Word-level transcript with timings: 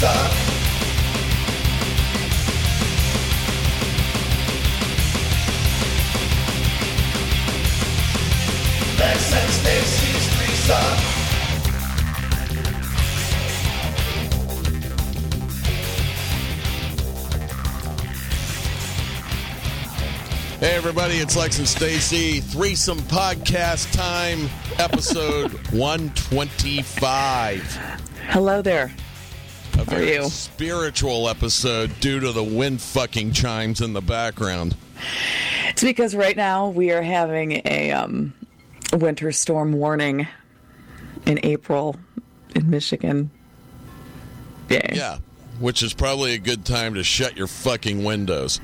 and. 0.00 0.50
Hey 20.60 20.76
everybody, 20.76 21.16
it's 21.16 21.36
Lex 21.36 21.58
and 21.58 21.68
Stacey. 21.68 22.40
Threesome 22.40 22.98
podcast 23.00 23.92
time, 23.92 24.48
episode 24.78 25.52
125. 25.72 27.62
Hello 28.28 28.62
there. 28.62 28.90
A 29.90 29.94
How 29.94 29.96
are 29.96 30.04
very 30.04 30.14
you? 30.16 30.24
spiritual 30.30 31.28
episode 31.28 31.98
due 32.00 32.20
to 32.20 32.32
the 32.32 32.44
wind 32.44 32.80
fucking 32.80 33.32
chimes 33.32 33.80
in 33.80 33.92
the 33.92 34.00
background. 34.00 34.76
It's 35.68 35.82
because 35.82 36.14
right 36.14 36.36
now 36.36 36.68
we 36.68 36.92
are 36.92 37.02
having 37.02 37.60
a 37.64 37.90
um, 37.90 38.32
winter 38.92 39.32
storm 39.32 39.72
warning 39.72 40.28
in 41.26 41.40
April 41.42 41.96
in 42.54 42.70
Michigan. 42.70 43.30
Yay. 44.68 44.90
Yeah, 44.94 45.18
which 45.58 45.82
is 45.82 45.92
probably 45.92 46.34
a 46.34 46.38
good 46.38 46.64
time 46.64 46.94
to 46.94 47.02
shut 47.02 47.36
your 47.36 47.48
fucking 47.48 48.04
windows. 48.04 48.60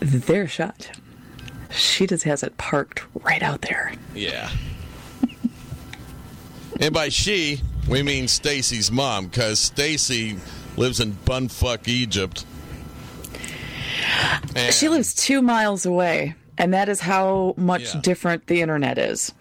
They're 0.00 0.48
shut. 0.48 0.90
She 1.70 2.06
just 2.06 2.24
has 2.24 2.42
it 2.42 2.56
parked 2.58 3.02
right 3.24 3.42
out 3.42 3.62
there. 3.62 3.92
Yeah. 4.14 4.50
and 6.80 6.92
by 6.92 7.08
she, 7.08 7.60
we 7.88 8.02
mean 8.02 8.28
Stacey's 8.28 8.90
mom, 8.90 9.26
because 9.26 9.58
Stacey 9.58 10.36
lives 10.76 11.00
in 11.00 11.12
bunfuck 11.24 11.88
Egypt. 11.88 12.44
And- 14.54 14.74
She 14.74 14.88
lives 14.88 15.14
two 15.14 15.42
miles 15.42 15.86
away, 15.86 16.34
and 16.58 16.72
that 16.74 16.88
is 16.88 17.00
how 17.00 17.54
much 17.56 17.94
Yeah. 17.94 18.00
different 18.00 18.46
the 18.46 18.60
internet 18.62 18.98
is. 18.98 19.32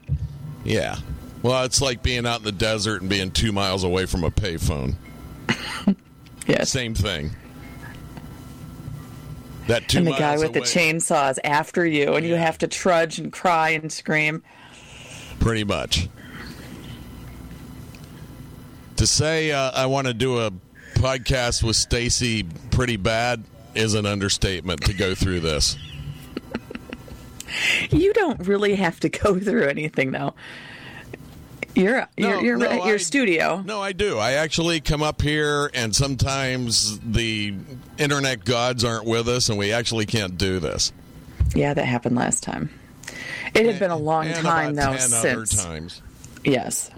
Yeah. 0.64 0.98
Well, 1.42 1.64
it's 1.64 1.82
like 1.82 2.02
being 2.02 2.26
out 2.26 2.40
in 2.40 2.44
the 2.46 2.52
desert 2.52 3.02
and 3.02 3.10
being 3.10 3.32
two 3.32 3.52
miles 3.52 3.84
away 3.84 4.06
from 4.06 4.24
a 4.24 4.32
payphone. 4.32 4.96
Yes. 6.48 6.70
Same 6.70 6.94
thing. 6.94 7.32
That 9.66 9.88
two 9.90 9.98
and 9.98 10.06
the 10.06 10.12
miles 10.12 10.20
guy 10.22 10.38
with 10.38 10.54
the 10.54 10.60
chainsaw 10.62 11.32
is 11.32 11.40
after 11.44 11.84
you, 11.84 12.14
and 12.14 12.24
you 12.24 12.36
have 12.36 12.60
to 12.60 12.68
trudge 12.68 13.18
and 13.18 13.34
cry 13.34 13.70
and 13.72 13.92
scream. 13.92 14.44
Pretty 15.40 15.64
much. 15.64 16.08
To 19.06 19.12
say 19.12 19.52
uh, 19.52 19.70
I 19.72 19.86
want 19.86 20.08
to 20.08 20.16
do 20.16 20.40
a 20.40 20.52
podcast 20.96 21.62
with 21.62 21.76
Stacey 21.76 22.42
pretty 22.72 22.98
bad 22.98 23.44
is 23.76 23.94
an 23.94 24.08
understatement 24.08 24.82
to 24.86 24.96
go 24.96 25.14
through 25.14 25.42
this. 25.42 25.78
You 27.92 28.14
don't 28.14 28.48
really 28.48 28.74
have 28.74 29.00
to 29.02 29.10
go 29.10 29.40
through 29.40 29.68
anything, 29.68 30.10
though. 30.10 30.34
You're 31.76 32.08
No, 32.18 32.30
you're, 32.30 32.42
you're 32.44 32.58
no, 32.58 32.66
at 32.66 32.86
your 32.88 32.96
I- 32.96 32.98
studio. 32.98 33.62
No, 33.64 33.80
I 33.80 33.92
do. 33.92 34.18
I 34.18 34.32
actually 34.32 34.80
come 34.82 35.04
up 35.04 35.22
here, 35.22 35.70
and 35.76 35.96
sometimes 35.96 37.00
the 37.02 37.54
internet 38.00 38.44
gods 38.44 38.84
aren't 38.84 39.06
with 39.06 39.28
us, 39.30 39.50
and 39.50 39.60
we 39.60 39.72
actually 39.72 40.08
can't 40.08 40.36
do 40.36 40.58
this. 40.60 40.92
Yeah, 41.54 41.76
that 41.76 41.86
happened 41.86 42.16
last 42.16 42.42
time. 42.42 42.72
It 43.54 43.68
had 43.68 43.78
been 43.78 43.92
a 43.92 43.98
long 43.98 44.26
and 44.26 44.44
time 44.44 44.74
though 44.74 44.96
10 44.98 45.14
other 45.14 45.46
since. 45.46 45.64
times. 45.64 46.02
Yes, 46.44 46.90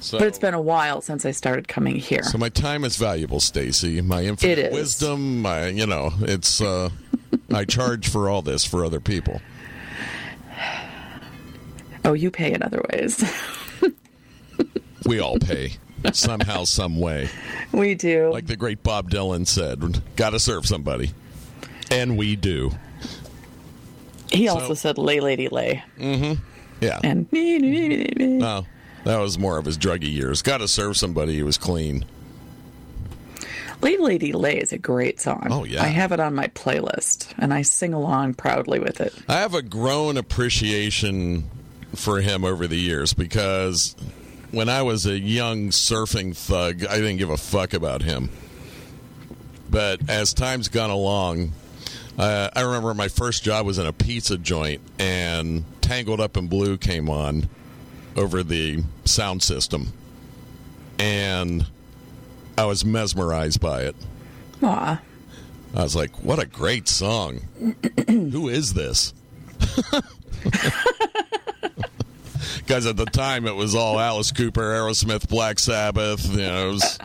So, 0.00 0.18
but 0.18 0.28
it's 0.28 0.38
been 0.38 0.54
a 0.54 0.60
while 0.60 1.00
since 1.00 1.26
I 1.26 1.32
started 1.32 1.66
coming 1.68 1.96
here. 1.96 2.22
So 2.22 2.38
my 2.38 2.48
time 2.50 2.84
is 2.84 2.96
valuable, 2.96 3.40
Stacey. 3.40 4.00
My 4.00 4.22
infinite 4.24 4.58
It 4.58 4.66
is. 4.66 4.72
wisdom, 4.74 5.42
my 5.42 5.66
you 5.68 5.86
know, 5.86 6.12
it's 6.20 6.60
uh 6.60 6.90
I 7.52 7.64
charge 7.64 8.08
for 8.08 8.28
all 8.28 8.42
this 8.42 8.64
for 8.64 8.84
other 8.84 9.00
people. 9.00 9.40
oh, 12.04 12.12
you 12.12 12.30
pay 12.30 12.52
in 12.52 12.62
other 12.62 12.82
ways. 12.92 13.22
We 15.06 15.20
all 15.20 15.38
pay 15.40 15.72
somehow, 16.12 16.64
some 16.64 16.98
way. 16.98 17.28
we 17.72 17.94
do. 17.94 18.30
Like 18.32 18.46
the 18.46 18.56
great 18.56 18.82
Bob 18.82 19.10
Dylan 19.10 19.46
said, 19.46 20.02
"Got 20.16 20.30
to 20.30 20.38
serve 20.38 20.66
somebody," 20.66 21.12
and 21.90 22.16
we 22.16 22.36
do. 22.36 22.70
he 24.30 24.46
so- 24.46 24.54
also 24.58 24.74
said 24.74 24.98
"lay, 24.98 25.20
lady, 25.20 25.48
lay," 25.48 25.82
Mm-hmm. 25.98 26.40
Yeah. 26.80 27.00
and 27.02 27.26
no, 27.32 28.66
that 29.08 29.18
was 29.18 29.38
more 29.38 29.56
of 29.56 29.64
his 29.64 29.78
druggy 29.78 30.12
years. 30.12 30.42
Got 30.42 30.58
to 30.58 30.68
serve 30.68 30.96
somebody 30.96 31.38
who 31.38 31.44
was 31.46 31.56
clean. 31.56 32.04
"lay, 33.80 33.96
lady, 33.96 34.32
lay" 34.32 34.58
is 34.58 34.72
a 34.72 34.78
great 34.78 35.18
song. 35.18 35.48
Oh, 35.50 35.64
yeah. 35.64 35.82
I 35.82 35.86
have 35.86 36.12
it 36.12 36.20
on 36.20 36.34
my 36.34 36.48
playlist, 36.48 37.32
and 37.38 37.54
I 37.54 37.62
sing 37.62 37.94
along 37.94 38.34
proudly 38.34 38.78
with 38.78 39.00
it. 39.00 39.14
I 39.28 39.36
have 39.36 39.54
a 39.54 39.62
grown 39.62 40.16
appreciation 40.16 41.48
for 41.94 42.20
him 42.20 42.44
over 42.44 42.66
the 42.66 42.76
years 42.76 43.14
because 43.14 43.96
when 44.50 44.68
I 44.68 44.82
was 44.82 45.06
a 45.06 45.18
young 45.18 45.70
surfing 45.70 46.36
thug, 46.36 46.84
I 46.84 46.96
didn't 46.96 47.16
give 47.16 47.30
a 47.30 47.38
fuck 47.38 47.72
about 47.72 48.02
him. 48.02 48.28
But 49.70 50.08
as 50.10 50.34
time's 50.34 50.68
gone 50.68 50.90
along, 50.90 51.52
uh, 52.18 52.50
I 52.54 52.60
remember 52.60 52.92
my 52.92 53.08
first 53.08 53.42
job 53.42 53.64
was 53.64 53.78
in 53.78 53.86
a 53.86 53.92
pizza 53.92 54.36
joint, 54.36 54.82
and 54.98 55.64
Tangled 55.80 56.20
Up 56.20 56.36
in 56.36 56.48
Blue 56.48 56.76
came 56.76 57.08
on 57.08 57.48
over 58.18 58.42
the 58.42 58.82
sound 59.04 59.42
system. 59.42 59.92
And 60.98 61.66
I 62.58 62.64
was 62.64 62.84
mesmerized 62.84 63.60
by 63.60 63.82
it. 63.82 63.96
Aw, 64.62 65.00
I 65.74 65.82
was 65.82 65.94
like, 65.94 66.24
what 66.24 66.40
a 66.40 66.46
great 66.46 66.88
song. 66.88 67.40
Who 68.08 68.48
is 68.48 68.74
this? 68.74 69.14
Because 72.56 72.84
at 72.84 72.98
the 72.98 73.06
time 73.06 73.46
it 73.46 73.54
was 73.54 73.74
all 73.74 73.98
Alice 73.98 74.30
Cooper, 74.30 74.60
Aerosmith, 74.60 75.26
Black 75.26 75.58
Sabbath. 75.58 76.30
You 76.30 76.36
know, 76.36 76.68
was, 76.68 76.98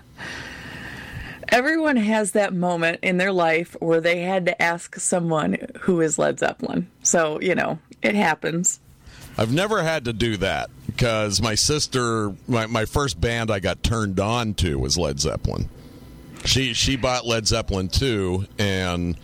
everyone 1.47 1.95
has 1.95 2.33
that 2.33 2.53
moment 2.53 2.99
in 3.01 3.15
their 3.15 3.31
life 3.31 3.73
where 3.79 4.01
they 4.01 4.23
had 4.23 4.45
to 4.47 4.61
ask 4.61 4.99
someone 4.99 5.55
who 5.79 6.01
is 6.01 6.19
Led 6.19 6.39
Zeppelin. 6.39 6.89
So 7.01 7.39
you 7.39 7.55
know, 7.55 7.79
it 8.01 8.13
happens. 8.13 8.81
I've 9.37 9.53
never 9.53 9.81
had 9.83 10.03
to 10.03 10.11
do 10.11 10.35
that 10.37 10.69
because 10.95 11.41
my 11.41 11.55
sister, 11.55 12.33
my, 12.47 12.67
my 12.67 12.85
first 12.85 13.19
band 13.19 13.49
I 13.49 13.59
got 13.59 13.83
turned 13.83 14.19
on 14.19 14.53
to 14.55 14.77
was 14.77 14.97
Led 14.97 15.19
Zeppelin. 15.19 15.69
She 16.45 16.73
she 16.73 16.95
bought 16.97 17.25
Led 17.25 17.47
Zeppelin 17.47 17.87
two 17.87 18.45
and 18.59 19.17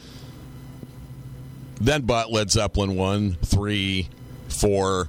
then 1.79 2.01
bought 2.03 2.31
Led 2.31 2.49
Zeppelin 2.49 2.95
one, 2.95 3.33
three, 3.43 4.09
four. 4.47 5.07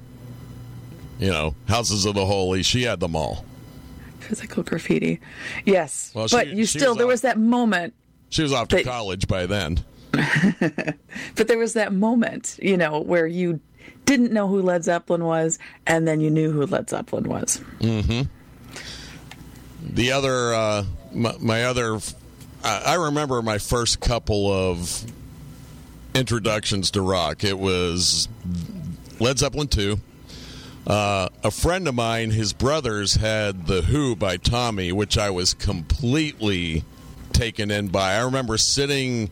You 1.19 1.31
know, 1.31 1.55
Houses 1.69 2.07
of 2.07 2.15
the 2.15 2.25
Holy. 2.25 2.63
She 2.63 2.83
had 2.83 3.01
them 3.01 3.15
all. 3.15 3.45
Physical 4.21 4.63
graffiti. 4.63 5.21
Yes. 5.65 6.13
Well, 6.15 6.29
but 6.31 6.49
you 6.49 6.65
she 6.65 6.79
still, 6.79 6.93
was 6.93 6.99
there 6.99 7.07
out- 7.07 7.09
was 7.09 7.21
that 7.23 7.39
moment, 7.39 7.95
She 8.31 8.43
was 8.43 8.53
off 8.53 8.69
to 8.69 8.83
college 8.83 9.29
by 9.29 9.47
then. 9.47 9.85
but 10.13 11.47
there 11.47 11.59
was 11.59 11.75
that 11.75 11.93
moment, 11.93 12.59
you 12.63 12.77
know, 12.77 13.01
where 13.01 13.27
you 13.27 13.61
didn't 14.11 14.33
know 14.33 14.49
who 14.49 14.61
Led 14.61 14.83
Zeppelin 14.83 15.25
was, 15.25 15.61
and 15.87 16.07
then 16.07 16.21
you 16.21 16.31
knew 16.31 16.51
who 16.51 16.67
Led 16.67 16.91
Zeppelin 16.91 17.29
was. 17.29 17.63
The 19.83 20.13
other, 20.13 20.53
uh, 20.53 20.85
my, 21.13 21.35
my 21.39 21.65
other, 21.65 22.01
I 22.65 22.83
I 22.87 22.95
remember 22.95 23.41
my 23.41 23.59
first 23.59 24.01
couple 24.01 24.53
of 24.53 25.05
introductions 26.13 26.91
to 26.93 27.03
rock. 27.03 27.45
It 27.45 27.57
was 27.57 28.27
Led 29.21 29.39
Zeppelin 29.39 29.69
2. 29.69 30.01
Uh, 30.89 31.29
a 31.45 31.51
friend 31.53 31.87
of 31.87 31.95
mine, 31.95 32.33
his 32.33 32.53
brothers 32.53 33.15
had 33.15 33.69
The 33.69 33.83
Who 33.83 34.17
by 34.17 34.39
Tommy, 34.39 34.91
which 34.91 35.17
I 35.17 35.31
was 35.31 35.55
completely 35.55 36.83
taken 37.33 37.71
in 37.71 37.89
by. 37.89 38.15
I 38.15 38.25
remember 38.25 38.59
sitting 38.59 39.31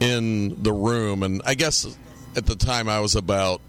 in 0.00 0.62
the 0.62 0.72
room, 0.72 1.22
and 1.22 1.42
I 1.44 1.54
guess 1.54 1.98
at 2.36 2.46
the 2.46 2.56
time 2.56 2.88
I 2.88 3.00
was 3.00 3.14
about 3.14 3.60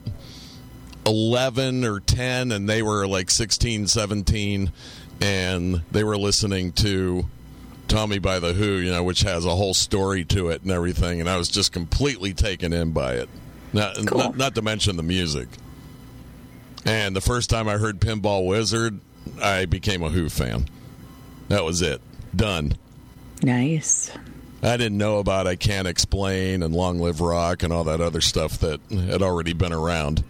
11 1.05 1.85
or 1.85 1.99
10 1.99 2.51
and 2.51 2.67
they 2.67 2.81
were 2.81 3.07
like 3.07 3.29
16 3.29 3.87
17 3.87 4.71
and 5.21 5.81
they 5.91 6.03
were 6.03 6.17
listening 6.17 6.71
to 6.73 7.25
Tommy 7.87 8.17
by 8.19 8.39
the 8.39 8.53
Who 8.53 8.73
you 8.77 8.91
know 8.91 9.03
which 9.03 9.21
has 9.21 9.45
a 9.45 9.55
whole 9.55 9.73
story 9.73 10.25
to 10.25 10.49
it 10.49 10.63
and 10.63 10.71
everything 10.71 11.19
and 11.19 11.29
I 11.29 11.37
was 11.37 11.47
just 11.47 11.71
completely 11.71 12.33
taken 12.33 12.73
in 12.73 12.91
by 12.91 13.13
it 13.15 13.29
not, 13.73 13.95
Cool. 14.07 14.17
not, 14.17 14.37
not 14.37 14.55
to 14.55 14.61
mention 14.61 14.97
the 14.97 15.03
music 15.03 15.47
and 16.85 17.15
the 17.15 17.21
first 17.21 17.49
time 17.49 17.67
I 17.69 17.77
heard 17.77 17.99
Pinball 17.99 18.45
Wizard 18.47 18.99
I 19.41 19.65
became 19.65 20.01
a 20.01 20.09
Who 20.09 20.29
fan 20.29 20.67
that 21.49 21.63
was 21.63 21.81
it 21.81 22.01
done 22.35 22.77
Nice. 23.43 24.09
I 24.63 24.77
didn't 24.77 24.97
know 24.97 25.19
about 25.19 25.45
I 25.45 25.55
Can't 25.57 25.87
Explain 25.87 26.63
and 26.63 26.73
Long 26.73 26.97
Live 26.99 27.21
Rock 27.21 27.61
and 27.61 27.71
all 27.71 27.83
that 27.83 28.01
other 28.01 28.21
stuff 28.21 28.57
that 28.59 28.79
had 28.89 29.21
already 29.21 29.53
been 29.53 29.73
around. 29.73 30.23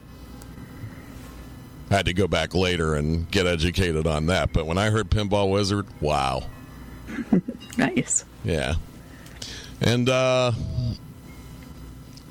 I 1.89 1.95
had 1.95 2.05
to 2.07 2.13
go 2.13 2.27
back 2.27 2.55
later 2.55 2.95
and 2.95 3.29
get 3.29 3.45
educated 3.45 4.07
on 4.07 4.25
that. 4.27 4.51
But 4.53 4.65
when 4.65 4.77
I 4.77 4.89
heard 4.89 5.09
Pinball 5.09 5.51
Wizard, 5.51 5.85
wow. 6.01 6.43
Nice. 7.77 8.23
Yeah. 8.43 8.75
And 9.81 10.07
uh 10.09 10.53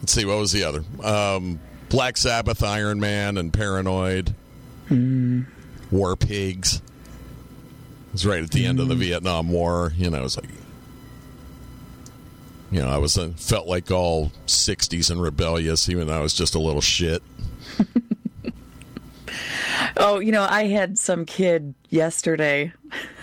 let's 0.00 0.12
see, 0.12 0.24
what 0.24 0.38
was 0.38 0.52
the 0.52 0.64
other? 0.64 0.82
Um 1.02 1.60
Black 1.90 2.16
Sabbath, 2.16 2.62
Iron 2.62 2.98
Man, 2.98 3.36
and 3.36 3.52
Paranoid. 3.52 4.34
War 5.90 6.16
Pigs. 6.16 6.76
It 6.76 8.12
was 8.12 8.26
right 8.26 8.42
at 8.42 8.50
the 8.50 8.66
end 8.66 8.80
of 8.80 8.88
the 8.88 8.94
Vietnam 8.94 9.48
War. 9.50 9.92
You 9.96 10.10
know, 10.10 10.18
it 10.18 10.22
was 10.22 10.36
like 10.36 10.48
you 12.74 12.80
know, 12.80 12.88
I 12.88 12.98
was 12.98 13.16
uh, 13.16 13.30
felt 13.36 13.68
like 13.68 13.92
all 13.92 14.32
'60s 14.46 15.08
and 15.10 15.22
rebellious, 15.22 15.88
even 15.88 16.08
though 16.08 16.18
I 16.18 16.20
was 16.20 16.34
just 16.34 16.56
a 16.56 16.58
little 16.58 16.80
shit. 16.80 17.22
Oh, 20.06 20.18
you 20.18 20.32
know, 20.32 20.46
I 20.46 20.64
had 20.64 20.98
some 20.98 21.24
kid 21.24 21.72
yesterday 21.88 22.74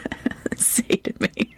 say 0.57 0.81
to 0.81 1.13
me, 1.19 1.55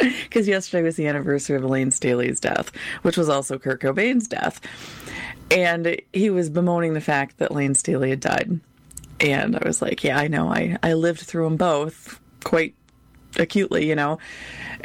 because 0.24 0.48
yesterday 0.48 0.82
was 0.82 0.96
the 0.96 1.06
anniversary 1.06 1.54
of 1.54 1.64
Layne 1.64 1.92
Staley's 1.92 2.40
death, 2.40 2.72
which 3.02 3.16
was 3.16 3.28
also 3.28 3.56
Kurt 3.56 3.80
Cobain's 3.80 4.26
death. 4.26 4.60
And 5.52 5.96
he 6.12 6.28
was 6.28 6.50
bemoaning 6.50 6.94
the 6.94 7.00
fact 7.00 7.38
that 7.38 7.52
Layne 7.52 7.76
Staley 7.76 8.10
had 8.10 8.18
died. 8.18 8.58
And 9.20 9.54
I 9.54 9.62
was 9.64 9.80
like, 9.80 10.02
yeah, 10.02 10.18
I 10.18 10.26
know. 10.26 10.48
I, 10.48 10.76
I 10.82 10.94
lived 10.94 11.20
through 11.20 11.44
them 11.44 11.56
both 11.56 12.18
quite 12.42 12.74
acutely, 13.38 13.88
you 13.88 13.94
know. 13.94 14.18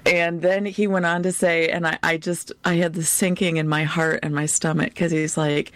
And 0.05 0.39
then 0.39 0.67
he 0.67 0.85
went 0.85 1.07
on 1.07 1.23
to 1.23 1.31
say, 1.31 1.69
and 1.69 1.87
I, 1.87 1.97
I 2.03 2.17
just, 2.17 2.51
I 2.63 2.75
had 2.75 2.93
the 2.93 3.01
sinking 3.01 3.57
in 3.57 3.67
my 3.67 3.85
heart 3.85 4.19
and 4.21 4.35
my 4.35 4.45
stomach 4.45 4.89
because 4.89 5.11
he's 5.11 5.35
like, 5.35 5.71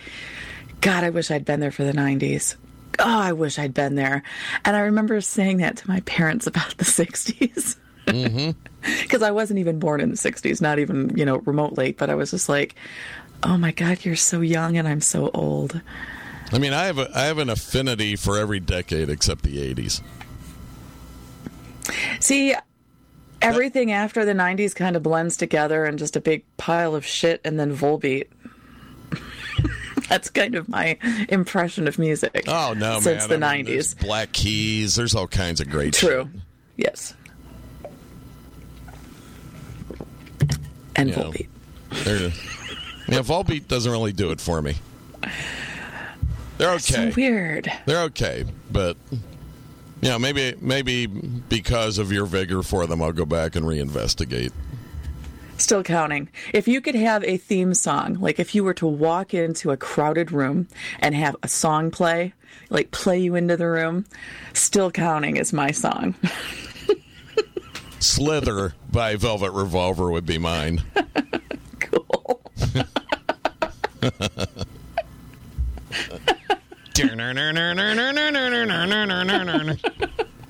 God, 0.82 1.04
I 1.04 1.10
wish 1.10 1.32
I'd 1.32 1.46
been 1.46 1.62
there 1.62 1.72
for 1.72 1.84
the 1.84 1.94
90s. 1.94 2.58
Oh, 3.00 3.20
I 3.20 3.34
wish 3.34 3.58
I'd 3.60 3.74
been 3.74 3.96
there. 3.96 4.24
And 4.66 4.76
I 4.76 4.82
remember 4.82 5.20
saying 5.22 5.58
that 5.58 5.78
to 5.78 5.88
my 5.88 6.02
parents 6.02 6.48
about 6.48 6.78
the 6.78 6.86
60s. 6.86 7.76
Because 8.06 8.16
mm-hmm. 8.16 9.24
I 9.24 9.32
wasn't 9.32 9.60
even 9.60 9.80
born 9.80 10.02
in 10.02 10.10
the 10.10 10.18
60s, 10.18 10.62
not 10.62 10.80
even, 10.80 11.16
you 11.16 11.26
know, 11.26 11.38
remotely. 11.38 11.94
But 11.94 12.10
I 12.10 12.16
was 12.16 12.32
just 12.32 12.50
like, 12.50 12.76
oh 13.44 13.58
my 13.58 13.72
God, 13.72 14.04
you're 14.04 14.16
so 14.16 14.42
young 14.42 14.78
and 14.78 14.88
I'm 14.88 15.02
so 15.02 15.32
old. 15.34 15.82
I 16.52 16.58
mean, 16.58 16.74
I 16.74 16.86
have 16.86 16.98
a, 16.98 17.10
I 17.16 17.24
have 17.24 17.38
an 17.38 17.50
affinity 17.50 18.16
for 18.16 18.38
every 18.38 18.60
decade 18.60 19.10
except 19.10 19.44
the 19.44 19.74
'80s. 19.74 20.02
See, 22.20 22.56
everything 23.42 23.92
after 23.92 24.26
the 24.26 24.34
90s 24.34 24.76
kind 24.76 24.96
of 24.96 25.04
blends 25.04 25.38
together 25.38 25.86
in 25.86 25.98
just 25.98 26.16
a 26.16 26.22
big 26.22 26.44
pile 26.58 26.96
of 26.96 27.06
shit 27.06 27.42
and 27.44 27.60
then 27.60 27.76
Volbeat. 27.76 28.28
That's 30.12 30.30
kind 30.30 30.56
of 30.56 30.68
my 30.68 30.98
impression 31.30 31.88
of 31.88 31.98
music. 31.98 32.44
Oh 32.46 32.74
no, 32.74 33.00
since 33.00 33.30
man! 33.30 33.40
the 33.40 33.46
I 33.48 33.58
mean, 33.64 33.66
90s. 33.66 33.98
Black 33.98 34.34
Keys. 34.34 34.94
There's 34.96 35.16
all 35.16 35.26
kinds 35.26 35.62
of 35.62 35.70
great. 35.70 35.94
True. 35.94 36.30
Yes. 36.76 37.14
And 40.98 41.08
Yeah. 41.10 41.16
Volbeat. 41.16 41.48
Shit. 41.94 42.04
They're, 42.04 42.20
yeah, 43.08 43.22
Volbeat 43.24 43.70
doesn't 43.70 43.90
really 43.90 44.12
do 44.12 44.32
it 44.32 44.42
for 44.42 44.62
me. 44.62 44.76
They're 46.58 46.72
okay. 46.72 47.12
So 47.12 47.14
weird. 47.16 47.72
They're 47.86 48.04
okay, 48.04 48.44
but 48.70 48.98
you 50.02 50.10
know, 50.10 50.20
maybe 50.20 50.56
maybe 50.60 51.08
because 51.08 52.00
of 52.00 52.12
your 52.12 52.26
vigor 52.26 52.64
for 52.64 52.86
them, 52.86 53.02
I'll 53.02 53.14
go 53.14 53.26
back 53.26 53.56
and 53.56 53.66
reinvestigate. 53.66 54.52
Still 55.62 55.84
counting. 55.84 56.28
If 56.56 56.68
you 56.68 56.82
could 56.82 56.96
have 56.96 57.24
a 57.24 57.38
theme 57.38 57.76
song, 57.76 58.16
like 58.16 58.40
if 58.40 58.56
you 58.56 58.64
were 58.64 58.74
to 58.74 58.88
walk 58.88 59.36
into 59.36 59.70
a 59.70 59.78
crowded 59.78 60.32
room 60.32 60.68
and 60.98 61.14
have 61.14 61.36
a 61.44 61.48
song 61.48 61.92
play, 61.92 62.34
like 62.72 62.90
play 62.90 63.20
you 63.20 63.36
into 63.36 63.56
the 63.56 63.68
room, 63.68 64.06
still 64.54 64.90
counting 64.90 65.38
is 65.38 65.54
my 65.54 65.70
song. 65.70 66.16
Slither 68.00 68.74
by 68.92 69.16
Velvet 69.16 69.52
Revolver 69.52 70.10
would 70.10 70.26
be 70.26 70.40
mine. 70.40 70.82
cool. 71.80 72.42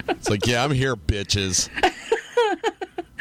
It's 0.07 0.29
like, 0.29 0.47
yeah, 0.47 0.63
I'm 0.63 0.71
here, 0.71 0.95
bitches. 0.95 1.67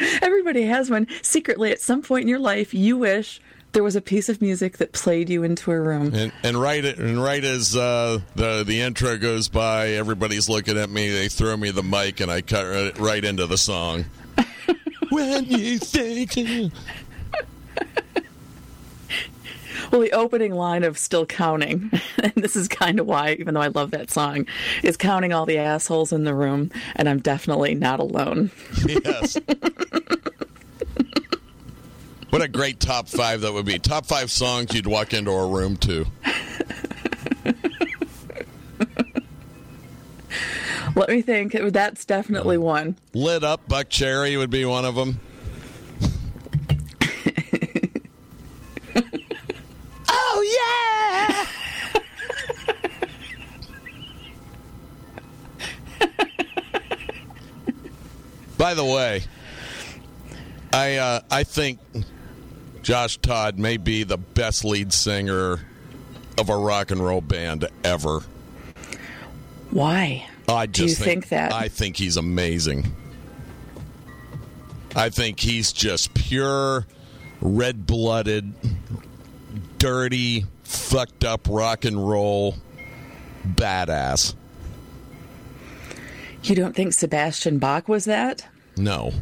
Everybody 0.23 0.65
has 0.65 0.91
one. 0.91 1.07
Secretly, 1.23 1.71
at 1.71 1.81
some 1.81 2.03
point 2.03 2.23
in 2.23 2.29
your 2.29 2.39
life, 2.39 2.75
you 2.75 2.97
wish 2.97 3.41
there 3.73 3.83
was 3.83 3.97
a 3.97 4.01
piece 4.01 4.29
of 4.29 4.41
music 4.41 4.79
that 4.79 4.93
played 4.93 5.31
you 5.31 5.43
into 5.43 5.71
a 5.71 5.81
room. 5.81 6.13
And 6.15 6.33
and 6.43 6.61
right 6.61 6.85
and 6.85 7.23
right 7.23 7.45
as 7.45 7.77
uh, 7.77 8.21
the 8.35 8.65
the 8.65 8.81
intro 8.81 9.17
goes 9.19 9.49
by, 9.49 9.91
everybody's 9.91 10.49
looking 10.49 10.79
at 10.79 10.91
me. 10.91 11.11
They 11.11 11.29
throw 11.29 11.57
me 11.57 11.71
the 11.71 11.83
mic, 11.83 12.21
and 12.21 12.31
I 12.31 12.41
cut 12.41 12.65
right, 12.67 12.99
right 12.99 13.25
into 13.25 13.47
the 13.47 13.59
song. 13.59 14.07
when 15.11 15.45
you 15.47 15.79
think 15.79 16.37
Well, 19.91 20.01
the 20.01 20.13
opening 20.13 20.55
line 20.55 20.85
of 20.85 20.97
Still 20.99 21.27
Counting, 21.27 21.91
and 22.23 22.33
this 22.37 22.55
is 22.57 22.69
kind 22.69 23.01
of 23.01 23.07
why, 23.07 23.33
even 23.41 23.55
though 23.55 23.61
I 23.61 23.69
love 23.69 23.91
that 23.91 24.11
song, 24.11 24.47
is 24.83 24.97
counting 24.97 25.33
all 25.33 25.47
the 25.47 25.59
assholes 25.59 26.13
in 26.13 26.25
the 26.25 26.35
room, 26.35 26.71
and 26.97 27.09
I'm 27.09 27.19
definitely 27.21 27.75
not 27.75 27.99
alone. 28.01 28.51
yes. 28.87 29.37
What 32.31 32.43
a 32.43 32.49
great 32.49 32.79
top 32.79 33.09
five 33.09 33.41
that 33.41 33.53
would 33.53 33.67
be. 33.67 33.81
Top 33.81 34.07
five 34.07 34.31
songs 34.31 34.73
you'd 34.73 34.87
walk 34.87 35.13
into 35.13 35.33
a 35.33 35.49
room 35.49 35.77
to. 35.79 36.07
Let 40.95 41.09
me 41.09 41.23
think. 41.23 41.53
That's 41.53 42.05
definitely 42.05 42.59
one. 42.59 42.97
Lit 43.15 43.43
Up 43.43 43.69
Buckcherry 43.69 44.37
would 44.37 44.51
be 44.51 44.65
one 44.65 44.85
of 44.85 44.95
them. 44.95 45.19
oh, 50.09 50.59
yeah! 50.59 50.60
By 58.59 58.75
the 58.75 58.85
way, 58.85 59.23
I 60.73 60.97
uh, 60.97 61.21
I 61.31 61.45
think 61.45 61.79
Josh 62.83 63.17
Todd 63.19 63.59
may 63.59 63.77
be 63.77 64.03
the 64.03 64.19
best 64.19 64.65
lead 64.65 64.93
singer 64.93 65.61
of 66.39 66.49
a 66.49 66.57
rock 66.57 66.91
and 66.91 67.05
roll 67.05 67.21
band 67.21 67.67
ever. 67.85 68.23
Why? 69.71 70.27
I 70.49 70.67
Do 70.67 70.83
you 70.83 70.89
just 70.89 71.01
think 71.01 71.29
that? 71.29 71.53
I 71.53 71.69
think 71.69 71.97
he's 71.97 72.17
amazing. 72.17 72.93
I 74.97 75.11
think 75.11 75.39
he's 75.39 75.73
just 75.73 76.13
pure, 76.15 76.87
red 77.41 77.87
blooded, 77.87 78.53
dirty, 79.79 80.47
fucked 80.71 81.25
up 81.25 81.47
rock 81.49 81.85
and 81.85 82.09
roll 82.09 82.55
badass. 83.47 84.35
You 86.43 86.55
don't 86.55 86.75
think 86.75 86.93
Sebastian 86.95 87.59
Bach 87.59 87.89
was 87.89 88.07
that? 88.07 88.47
No. 88.77 89.13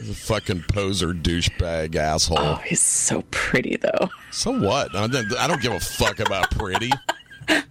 He's 0.00 0.10
a 0.10 0.14
fucking 0.14 0.64
poser 0.68 1.14
douchebag 1.14 1.94
asshole. 1.94 2.38
Oh, 2.38 2.54
he's 2.56 2.82
so 2.82 3.22
pretty, 3.30 3.76
though. 3.76 4.10
So 4.30 4.50
what? 4.58 4.94
I 4.94 5.06
don't, 5.06 5.32
I 5.38 5.46
don't 5.46 5.62
give 5.62 5.72
a 5.72 5.80
fuck 5.80 6.20
about 6.20 6.50
pretty. 6.50 6.90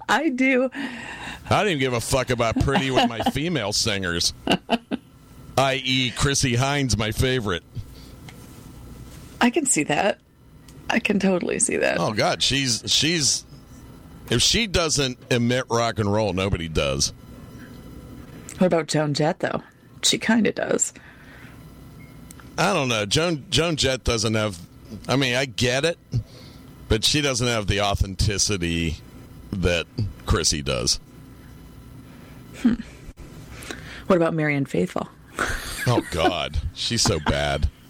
I 0.09 0.29
do. 0.29 0.69
I 0.73 1.49
don't 1.49 1.67
even 1.67 1.79
give 1.79 1.93
a 1.93 2.01
fuck 2.01 2.29
about 2.29 2.59
pretty 2.61 2.89
with 2.89 3.07
my 3.09 3.19
female 3.19 3.73
singers. 3.73 4.33
I.e., 5.57 6.11
Chrissie 6.11 6.55
Hynde, 6.55 6.97
my 6.97 7.11
favorite. 7.11 7.63
I 9.39 9.49
can 9.49 9.65
see 9.65 9.83
that. 9.83 10.19
I 10.91 10.99
can 10.99 11.19
totally 11.19 11.57
see 11.59 11.77
that. 11.77 11.99
Oh 11.99 12.13
God, 12.13 12.43
she's 12.43 12.83
she's 12.85 13.45
if 14.29 14.41
she 14.41 14.67
doesn't 14.67 15.17
emit 15.31 15.65
rock 15.69 15.99
and 15.99 16.11
roll, 16.11 16.33
nobody 16.33 16.67
does. 16.67 17.13
What 18.57 18.67
about 18.67 18.87
Joan 18.87 19.13
Jett, 19.13 19.39
though? 19.39 19.63
She 20.03 20.17
kind 20.17 20.45
of 20.47 20.55
does. 20.55 20.93
I 22.57 22.73
don't 22.73 22.89
know. 22.89 23.05
Joan 23.05 23.45
Joan 23.49 23.77
Jett 23.77 24.03
doesn't 24.03 24.33
have. 24.33 24.59
I 25.07 25.15
mean, 25.15 25.35
I 25.35 25.45
get 25.45 25.85
it, 25.85 25.97
but 26.89 27.05
she 27.05 27.21
doesn't 27.21 27.47
have 27.47 27.67
the 27.67 27.81
authenticity 27.81 28.97
that 29.51 29.87
Chrissie 30.25 30.61
does. 30.61 30.99
Hmm. 32.57 32.75
What 34.07 34.17
about 34.17 34.33
Marianne 34.33 34.65
Faithfull? 34.65 35.07
Oh 35.87 36.05
God, 36.11 36.57
she's 36.73 37.01
so 37.01 37.19
bad. 37.19 37.69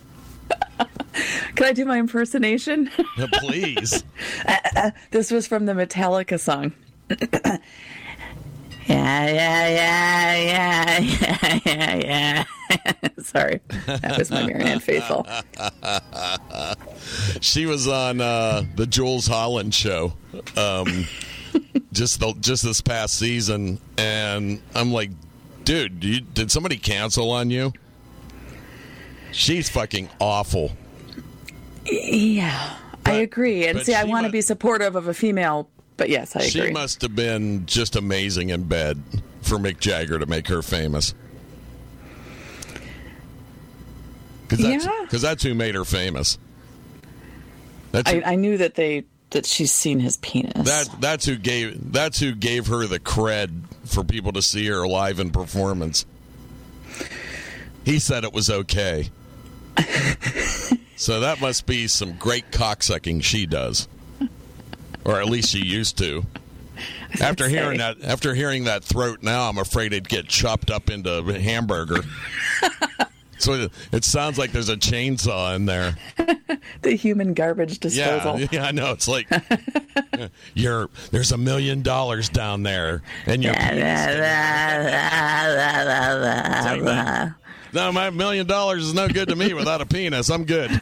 Can 1.56 1.66
I 1.68 1.74
do 1.74 1.86
my 1.86 2.00
impersonation? 2.00 2.90
Please, 3.34 4.04
this 5.12 5.32
was 5.32 5.48
from 5.48 5.66
the 5.66 5.74
Metallica 5.74 6.40
song. 6.40 6.74
yeah, 7.10 7.58
yeah, 8.88 9.68
yeah, 9.68 10.38
yeah, 10.38 11.00
yeah, 11.00 11.60
yeah, 11.66 11.96
yeah. 11.96 13.10
Sorry, 13.20 13.60
that 13.86 14.18
was 14.18 14.32
my 14.32 14.46
Marianne 14.46 14.80
Faithfull. 14.80 15.28
she 17.42 17.66
was 17.66 17.88
on 17.88 18.22
uh, 18.22 18.64
the 18.76 18.88
Jools 18.88 19.28
Holland 19.28 19.74
show. 19.74 20.14
Um, 20.56 21.06
just 21.92 22.20
the, 22.20 22.34
just 22.40 22.64
this 22.64 22.82
past 22.82 23.20
season, 23.20 23.80
and 23.98 24.62
I'm 24.74 24.92
like, 24.94 25.12
dude, 25.64 26.04
you, 26.04 26.22
did 26.22 26.52
somebody 26.52 26.78
cancel 26.78 27.32
on 27.32 27.50
you? 27.50 27.74
She's 29.32 29.70
fucking 29.70 30.10
awful. 30.20 30.72
Yeah, 31.86 32.76
I 33.06 33.14
agree. 33.14 33.66
And 33.68 33.80
see, 33.82 33.94
I 33.96 34.04
want 34.04 34.26
to 34.26 34.32
be 34.32 34.42
supportive 34.42 34.96
of 34.96 35.08
a 35.08 35.14
female, 35.14 35.70
but 35.98 36.10
yes, 36.10 36.36
I 36.36 36.42
agree. 36.42 36.50
She 36.68 36.72
must 36.72 37.02
have 37.02 37.16
been 37.16 37.66
just 37.66 37.96
amazing 37.96 38.50
in 38.50 38.64
bed 38.64 39.02
for 39.42 39.58
Mick 39.58 39.80
Jagger 39.80 40.20
to 40.20 40.26
make 40.26 40.48
her 40.48 40.62
famous. 40.62 41.14
Because 44.48 44.66
that's, 44.66 44.86
Yeah. 44.86 45.20
that's 45.20 45.44
who 45.44 45.56
made 45.56 45.76
her 45.76 45.86
famous. 45.86 46.38
That's 47.92 48.10
I, 48.10 48.16
who, 48.16 48.24
I 48.24 48.36
knew 48.36 48.58
that 48.58 48.76
they 48.76 49.06
that 49.32 49.46
she's 49.46 49.72
seen 49.72 50.00
his 50.00 50.18
penis. 50.18 50.68
that 50.68 50.90
that's 51.00 51.26
who 51.26 51.38
gave 51.38 51.92
that's 51.94 52.20
who 52.20 52.36
gave 52.36 52.68
her 52.68 52.86
the 52.86 53.00
cred 53.00 53.62
for 53.86 54.04
people 54.04 54.34
to 54.34 54.42
see 54.42 54.68
her 54.68 54.86
live 54.88 55.20
in 55.20 55.32
performance. 55.32 56.06
He 57.86 57.98
said 58.00 58.24
it 58.24 58.34
was 58.34 58.50
okay. 58.50 59.10
so 60.96 61.20
that 61.20 61.42
must 61.42 61.66
be 61.66 61.88
some 61.88 62.14
great 62.18 62.52
cocksucking 62.52 63.24
she 63.24 63.46
does. 63.46 63.88
Or 65.04 65.20
at 65.20 65.26
least 65.28 65.50
she 65.50 65.66
used 65.66 65.98
to. 65.98 66.26
After 67.22 67.46
say. 67.46 67.52
hearing 67.52 67.78
that 67.80 68.02
after 68.04 68.34
hearing 68.34 68.64
that 68.64 68.84
throat 68.84 69.22
now 69.22 69.50
I'm 69.50 69.58
afraid 69.58 69.92
it'd 69.92 70.08
get 70.08 70.28
chopped 70.28 70.72
up 70.72 70.90
into 70.90 71.18
a 71.18 71.40
hamburger. 71.40 71.98
so 73.38 73.54
it, 73.54 73.72
it 73.92 74.06
sounds 74.06 74.38
like 74.40 74.52
there's 74.52 74.70
a 74.70 74.78
chainsaw 74.78 75.56
in 75.56 75.66
there. 75.66 75.98
the 76.82 76.96
human 76.96 77.34
garbage 77.34 77.80
disposal. 77.80 78.40
Yeah, 78.40 78.48
yeah, 78.52 78.66
I 78.66 78.72
know. 78.72 78.92
It's 78.92 79.08
like 79.08 79.28
you're 80.54 80.90
there's 81.12 81.32
a 81.34 81.38
million 81.38 81.82
dollars 81.82 82.30
down 82.30 82.64
there, 82.64 83.02
and 83.26 83.44
you're 83.44 83.54
no, 87.74 87.92
my 87.92 88.10
million 88.10 88.48
dollars 88.48 88.86
is 88.86 88.94
no 88.94 89.08
good 89.08 89.30
to 89.30 89.36
me 89.36 89.54
without 89.56 89.82
a 89.82 89.86
penis. 89.86 90.30
I'm 90.30 90.46
good. 90.46 90.82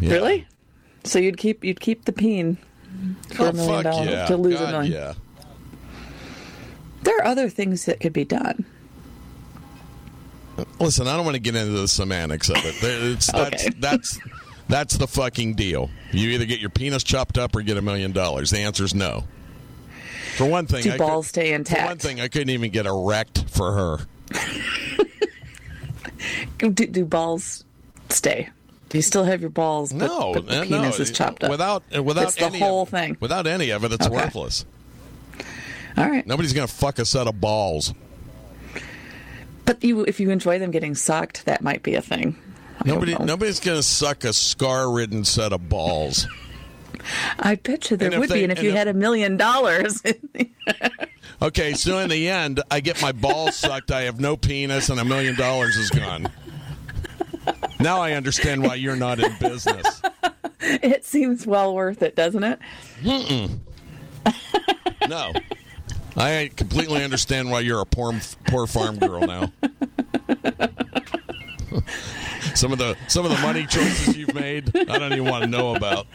Yeah. 0.00 0.12
Really? 0.12 0.46
So 1.04 1.18
you'd 1.18 1.38
keep 1.38 1.64
you'd 1.64 1.80
keep 1.80 2.04
the 2.04 2.12
peen 2.12 2.58
for 3.34 3.46
Oh 3.46 3.48
a 3.48 3.52
million 3.52 3.84
dollars 3.84 4.08
yeah! 4.10 4.26
to 4.26 4.36
lose 4.36 4.58
God, 4.58 4.68
a 4.68 4.72
million. 4.72 4.92
Yeah. 4.92 5.14
There 7.02 7.16
are 7.18 7.24
other 7.24 7.48
things 7.48 7.84
that 7.84 8.00
could 8.00 8.12
be 8.12 8.24
done. 8.24 8.64
Listen, 10.80 11.06
I 11.06 11.16
don't 11.16 11.24
want 11.24 11.34
to 11.36 11.40
get 11.40 11.54
into 11.54 11.72
the 11.72 11.86
semantics 11.88 12.48
of 12.48 12.56
it. 12.56 12.74
There- 12.80 13.10
It's, 13.12 13.26
that's, 13.32 13.66
Okay. 13.66 13.76
that's 13.78 14.18
that's 14.68 14.96
the 14.96 15.06
fucking 15.06 15.54
deal. 15.54 15.90
You 16.12 16.30
either 16.30 16.44
get 16.44 16.58
your 16.60 16.70
penis 16.70 17.04
chopped 17.04 17.38
up 17.38 17.54
or 17.54 17.62
get 17.62 17.76
a 17.76 17.82
million 17.82 18.12
dollars. 18.12 18.50
The 18.50 18.58
answer 18.58 18.84
is 18.84 18.94
no. 18.94 19.24
For 20.36 20.44
one 20.46 20.66
thing, 20.66 20.82
Do 20.82 20.92
I 20.92 20.96
balls 20.98 21.26
could, 21.26 21.30
stay 21.30 21.48
For 21.50 21.54
intact? 21.56 21.86
one 21.86 21.98
thing, 21.98 22.20
I 22.20 22.28
couldn't 22.28 22.50
even 22.50 22.70
get 22.70 22.86
erect 22.86 23.48
for 23.48 23.72
her. 23.72 23.98
Do, 26.58 26.70
do 26.70 27.04
balls 27.04 27.64
stay? 28.08 28.48
Do 28.88 28.98
you 28.98 29.02
still 29.02 29.24
have 29.24 29.40
your 29.40 29.50
balls? 29.50 29.92
But, 29.92 30.06
No, 30.06 30.32
but 30.34 30.46
the 30.46 30.60
uh, 30.60 30.64
penis 30.64 30.98
no. 30.98 31.02
is 31.02 31.10
chopped 31.10 31.44
up. 31.44 31.50
Without 31.50 31.82
uh, 31.94 32.02
without 32.02 32.24
It's 32.28 32.34
the 32.36 32.44
any 32.46 32.58
whole 32.58 32.82
of, 32.82 32.88
thing. 32.88 33.16
Without 33.20 33.46
any 33.46 33.70
of 33.70 33.84
it, 33.84 33.92
it's 33.92 34.06
Okay. 34.06 34.14
worthless. 34.14 34.64
All 35.96 36.08
right, 36.08 36.26
Nobody's 36.26 36.52
gonna 36.52 36.66
fuck 36.66 36.98
a 36.98 37.04
set 37.04 37.26
of 37.26 37.40
balls. 37.40 37.92
but 39.64 39.82
you 39.82 40.02
if 40.02 40.20
you 40.20 40.30
enjoy 40.30 40.58
them 40.58 40.70
getting 40.70 40.94
sucked, 40.94 41.44
that 41.46 41.62
might 41.62 41.82
be 41.82 41.94
a 41.94 42.02
thing. 42.02 42.36
I 42.80 42.88
Nobody 42.88 43.16
nobody's 43.18 43.60
gonna 43.60 43.82
suck 43.82 44.24
a 44.24 44.32
scar-ridden 44.32 45.24
set 45.24 45.52
of 45.52 45.68
balls. 45.68 46.26
I 47.38 47.54
bet 47.56 47.90
you 47.90 47.96
there 47.96 48.10
And 48.10 48.20
would 48.20 48.28
they- 48.28 48.34
be, 48.38 48.42
and 48.44 48.52
if 48.52 48.58
and 48.58 48.64
you 48.64 48.70
if- 48.72 48.76
had 48.76 48.88
a 48.88 48.94
million 48.94 49.36
dollars, 49.36 50.02
Okay, 51.42 51.74
so 51.74 51.98
in 51.98 52.08
the 52.08 52.28
end, 52.30 52.62
I 52.70 52.80
get 52.80 53.00
my 53.02 53.12
balls 53.12 53.56
sucked. 53.56 53.90
I 53.90 54.02
have 54.02 54.18
no 54.18 54.36
penis, 54.38 54.88
and 54.88 54.98
a 54.98 55.04
million 55.04 55.36
dollars 55.36 55.76
is 55.76 55.90
gone. 55.90 56.28
Now 57.78 58.00
I 58.00 58.12
understand 58.12 58.62
why 58.62 58.76
you're 58.76 58.96
not 58.96 59.20
in 59.20 59.36
business. 59.38 60.00
it 60.60 61.04
seems 61.04 61.46
well 61.46 61.74
worth 61.74 62.00
it, 62.02 62.16
doesn't 62.16 62.42
it? 62.44 62.58
No, 65.08 65.32
I 66.16 66.50
completely 66.56 67.04
understand 67.04 67.48
why 67.50 67.60
you're 67.60 67.80
a 67.80 67.86
poor, 67.86 68.12
poor 68.48 68.66
farm 68.66 68.98
girl 68.98 69.20
now. 69.20 69.52
some 72.54 72.72
of 72.72 72.78
the 72.78 72.96
some 73.06 73.24
of 73.24 73.30
the 73.30 73.38
money 73.42 73.66
choices 73.66 74.16
you've 74.16 74.34
made, 74.34 74.74
I 74.76 74.98
don't 74.98 75.12
even 75.12 75.26
want 75.26 75.44
to 75.44 75.50
know 75.50 75.76
about. 75.76 76.06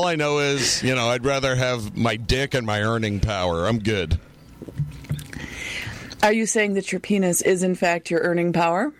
All 0.00 0.06
I 0.06 0.16
know 0.16 0.38
is, 0.38 0.82
you 0.82 0.94
know, 0.94 1.10
I'd 1.10 1.26
rather 1.26 1.54
have 1.54 1.94
my 1.94 2.16
dick 2.16 2.54
and 2.54 2.66
my 2.66 2.80
earning 2.80 3.20
power. 3.20 3.66
I'm 3.66 3.78
good. 3.80 4.18
Are 6.22 6.32
you 6.32 6.46
saying 6.46 6.72
that 6.72 6.90
your 6.90 7.02
penis 7.02 7.42
is 7.42 7.62
in 7.62 7.74
fact 7.74 8.10
your 8.10 8.22
earning 8.22 8.54
power? 8.54 8.94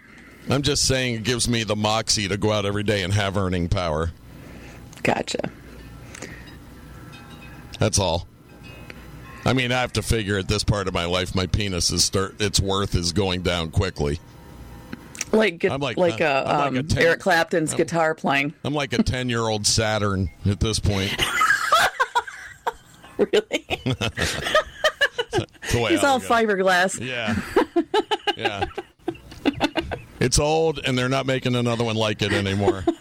I'm 0.50 0.61
just 0.61 0.87
saying 0.87 1.14
it 1.14 1.23
gives 1.23 1.49
me 1.49 1.64
the 1.64 1.75
moxie 1.75 2.28
to 2.28 2.37
go 2.37 2.52
out 2.52 2.66
every 2.66 2.83
day 2.83 3.02
and 3.02 3.14
have 3.14 3.38
earning 3.38 3.66
power. 3.66 4.12
Gotcha. 5.02 5.50
That's 7.78 7.99
all. 7.99 8.28
I 9.47 9.54
mean, 9.54 9.73
I 9.73 9.80
have 9.80 9.95
to 9.95 10.02
figure 10.02 10.37
at 10.37 10.49
this 10.49 10.64
part 10.64 10.87
of 10.87 10.92
my 10.92 11.07
life, 11.07 11.35
my 11.35 11.47
penis 11.47 11.90
is 11.90 12.04
start 12.04 12.38
its 12.42 12.61
worth 12.61 12.95
is 12.95 13.14
going 13.14 13.40
down 13.40 13.71
quickly. 13.71 14.21
Like 15.32 15.64
I'm 15.64 15.80
like- 15.80 15.96
like, 15.96 16.20
uh, 16.20 16.44
I'm 16.46 16.58
like 16.58 16.68
um, 16.68 16.76
a 16.76 16.82
ten- 16.82 17.02
Eric 17.02 17.20
Clapton's 17.20 17.75
guitar 17.75 18.14
playing. 18.14 18.54
I'm 18.64 18.75
like 18.75 18.92
a 18.92 19.02
ten 19.02 19.28
year 19.28 19.40
old 19.42 19.66
Saturn 19.66 20.30
at 20.46 20.60
this 20.60 20.78
point. 20.78 21.14
Really? 23.18 23.66
It's 25.32 25.72
He's 25.72 26.02
all 26.04 26.18
look 26.18 26.30
at 26.30 26.42
it. 26.42 26.49
fiberglass. 26.49 27.06
Yeah, 27.06 27.37
yeah. 28.37 28.64
It's 30.18 30.38
old, 30.40 30.80
and 30.84 30.99
they're 30.99 31.08
not 31.08 31.25
making 31.26 31.54
another 31.54 31.84
one 31.84 31.94
like 31.96 32.20
it 32.22 32.32
anymore. 32.32 32.84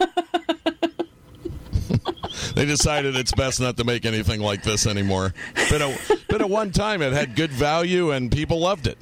they 2.56 2.66
decided 2.66 3.16
it's 3.16 3.32
best 3.32 3.60
not 3.60 3.78
to 3.78 3.84
make 3.84 4.06
anything 4.06 4.42
like 4.42 4.62
this 4.64 4.86
anymore. 4.86 5.34
But 5.70 5.82
at, 5.82 6.12
but 6.30 6.42
at 6.42 6.50
one 6.50 6.72
time, 6.72 7.02
it 7.02 7.14
had 7.14 7.36
good 7.36 7.52
value, 7.52 8.12
and 8.12 8.32
people 8.32 8.60
loved 8.60 8.86
it. 8.86 8.98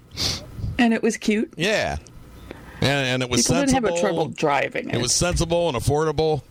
And 0.79 0.93
it 0.93 1.03
was 1.03 1.17
cute. 1.17 1.53
Yeah, 1.57 1.97
and, 2.81 3.23
and 3.23 3.23
it 3.23 3.29
was 3.29 3.43
People 3.43 3.55
didn't 3.61 3.69
sensible. 3.71 3.89
have 3.89 3.97
a 3.97 4.01
trouble 4.01 4.25
driving 4.27 4.89
it. 4.89 4.95
It 4.95 5.01
was 5.01 5.13
sensible 5.13 5.67
and 5.69 5.77
affordable. 5.77 6.41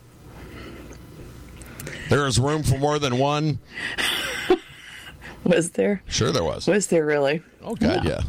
There 2.09 2.25
was 2.25 2.39
room 2.39 2.63
for 2.63 2.79
more 2.79 2.99
than 2.99 3.19
one. 3.19 3.59
Was 5.45 5.71
there? 5.71 6.03
Sure, 6.09 6.33
there 6.33 6.43
was. 6.43 6.67
Was 6.67 6.89
there 6.89 7.07
really? 7.07 7.41
Oh 7.63 7.77
God, 7.77 8.05
yeah. 8.05 8.23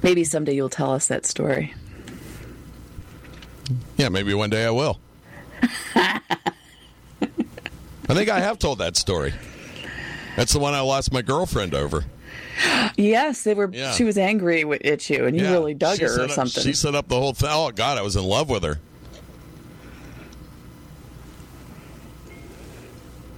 Maybe 0.00 0.22
someday 0.22 0.54
you'll 0.54 0.68
tell 0.68 0.92
us 0.92 1.08
that 1.08 1.26
story. 1.26 1.74
Yeah, 3.96 4.10
maybe 4.10 4.32
one 4.34 4.48
day 4.50 4.64
I 4.64 4.70
will. 4.70 5.00
I 5.96 6.20
think 8.06 8.28
I 8.28 8.38
have 8.38 8.60
told 8.60 8.78
that 8.78 8.96
story. 8.96 9.34
That's 10.36 10.52
the 10.52 10.60
one 10.60 10.72
I 10.72 10.80
lost 10.80 11.12
my 11.12 11.22
girlfriend 11.22 11.74
over. 11.74 12.04
Yes, 12.96 13.44
they 13.44 13.54
were. 13.54 13.70
Yeah. 13.72 13.92
She 13.92 14.04
was 14.04 14.18
angry 14.18 14.62
at 14.84 15.08
you, 15.10 15.26
and 15.26 15.36
you 15.36 15.44
Yeah, 15.44 15.52
really 15.52 15.74
dug 15.74 15.98
she 15.98 16.04
her 16.04 16.20
or 16.20 16.24
up- 16.24 16.30
something. 16.32 16.62
She 16.62 16.72
set 16.72 16.94
up 16.94 17.08
the 17.08 17.18
whole 17.18 17.32
thing. 17.34 17.48
Oh 17.52 17.70
God, 17.70 17.98
I 17.98 18.02
was 18.02 18.16
in 18.16 18.24
love 18.24 18.48
with 18.50 18.62
her. 18.64 18.78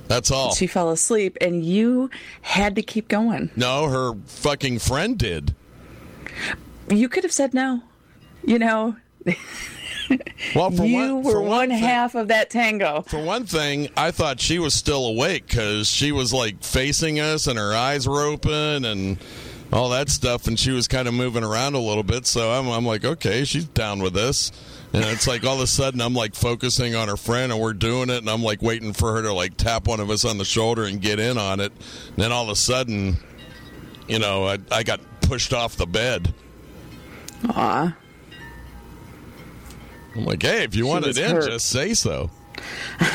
That's 0.09 0.30
all. 0.30 0.54
She 0.54 0.66
fell 0.66 0.90
asleep, 0.90 1.37
and 1.40 1.64
you 1.64 2.11
had 2.42 2.75
to 2.76 2.83
keep 2.83 3.09
going. 3.09 3.50
no, 3.54 3.88
her 3.88 4.14
fucking 4.26 4.80
friend 4.80 5.16
did. 5.16 5.54
You 6.88 7.09
could 7.09 7.23
have 7.23 7.33
said 7.33 7.54
no. 7.54 7.83
You 8.45 8.59
know, 8.59 8.97
Well, 10.54 10.70
for 10.70 10.84
you 10.84 10.96
one, 10.96 11.22
were 11.22 11.32
for 11.32 11.42
one 11.42 11.68
thing- 11.68 11.78
half 11.78 12.14
of 12.14 12.28
that 12.28 12.50
tango. 12.50 13.02
For 13.06 13.22
one 13.22 13.44
thing, 13.44 13.88
I 13.96 14.10
thought 14.10 14.40
she 14.40 14.58
was 14.58 14.74
still 14.74 15.04
awake 15.06 15.46
because 15.46 15.88
she 15.88 16.12
was 16.12 16.32
like 16.32 16.62
facing 16.64 17.20
us 17.20 17.46
and 17.46 17.58
her 17.58 17.74
eyes 17.74 18.08
were 18.08 18.22
open 18.22 18.84
and 18.84 19.18
all 19.72 19.90
that 19.90 20.08
stuff, 20.08 20.48
and 20.48 20.58
she 20.58 20.72
was 20.72 20.88
kind 20.88 21.06
of 21.06 21.14
moving 21.14 21.44
around 21.44 21.74
a 21.74 21.78
little 21.78 22.02
bit. 22.02 22.26
So 22.26 22.50
I'm, 22.50 22.68
I'm 22.68 22.84
like, 22.84 23.04
okay, 23.04 23.44
she's 23.44 23.66
down 23.66 24.00
with 24.02 24.14
this. 24.14 24.50
And 24.92 25.04
it's 25.04 25.28
like 25.28 25.44
all 25.44 25.54
of 25.54 25.60
a 25.60 25.66
sudden 25.68 26.00
I'm 26.00 26.14
like 26.14 26.34
focusing 26.34 26.96
on 26.96 27.06
her 27.06 27.16
friend 27.16 27.52
and 27.52 27.60
we're 27.60 27.74
doing 27.74 28.10
it, 28.10 28.18
and 28.18 28.28
I'm 28.28 28.42
like 28.42 28.60
waiting 28.62 28.92
for 28.92 29.12
her 29.14 29.22
to 29.22 29.32
like 29.32 29.56
tap 29.56 29.86
one 29.86 30.00
of 30.00 30.10
us 30.10 30.24
on 30.24 30.38
the 30.38 30.44
shoulder 30.44 30.84
and 30.84 31.00
get 31.00 31.20
in 31.20 31.38
on 31.38 31.60
it. 31.60 31.70
And 32.08 32.16
then 32.16 32.32
all 32.32 32.42
of 32.42 32.50
a 32.50 32.56
sudden, 32.56 33.18
you 34.08 34.18
know, 34.18 34.46
I, 34.46 34.58
I 34.72 34.82
got 34.82 35.00
pushed 35.20 35.52
off 35.52 35.76
the 35.76 35.86
bed. 35.86 36.34
Aw, 37.50 37.96
I'm 40.20 40.26
like, 40.26 40.42
hey, 40.42 40.64
if 40.64 40.74
you 40.74 40.86
want 40.86 41.06
was 41.06 41.16
it 41.16 41.24
in, 41.24 41.30
hurt. 41.36 41.50
just 41.50 41.68
say 41.70 41.94
so. 41.94 42.30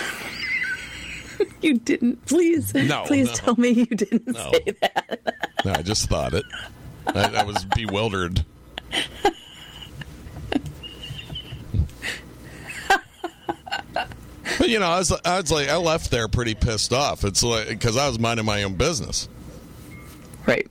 you 1.62 1.78
didn't. 1.80 2.26
Please, 2.26 2.74
No, 2.74 3.04
please 3.06 3.28
no. 3.28 3.34
tell 3.34 3.56
me 3.58 3.70
you 3.70 3.86
didn't 3.86 4.28
No. 4.28 4.52
say 4.52 4.74
that. 4.82 5.20
No, 5.64 5.74
I 5.74 5.82
just 5.84 6.10
thought 6.10 6.34
it. 6.34 6.46
I, 7.08 7.42
I 7.42 7.44
was 7.44 7.64
bewildered. 7.76 8.44
But 9.22 9.34
But, 14.58 14.70
you 14.70 14.80
know, 14.80 14.88
I 14.88 15.00
was, 15.00 15.12
I 15.26 15.42
was 15.42 15.52
like, 15.52 15.70
I 15.70 15.76
left 15.78 16.12
there 16.12 16.28
pretty 16.28 16.56
pissed 16.56 16.94
off. 16.94 17.24
It's 17.24 17.44
like 17.44 17.68
because 17.68 17.98
I 17.98 18.08
was 18.08 18.20
minding 18.20 18.46
my 18.46 18.64
own 18.64 18.76
business. 18.76 19.28
Right. 20.46 20.68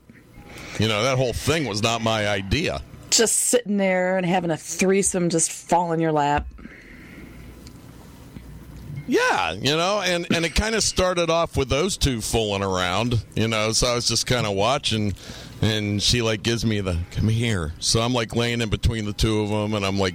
You 0.78 0.88
know, 0.88 1.02
that 1.02 1.18
whole 1.18 1.32
thing 1.32 1.66
was 1.66 1.82
not 1.82 2.00
my 2.00 2.26
idea. 2.26 2.80
Just 3.16 3.36
sitting 3.36 3.76
there 3.76 4.16
and 4.16 4.26
having 4.26 4.50
a 4.50 4.56
threesome 4.56 5.28
just 5.30 5.50
fall 5.50 5.92
in 5.92 6.00
your 6.00 6.12
lap. 6.12 6.46
Yeah, 9.06 9.52
you 9.52 9.76
know, 9.76 10.00
and 10.02 10.26
and 10.34 10.46
it 10.46 10.54
kind 10.54 10.74
of 10.74 10.82
started 10.82 11.28
off 11.28 11.56
with 11.58 11.68
those 11.68 11.98
two 11.98 12.22
fooling 12.22 12.62
around, 12.62 13.22
you 13.34 13.48
know. 13.48 13.72
So 13.72 13.86
I 13.88 13.94
was 13.94 14.08
just 14.08 14.26
kind 14.26 14.46
of 14.46 14.54
watching, 14.54 15.12
and 15.60 16.02
she 16.02 16.22
like 16.22 16.42
gives 16.42 16.64
me 16.64 16.80
the 16.80 16.98
come 17.10 17.28
here. 17.28 17.74
So 17.80 18.00
I'm 18.00 18.14
like 18.14 18.34
laying 18.34 18.62
in 18.62 18.70
between 18.70 19.04
the 19.04 19.12
two 19.12 19.40
of 19.40 19.50
them, 19.50 19.74
and 19.74 19.84
I'm 19.84 19.98
like 19.98 20.14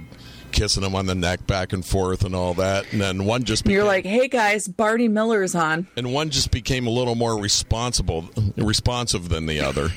kissing 0.50 0.82
them 0.82 0.96
on 0.96 1.06
the 1.06 1.14
neck 1.14 1.46
back 1.46 1.72
and 1.72 1.84
forth 1.86 2.24
and 2.24 2.34
all 2.34 2.54
that. 2.54 2.92
And 2.92 3.00
then 3.00 3.24
one 3.26 3.44
just 3.44 3.62
And 3.64 3.72
you're 3.72 3.84
like, 3.84 4.04
hey 4.04 4.26
guys, 4.26 4.66
Barney 4.66 5.06
Miller's 5.06 5.54
on. 5.54 5.86
and 5.96 6.12
one 6.12 6.30
just 6.30 6.50
became 6.50 6.88
a 6.88 6.90
little 6.90 7.14
more 7.14 7.40
responsible, 7.40 8.28
responsive 8.56 9.28
than 9.28 9.46
the 9.46 9.60
other, 9.60 9.90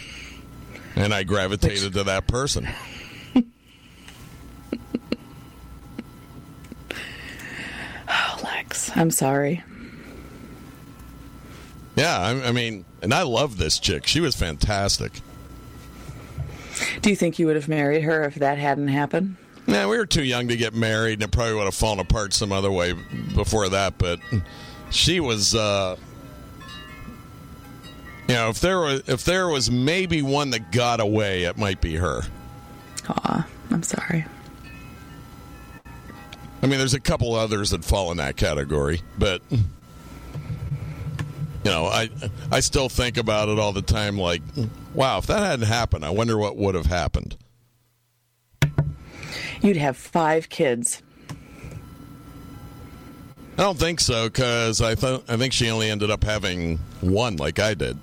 and 0.95 1.15
I 1.15 1.23
gravitated 1.23 1.93
to 1.93 2.03
that 2.03 2.27
person. 2.27 2.69
I'm 8.95 9.11
sorry. 9.11 9.63
Yeah, 11.95 12.17
I, 12.17 12.47
I 12.47 12.51
mean, 12.51 12.85
and 13.01 13.13
I 13.13 13.21
love 13.21 13.57
this 13.57 13.79
chick. 13.79 14.07
She 14.07 14.19
was 14.19 14.35
fantastic. 14.35 15.11
Do 17.01 17.09
you 17.09 17.15
think 17.15 17.37
you 17.37 17.45
would 17.45 17.55
have 17.55 17.67
married 17.67 18.03
her 18.03 18.23
if 18.23 18.35
that 18.35 18.57
hadn't 18.57 18.87
happened? 18.87 19.35
Yeah, 19.67 19.87
we 19.87 19.97
were 19.97 20.05
too 20.05 20.23
young 20.23 20.47
to 20.49 20.57
get 20.57 20.73
married, 20.73 21.13
and 21.13 21.23
it 21.23 21.31
probably 21.31 21.53
would 21.55 21.65
have 21.65 21.75
fallen 21.75 21.99
apart 21.99 22.33
some 22.33 22.51
other 22.51 22.71
way 22.71 22.93
before 23.35 23.69
that. 23.69 23.97
But 23.97 24.19
she 24.89 25.19
was, 25.19 25.55
uh, 25.55 25.95
you 28.27 28.33
know, 28.33 28.49
if 28.49 28.59
there 28.59 28.79
was 28.79 29.03
if 29.07 29.23
there 29.23 29.47
was 29.47 29.71
maybe 29.71 30.21
one 30.21 30.49
that 30.49 30.71
got 30.71 30.99
away, 30.99 31.43
it 31.43 31.57
might 31.57 31.79
be 31.79 31.95
her. 31.95 32.21
Aw, 33.07 33.47
I'm 33.71 33.83
sorry. 33.83 34.25
I 36.63 36.65
mean, 36.65 36.79
there's 36.79 36.93
a 36.93 36.99
couple 36.99 37.35
others 37.35 37.71
that 37.71 37.83
fall 37.83 38.09
in 38.11 38.17
that 38.17 38.37
category, 38.37 39.01
but 39.19 39.41
you 39.51 39.59
know, 41.65 41.85
I 41.87 42.09
I 42.51 42.61
still 42.61 42.87
think 42.87 43.17
about 43.17 43.49
it 43.49 43.59
all 43.59 43.73
the 43.73 43.81
time. 43.81 44.17
Like, 44.17 44.41
wow, 44.93 45.17
if 45.17 45.27
that 45.27 45.39
hadn't 45.39 45.67
happened, 45.67 46.05
I 46.05 46.09
wonder 46.11 46.37
what 46.37 46.55
would 46.55 46.73
have 46.75 46.85
happened. 46.85 47.35
You'd 49.61 49.75
have 49.77 49.97
five 49.97 50.47
kids. 50.47 51.01
I 53.57 53.61
don't 53.61 53.77
think 53.77 53.99
so 53.99 54.29
because 54.29 54.81
I 54.81 54.95
th- 54.95 55.21
I 55.27 55.35
think 55.35 55.51
she 55.51 55.69
only 55.69 55.89
ended 55.89 56.09
up 56.09 56.23
having 56.23 56.77
one, 57.01 57.35
like 57.35 57.59
I 57.59 57.73
did. 57.73 57.97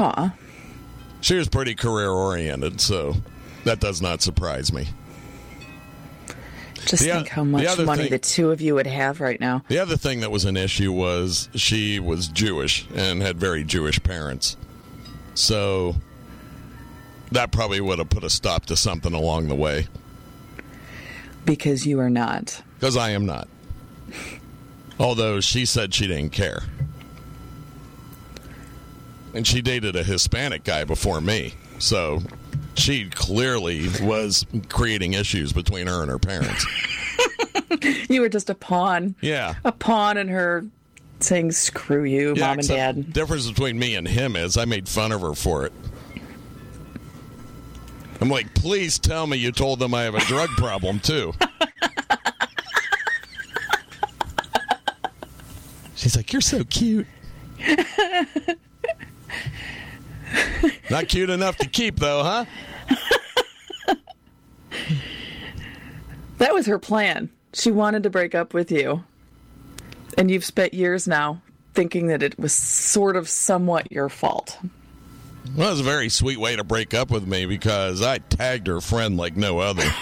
Aw, 0.00 0.34
She 1.20 1.34
was 1.34 1.48
pretty 1.48 1.74
career 1.74 2.10
oriented, 2.10 2.80
so 2.80 3.14
that 3.64 3.78
does 3.78 4.00
not 4.02 4.22
surprise 4.22 4.72
me. 4.72 4.88
Just 6.88 7.02
The 7.04 7.10
think 7.10 7.28
how 7.28 7.44
much 7.44 7.64
other 7.66 7.84
money 7.84 8.02
thing- 8.04 8.10
the 8.10 8.18
two 8.18 8.50
of 8.50 8.60
you 8.60 8.74
would 8.74 8.86
have 8.86 9.20
right 9.20 9.38
now. 9.40 9.62
The 9.68 9.78
other 9.78 9.96
thing 9.96 10.20
that 10.20 10.30
was 10.30 10.44
an 10.44 10.56
issue 10.56 10.92
was 10.92 11.48
she 11.54 12.00
was 12.00 12.28
Jewish 12.28 12.86
and 12.94 13.22
had 13.22 13.38
very 13.38 13.64
Jewish 13.64 14.02
parents. 14.02 14.56
So 15.34 15.96
that 17.30 17.52
probably 17.52 17.80
would 17.80 17.98
have 17.98 18.08
put 18.10 18.24
a 18.24 18.30
stop 18.30 18.66
to 18.66 18.76
something 18.76 19.12
along 19.12 19.48
the 19.48 19.54
way. 19.54 19.86
Because 21.44 21.86
you 21.86 22.00
are 22.00 22.10
not. 22.10 22.62
Because 22.78 22.96
I 22.96 23.10
am 23.10 23.24
not. 23.26 23.48
Although 24.98 25.40
she 25.40 25.64
said 25.64 25.94
she 25.94 26.06
didn't 26.06 26.30
care. 26.32 26.62
And 29.34 29.46
she 29.46 29.60
dated 29.62 29.94
a 29.94 30.02
Hispanic 30.02 30.64
guy 30.64 30.84
before 30.84 31.20
me. 31.20 31.54
So 31.78 32.22
she 32.78 33.08
clearly 33.10 33.88
was 34.02 34.46
creating 34.68 35.14
issues 35.14 35.52
between 35.52 35.86
her 35.86 36.02
and 36.02 36.10
her 36.10 36.18
parents. 36.18 36.66
You 38.08 38.22
were 38.22 38.28
just 38.30 38.48
a 38.48 38.54
pawn. 38.54 39.14
Yeah. 39.20 39.54
A 39.64 39.72
pawn 39.72 40.16
in 40.16 40.28
her 40.28 40.64
saying, 41.20 41.52
screw 41.52 42.04
you, 42.04 42.34
Yeah, 42.34 42.48
mom 42.48 42.58
and 42.60 42.68
dad. 42.68 43.12
Difference 43.12 43.46
between 43.46 43.78
me 43.78 43.94
and 43.94 44.08
him 44.08 44.34
is 44.36 44.56
I 44.56 44.64
made 44.64 44.88
fun 44.88 45.12
of 45.12 45.20
her 45.20 45.34
for 45.34 45.66
it. 45.66 45.72
I'm 48.20 48.30
like, 48.30 48.54
please 48.54 48.98
tell 48.98 49.26
me 49.26 49.36
you 49.36 49.52
told 49.52 49.78
them 49.78 49.92
I 49.94 50.02
have 50.04 50.14
a 50.14 50.20
drug 50.20 50.48
problem 50.50 50.98
too. 51.00 51.34
She's 55.94 56.16
like, 56.16 56.32
you're 56.32 56.40
so 56.40 56.64
cute. 56.64 57.06
Not 60.90 61.08
cute 61.08 61.30
enough 61.30 61.56
to 61.58 61.68
keep 61.68 61.96
though, 61.96 62.22
huh? 62.22 62.44
That 66.38 66.54
was 66.54 66.66
her 66.66 66.78
plan. 66.78 67.30
She 67.52 67.72
wanted 67.72 68.04
to 68.04 68.10
break 68.10 68.32
up 68.34 68.54
with 68.54 68.70
you. 68.70 69.02
And 70.16 70.30
you've 70.30 70.44
spent 70.44 70.72
years 70.72 71.08
now 71.08 71.42
thinking 71.74 72.06
that 72.08 72.22
it 72.22 72.38
was 72.38 72.52
sort 72.52 73.16
of 73.16 73.28
somewhat 73.28 73.90
your 73.90 74.08
fault. 74.08 74.56
Well, 75.56 75.66
it 75.66 75.70
was 75.72 75.80
a 75.80 75.84
very 75.84 76.08
sweet 76.08 76.38
way 76.38 76.54
to 76.54 76.62
break 76.62 76.94
up 76.94 77.10
with 77.10 77.26
me 77.26 77.44
because 77.46 78.02
I 78.02 78.18
tagged 78.18 78.68
her 78.68 78.80
friend 78.80 79.16
like 79.16 79.36
no 79.36 79.58
other. 79.58 79.82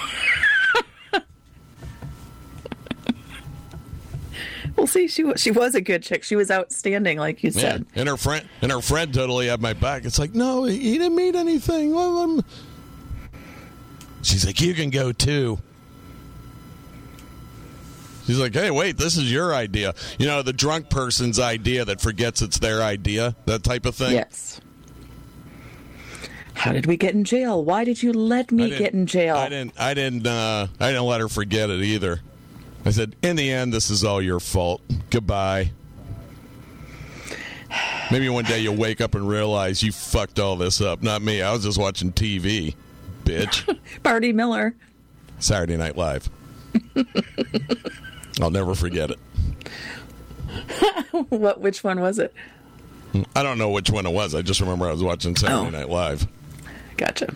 Well, 4.76 4.86
see, 4.86 5.08
she 5.08 5.24
was, 5.24 5.40
she 5.40 5.50
was 5.50 5.74
a 5.74 5.80
good 5.80 6.02
chick. 6.02 6.22
She 6.22 6.36
was 6.36 6.50
outstanding, 6.50 7.16
like 7.18 7.42
you 7.42 7.50
Yeah, 7.54 7.60
said. 7.62 7.86
and 7.94 8.06
her 8.10 8.18
friend 8.18 8.46
and 8.60 8.70
her 8.70 8.82
friend 8.82 9.12
totally 9.14 9.46
had 9.46 9.58
my 9.62 9.72
back. 9.72 10.04
It's 10.04 10.18
like, 10.18 10.34
no, 10.34 10.64
he 10.64 10.98
didn't 10.98 11.16
mean 11.16 11.34
anything. 11.34 11.94
Well, 11.94 12.18
I'm- 12.18 12.44
She's 14.26 14.44
like, 14.44 14.60
you 14.60 14.74
can 14.74 14.90
go 14.90 15.12
too. 15.12 15.58
She's 18.26 18.40
like, 18.40 18.54
hey, 18.54 18.72
wait, 18.72 18.96
this 18.96 19.16
is 19.16 19.30
your 19.30 19.54
idea. 19.54 19.94
You 20.18 20.26
know, 20.26 20.42
the 20.42 20.52
drunk 20.52 20.90
person's 20.90 21.38
idea 21.38 21.84
that 21.84 22.00
forgets 22.00 22.42
it's 22.42 22.58
their 22.58 22.82
idea, 22.82 23.36
that 23.44 23.62
type 23.62 23.86
of 23.86 23.94
thing. 23.94 24.14
Yes. 24.14 24.60
How 26.54 26.72
did 26.72 26.86
we 26.86 26.96
get 26.96 27.14
in 27.14 27.22
jail? 27.22 27.64
Why 27.64 27.84
did 27.84 28.02
you 28.02 28.12
let 28.12 28.50
me 28.50 28.70
get 28.70 28.94
in 28.94 29.06
jail? 29.06 29.36
I 29.36 29.48
didn't. 29.48 29.78
I 29.78 29.94
didn't. 29.94 30.26
Uh, 30.26 30.66
I 30.80 30.88
didn't 30.88 31.04
let 31.04 31.20
her 31.20 31.28
forget 31.28 31.70
it 31.70 31.82
either. 31.82 32.20
I 32.84 32.90
said, 32.90 33.14
in 33.22 33.36
the 33.36 33.52
end, 33.52 33.72
this 33.72 33.90
is 33.90 34.02
all 34.04 34.20
your 34.20 34.40
fault. 34.40 34.80
Goodbye. 35.10 35.70
Maybe 38.10 38.28
one 38.28 38.44
day 38.44 38.58
you'll 38.58 38.76
wake 38.76 39.00
up 39.00 39.14
and 39.14 39.28
realize 39.28 39.84
you 39.84 39.92
fucked 39.92 40.40
all 40.40 40.56
this 40.56 40.80
up. 40.80 41.02
Not 41.02 41.22
me. 41.22 41.42
I 41.42 41.52
was 41.52 41.62
just 41.62 41.78
watching 41.78 42.12
TV, 42.12 42.74
bitch. 43.26 43.78
Barney 44.02 44.32
Miller. 44.32 44.74
Saturday 45.38 45.76
Night 45.76 45.96
Live. 45.96 46.30
I'll 48.40 48.50
never 48.50 48.74
forget 48.74 49.10
it. 49.10 49.18
What? 51.30 51.60
Which 51.60 51.82
one 51.84 52.00
was 52.00 52.18
it? 52.18 52.32
I 53.34 53.42
don't 53.42 53.56
know 53.58 53.70
which 53.70 53.90
one 53.90 54.04
it 54.06 54.12
was. 54.12 54.34
I 54.34 54.42
just 54.42 54.60
remember 54.60 54.86
I 54.86 54.92
was 54.92 55.02
watching 55.02 55.34
Saturday 55.36 55.66
Oh. 55.66 55.70
Night 55.70 55.88
Live. 55.88 56.26
Gotcha. 56.98 57.34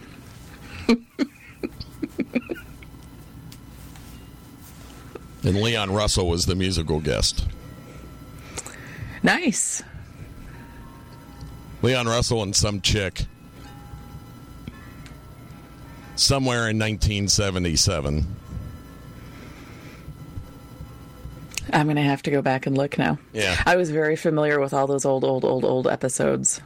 And 5.42 5.62
Leon 5.62 5.90
Russell 5.92 6.28
was 6.28 6.46
the 6.46 6.54
musical 6.54 7.00
guest. 7.00 7.46
Nice. 9.22 9.82
Leon 11.82 12.06
Russell 12.06 12.42
and 12.42 12.54
some 12.54 12.80
chick. 12.80 13.24
Somewhere 16.20 16.68
in 16.68 16.78
1977. 16.78 18.26
I'm 21.72 21.86
going 21.86 21.96
to 21.96 22.02
have 22.02 22.20
to 22.24 22.30
go 22.30 22.42
back 22.42 22.66
and 22.66 22.76
look 22.76 22.98
now. 22.98 23.18
Yeah. 23.32 23.56
I 23.64 23.76
was 23.76 23.90
very 23.90 24.16
familiar 24.16 24.60
with 24.60 24.74
all 24.74 24.86
those 24.86 25.06
old, 25.06 25.24
old, 25.24 25.46
old, 25.46 25.64
old 25.64 25.86
episodes. 25.86 26.60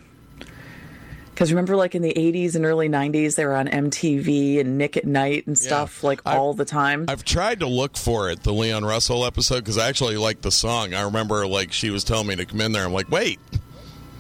Because 1.31 1.53
remember, 1.53 1.77
like 1.77 1.95
in 1.95 2.03
the 2.03 2.12
80s 2.12 2.57
and 2.57 2.64
early 2.67 2.88
90s, 2.88 3.37
they 3.37 3.45
were 3.45 3.55
on 3.55 3.69
MTV 3.69 4.59
and 4.59 4.77
Nick 4.77 4.97
at 4.97 5.05
Nite 5.07 5.47
and 5.47 5.57
stuff, 5.57 6.03
like 6.03 6.21
I- 6.27 6.37
all 6.37 6.55
the 6.55 6.64
time. 6.64 7.05
I've 7.09 7.25
tried 7.25 7.61
to 7.61 7.69
look 7.69 7.97
for 7.97 8.31
it, 8.31 8.43
the 8.43 8.53
Leon 8.53 8.85
Russell 8.85 9.25
episode, 9.25 9.61
because 9.61 9.79
I 9.79 9.88
actually 9.88 10.17
like 10.17 10.40
the 10.40 10.51
song. 10.51 10.95
I 10.95 11.03
remember, 11.03 11.47
like, 11.47 11.73
she 11.73 11.90
was 11.90 12.03
telling 12.03 12.27
me 12.27 12.35
to 12.35 12.45
come 12.45 12.61
in 12.61 12.73
there. 12.73 12.85
I'm 12.85 12.93
like, 12.93 13.09
wait. 13.09 13.38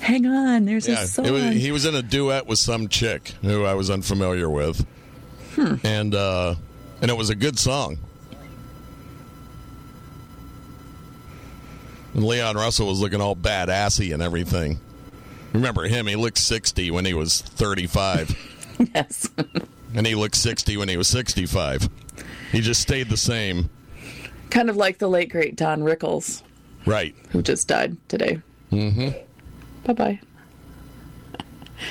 Hang 0.06 0.24
on, 0.26 0.64
there's 0.66 0.86
Yeah, 0.86 1.02
a 1.02 1.06
song. 1.06 1.26
it 1.26 1.30
was, 1.32 1.42
he 1.54 1.72
was 1.72 1.84
in 1.84 1.94
a 1.96 2.02
duet 2.02 2.46
with 2.46 2.58
some 2.60 2.86
chick 2.88 3.28
who 3.42 3.64
I 3.64 3.74
was 3.74 3.90
unfamiliar 3.90 4.48
with, 4.48 4.86
and 5.56 6.14
uh, 6.14 6.54
and 7.02 7.10
it 7.10 7.16
was 7.16 7.28
a 7.30 7.34
good 7.34 7.58
song. 7.58 7.98
And 12.14 12.24
Leon 12.24 12.56
Russell 12.56 12.86
was 12.86 13.00
looking 13.00 13.20
all 13.20 13.36
badassy 13.36 14.14
and 14.14 14.22
everything. 14.22 14.80
Remember 15.52 15.84
him? 15.88 16.06
He 16.06 16.16
looked 16.16 16.38
sixty 16.38 16.90
when 16.90 17.04
he 17.04 17.12
was 17.14 17.40
thirty-five. 17.40 18.34
yes. 18.94 19.28
And 19.94 20.06
he 20.06 20.14
looked 20.14 20.34
60 20.34 20.76
when 20.76 20.90
he 20.90 20.98
was 20.98 21.08
65. 21.08 21.88
He 22.52 22.60
just 22.60 22.82
stayed 22.82 23.08
the 23.08 23.16
same. 23.16 23.70
Kind 24.50 24.68
of 24.68 24.76
like 24.76 24.98
the 24.98 25.08
late 25.08 25.30
great 25.30 25.56
Don 25.56 25.80
Rickles, 25.80 26.42
Right. 26.84 27.14
who 27.30 27.40
just 27.40 27.66
died 27.68 27.96
today. 28.08 28.42
Mm-hmm. 28.70 29.16
Bye 29.86 29.92
bye. 29.92 30.20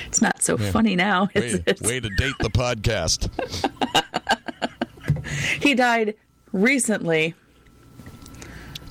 It's 0.06 0.20
not 0.20 0.42
so 0.42 0.56
funny 0.58 0.96
now, 0.96 1.28
is 1.34 1.54
Way, 1.54 1.62
it? 1.66 1.80
way 1.80 2.00
to 2.00 2.08
date 2.10 2.34
the 2.40 2.50
podcast. 2.50 3.30
He 5.60 5.74
died 5.74 6.14
recently, 6.52 7.34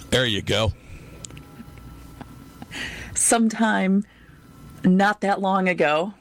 There 0.10 0.26
you 0.26 0.42
go. 0.42 0.74
sometime 3.14 4.04
not 4.84 5.22
that 5.22 5.40
long 5.40 5.70
ago. 5.70 6.14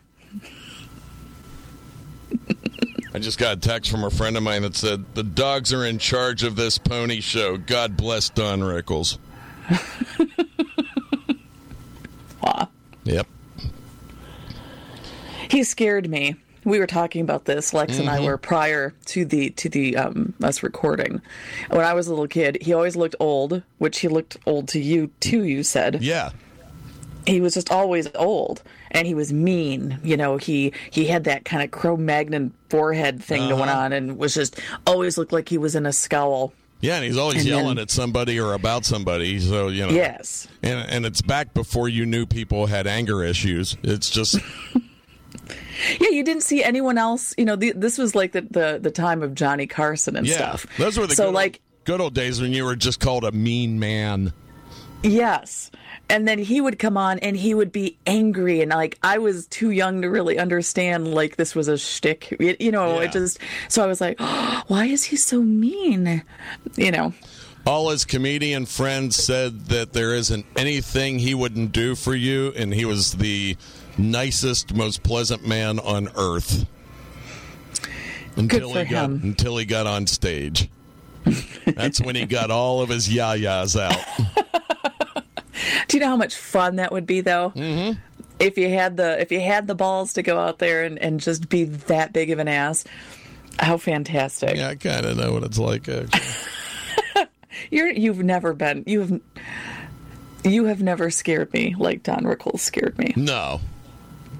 I 3.12 3.18
just 3.18 3.38
got 3.38 3.56
a 3.56 3.60
text 3.60 3.90
from 3.90 4.04
a 4.04 4.10
friend 4.10 4.36
of 4.36 4.44
mine 4.44 4.62
that 4.62 4.76
said, 4.76 5.14
The 5.14 5.24
dogs 5.24 5.72
are 5.72 5.84
in 5.84 5.98
charge 5.98 6.44
of 6.44 6.54
this 6.54 6.78
pony 6.78 7.20
show. 7.20 7.56
God 7.56 7.96
bless 7.96 8.28
Don 8.28 8.60
Rickles. 8.60 9.18
Aw. 12.44 12.68
Yep. 13.04 13.26
He 15.50 15.62
scared 15.64 16.08
me. 16.08 16.36
We 16.64 16.78
were 16.78 16.86
talking 16.86 17.20
about 17.20 17.44
this, 17.44 17.74
Lex 17.74 17.98
and 17.98 18.08
I 18.08 18.16
Mm-hmm. 18.16 18.24
were 18.24 18.38
prior 18.38 18.94
to 19.06 19.24
the 19.26 19.50
to 19.50 19.68
the 19.68 19.96
um, 19.98 20.32
us 20.42 20.62
recording. 20.62 21.20
When 21.68 21.84
I 21.84 21.92
was 21.92 22.06
a 22.06 22.10
little 22.10 22.26
kid, 22.26 22.58
he 22.62 22.72
always 22.72 22.96
looked 22.96 23.16
old, 23.20 23.62
which 23.78 23.98
he 23.98 24.08
looked 24.08 24.38
old 24.46 24.68
to 24.68 24.80
you 24.80 25.10
too. 25.20 25.44
You 25.44 25.62
said 25.62 26.02
Yeah. 26.02 26.30
he 27.26 27.42
was 27.42 27.52
just 27.52 27.70
always 27.70 28.08
old, 28.14 28.62
and 28.90 29.06
he 29.06 29.12
was 29.14 29.30
mean. 29.30 30.00
You 30.02 30.16
know, 30.16 30.38
he 30.38 30.72
he 30.90 31.04
had 31.04 31.24
that 31.24 31.44
kind 31.44 31.62
of 31.62 31.70
Cro-Magnon 31.70 32.54
forehead 32.70 33.22
thing 33.22 33.46
going 33.50 33.68
Uh-huh. 33.68 33.78
on, 33.80 33.92
and 33.92 34.16
was 34.16 34.32
just 34.34 34.58
always 34.86 35.18
looked 35.18 35.32
like 35.34 35.50
he 35.50 35.58
was 35.58 35.74
in 35.74 35.84
a 35.84 35.92
scowl. 35.92 36.54
Yeah, 36.84 36.96
and 36.96 37.04
he's 37.04 37.16
always 37.16 37.36
And 37.36 37.46
then- 37.46 37.58
yelling 37.58 37.78
at 37.78 37.90
somebody 37.90 38.38
or 38.38 38.52
about 38.52 38.84
somebody. 38.84 39.40
So, 39.40 39.68
you 39.68 39.86
know. 39.86 39.92
Yes, 39.92 40.46
And, 40.62 40.86
and 40.90 41.06
it's 41.06 41.22
back 41.22 41.54
before 41.54 41.88
you 41.88 42.04
knew 42.04 42.26
people 42.26 42.66
had 42.66 42.86
anger 42.86 43.24
issues. 43.24 43.78
It's 43.82 44.10
just, 44.10 44.34
yeah. 44.74 46.10
You 46.10 46.22
didn't 46.22 46.42
see 46.42 46.62
anyone 46.62 46.98
else. 46.98 47.34
You 47.38 47.46
know, 47.46 47.56
the, 47.56 47.72
this 47.72 47.96
was 47.96 48.14
like 48.14 48.32
the, 48.32 48.42
the 48.42 48.78
the 48.82 48.90
time 48.90 49.22
of 49.22 49.34
Johnny 49.34 49.66
Carson 49.66 50.14
and 50.14 50.26
yeah. 50.26 50.36
stuff. 50.36 50.66
Those 50.76 50.98
were 50.98 51.06
the 51.06 51.14
so 51.14 51.26
good, 51.28 51.34
like 51.34 51.52
old, 51.54 51.84
good 51.84 52.00
old 52.02 52.14
days 52.14 52.42
when 52.42 52.52
you 52.52 52.64
were 52.64 52.76
just 52.76 53.00
called 53.00 53.24
a 53.24 53.32
mean 53.32 53.78
man. 53.78 54.34
Yes. 55.04 55.70
And 56.08 56.26
then 56.26 56.38
he 56.38 56.60
would 56.60 56.78
come 56.78 56.96
on 56.96 57.18
and 57.20 57.36
he 57.36 57.54
would 57.54 57.70
be 57.72 57.96
angry 58.06 58.60
and 58.62 58.70
like 58.70 58.98
I 59.02 59.18
was 59.18 59.46
too 59.46 59.70
young 59.70 60.02
to 60.02 60.08
really 60.08 60.38
understand 60.38 61.14
like 61.14 61.36
this 61.36 61.54
was 61.54 61.68
a 61.68 61.76
shtick. 61.78 62.34
You, 62.40 62.56
you 62.58 62.72
know, 62.72 63.00
Yeah. 63.00 63.06
it 63.06 63.12
just 63.12 63.38
so 63.68 63.84
I 63.84 63.86
was 63.86 64.00
like, 64.00 64.18
why 64.66 64.86
is 64.86 65.04
he 65.04 65.16
so 65.16 65.42
mean? 65.42 66.22
You 66.76 66.90
know. 66.90 67.12
All 67.66 67.90
his 67.90 68.04
comedian 68.04 68.66
friends 68.66 69.16
said 69.16 69.66
that 69.66 69.92
there 69.94 70.14
isn't 70.14 70.44
anything 70.56 71.18
he 71.18 71.34
wouldn't 71.34 71.72
do 71.72 71.94
for 71.94 72.14
you, 72.14 72.52
and 72.56 72.74
he 72.74 72.84
was 72.84 73.12
the 73.12 73.56
nicest, 73.96 74.74
most 74.74 75.02
pleasant 75.02 75.46
man 75.46 75.78
on 75.78 76.10
earth. 76.14 76.66
Until 78.36 78.70
for 78.72 78.84
he 78.84 78.90
got 78.90 79.04
him. 79.06 79.20
until 79.22 79.56
he 79.56 79.64
got 79.64 79.86
on 79.86 80.06
stage. 80.06 80.68
That's 81.64 82.02
when 82.02 82.16
he 82.16 82.26
got 82.26 82.50
all 82.50 82.82
of 82.82 82.90
his 82.90 83.08
yayas 83.08 83.80
out. 83.80 83.96
Do 85.88 85.96
you 85.96 86.00
know 86.02 86.08
how 86.10 86.16
much 86.16 86.34
fun 86.36 86.76
that 86.76 86.92
would 86.92 87.06
be 87.06 87.20
though? 87.20 87.50
Mm-hmm. 87.54 87.98
If 88.40 88.58
you 88.58 88.68
had 88.68 88.96
the 88.96 89.20
if 89.20 89.30
you 89.30 89.40
had 89.40 89.66
the 89.66 89.74
balls 89.74 90.14
to 90.14 90.22
go 90.22 90.38
out 90.38 90.58
there 90.58 90.84
and, 90.84 90.98
and 90.98 91.20
just 91.20 91.48
be 91.48 91.64
that 91.64 92.12
big 92.12 92.30
of 92.30 92.38
an 92.38 92.48
ass. 92.48 92.84
How 93.60 93.76
fantastic. 93.76 94.56
Yeah, 94.56 94.68
I 94.70 94.74
kind 94.74 95.06
of 95.06 95.16
know 95.16 95.32
what 95.32 95.44
it's 95.44 95.58
like. 95.58 95.88
Actually. 95.88 96.20
You're 97.70 97.88
you've 97.90 98.18
never 98.24 98.52
been 98.52 98.82
you 98.86 99.00
have 99.00 99.20
you 100.44 100.64
have 100.64 100.82
never 100.82 101.08
scared 101.10 101.52
me 101.52 101.74
like 101.78 102.02
Don 102.02 102.24
Rickles 102.24 102.58
scared 102.60 102.98
me. 102.98 103.12
No, 103.16 103.60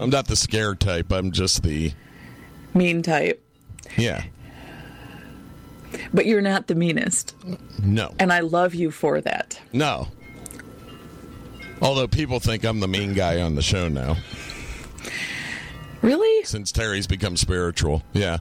I'm 0.01 0.11
not 0.11 0.27
the 0.27 0.35
scared 0.37 0.81
type. 0.81 1.13
I'm 1.13 1.31
just 1.31 1.63
the 1.63 1.93
Mean 2.75 3.03
type. 3.03 3.41
yeah. 3.97 4.25
But 6.13 6.27
you're 6.27 6.43
not 6.43 6.67
the 6.67 6.75
meanest. 6.75 7.37
No, 7.83 8.13
And 8.19 8.33
I 8.33 8.41
love 8.41 8.75
you 8.75 8.91
for 8.91 9.21
that. 9.21 9.61
no. 9.73 10.09
Although 11.85 12.09
people 12.09 12.41
think 12.41 12.65
I'm 12.65 12.81
the 12.81 12.89
mean 12.89 13.13
guy 13.13 13.43
on 13.43 13.57
the 13.57 13.63
show 13.63 13.89
now, 13.89 14.17
Really? 16.01 16.45
since 16.45 16.73
Terry's 16.73 17.07
become 17.07 17.37
spiritual. 17.37 18.03
Yeah. 18.15 18.39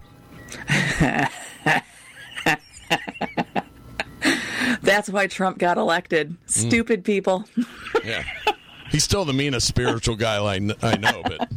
That's 4.81 5.09
why 5.09 5.27
Trump 5.27 5.57
got 5.57 5.77
elected. 5.77 6.31
Mm. 6.31 6.49
Stupid 6.49 7.03
people. 7.03 7.43
Yeah. 8.03 8.23
He's 8.91 9.05
still 9.05 9.23
the 9.23 9.31
meanest 9.33 9.65
spiritual 9.65 10.17
guy 10.17 10.43
I, 10.43 10.55
I 10.81 10.97
know, 10.97 11.21
but 11.23 11.49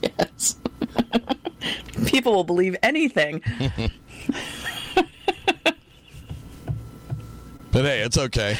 yes. 0.00 0.56
people 2.06 2.32
will 2.32 2.44
believe 2.44 2.76
anything. 2.82 3.42
but 4.94 5.04
hey, 7.84 8.00
it's 8.00 8.16
okay. 8.16 8.56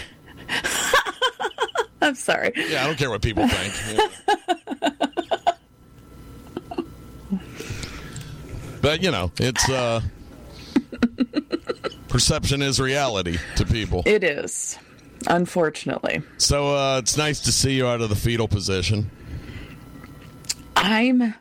I'm 2.01 2.15
sorry. 2.15 2.53
Yeah, 2.55 2.85
I 2.85 2.87
don't 2.87 2.97
care 2.97 3.11
what 3.11 3.23
people 3.23 3.47
think. 3.49 3.75
Yeah. 3.97 4.91
but 8.83 9.03
you 9.03 9.11
know, 9.11 9.33
it's 9.39 9.69
uh 9.69 10.01
perception 12.09 12.63
is 12.63 12.81
reality 12.81 13.39
to 13.57 13.67
people. 13.67 14.03
It 14.07 14.23
is. 14.25 14.79
Unfortunately. 15.27 16.23
So 16.37 16.75
uh 16.77 16.99
it's 16.99 17.17
nice 17.17 17.41
to 17.41 17.53
see 17.53 17.75
you 17.75 17.87
out 17.87 18.01
of 18.01 18.09
the 18.11 18.17
fetal 18.17 18.49
position. 18.49 19.11
I'm 20.77 21.35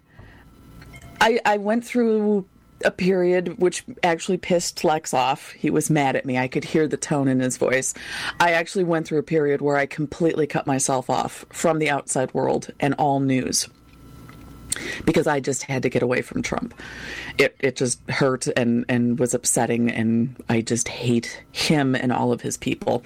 I 1.21 1.39
I 1.45 1.57
went 1.57 1.85
through 1.85 2.47
a 2.85 2.91
period 2.91 3.59
which 3.59 3.83
actually 4.03 4.37
pissed 4.37 4.83
Lex 4.83 5.13
off. 5.13 5.51
He 5.51 5.69
was 5.69 5.89
mad 5.89 6.15
at 6.15 6.25
me. 6.25 6.37
I 6.37 6.47
could 6.47 6.63
hear 6.63 6.87
the 6.87 6.97
tone 6.97 7.27
in 7.27 7.39
his 7.39 7.57
voice. 7.57 7.93
I 8.39 8.51
actually 8.51 8.83
went 8.83 9.07
through 9.07 9.19
a 9.19 9.23
period 9.23 9.61
where 9.61 9.77
I 9.77 9.85
completely 9.85 10.47
cut 10.47 10.67
myself 10.67 11.09
off 11.09 11.45
from 11.49 11.79
the 11.79 11.89
outside 11.89 12.33
world 12.33 12.71
and 12.79 12.93
all 12.95 13.19
news. 13.19 13.67
Because 15.05 15.25
I 15.25 15.39
just 15.39 15.63
had 15.63 15.81
to 15.83 15.89
get 15.89 16.03
away 16.03 16.21
from 16.21 16.43
Trump. 16.43 16.79
It 17.39 17.55
it 17.59 17.75
just 17.77 17.99
hurt 18.09 18.45
and, 18.55 18.85
and 18.87 19.17
was 19.17 19.33
upsetting 19.33 19.89
and 19.89 20.35
I 20.49 20.61
just 20.61 20.87
hate 20.87 21.43
him 21.51 21.95
and 21.95 22.11
all 22.11 22.31
of 22.31 22.41
his 22.41 22.57
people. 22.57 23.03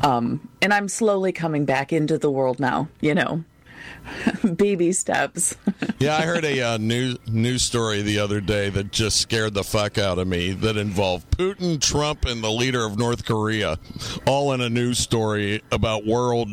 Um, 0.00 0.48
and 0.60 0.74
I'm 0.74 0.88
slowly 0.88 1.30
coming 1.30 1.64
back 1.64 1.92
into 1.92 2.18
the 2.18 2.30
world 2.30 2.58
now, 2.58 2.88
you 3.00 3.14
know. 3.14 3.44
Baby 4.56 4.92
steps. 4.92 5.56
Yeah, 5.98 6.16
I 6.16 6.22
heard 6.22 6.44
a 6.44 6.60
uh, 6.60 6.78
news 6.78 7.16
news 7.28 7.62
story 7.62 8.02
the 8.02 8.18
other 8.18 8.40
day 8.40 8.70
that 8.70 8.90
just 8.90 9.20
scared 9.20 9.54
the 9.54 9.62
fuck 9.62 9.98
out 9.98 10.18
of 10.18 10.26
me. 10.26 10.50
That 10.52 10.76
involved 10.76 11.30
Putin, 11.30 11.80
Trump, 11.80 12.24
and 12.24 12.42
the 12.42 12.50
leader 12.50 12.84
of 12.84 12.98
North 12.98 13.24
Korea, 13.24 13.78
all 14.26 14.52
in 14.52 14.60
a 14.60 14.68
news 14.68 14.98
story 14.98 15.62
about 15.70 16.04
world 16.04 16.48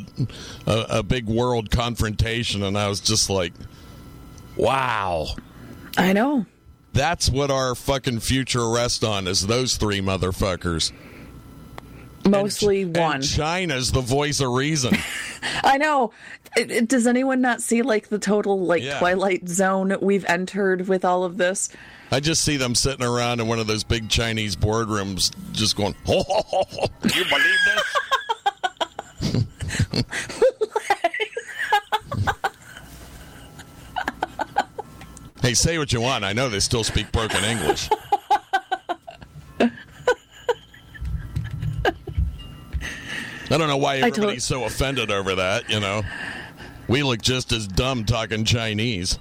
a, 0.67 0.85
a 0.99 1.03
big 1.03 1.25
world 1.25 1.71
confrontation, 1.71 2.61
and 2.61 2.77
I 2.77 2.89
was 2.89 2.99
just 2.99 3.27
like, 3.31 3.53
"Wow, 4.55 5.29
I 5.97 6.13
know. 6.13 6.45
that's 6.93 7.27
what 7.27 7.49
our 7.49 7.73
fucking 7.73 8.19
future 8.19 8.69
rests 8.69 9.03
on 9.03 9.27
is 9.27 9.47
those 9.47 9.77
three 9.77 9.99
motherfuckers." 9.99 10.91
Mostly 12.31 12.81
And 12.83 12.97
one. 12.97 13.21
China's 13.21 13.91
the 13.91 14.01
voice 14.01 14.39
of 14.39 14.49
reason. 14.51 14.95
I 15.63 15.77
know. 15.77 16.11
It- 16.57 16.71
it- 16.71 16.87
does 16.87 17.07
anyone 17.07 17.41
not 17.41 17.61
see 17.61 17.81
like 17.81 18.09
the 18.09 18.19
total 18.19 18.59
like 18.59 18.83
Yeah. 18.83 18.99
twilight 18.99 19.47
zone 19.47 19.95
we've 20.01 20.25
entered 20.25 20.87
with 20.87 21.05
all 21.05 21.23
of 21.23 21.37
this? 21.37 21.69
I 22.11 22.19
just 22.19 22.43
see 22.43 22.57
them 22.57 22.73
sitting 22.73 23.05
around 23.05 23.39
in 23.39 23.47
one 23.47 23.59
of 23.59 23.67
those 23.67 23.83
big 23.83 24.09
Chinese 24.09 24.55
boardrooms, 24.55 25.31
just 25.51 25.75
going, 25.75 25.93
"Ho 26.07 26.23
ho 26.27 26.41
ho! 26.47 26.63
ho. 26.71 26.85
Do 27.03 27.19
you 27.19 27.25
believe 27.25 27.55
this?" 29.21 29.45
hey, 35.41 35.53
say 35.53 35.77
what 35.77 35.91
you 35.93 36.01
want. 36.01 36.23
I 36.23 36.33
know 36.33 36.49
they 36.49 36.59
still 36.59 36.83
speak 36.83 37.11
broken 37.11 37.43
English. 37.43 37.89
I 43.51 43.57
don't 43.57 43.67
know 43.67 43.77
why 43.77 43.97
everybody's 43.97 44.43
so 44.43 44.63
offended 44.65 45.09
over 45.09 45.35
that. 45.35 45.69
You 45.69 45.79
know, 45.79 46.03
we 46.87 47.01
look 47.03 47.21
just 47.21 47.51
as 47.51 47.67
dumb 47.67 48.05
talking 48.05 48.45
Chinese. 48.45 49.17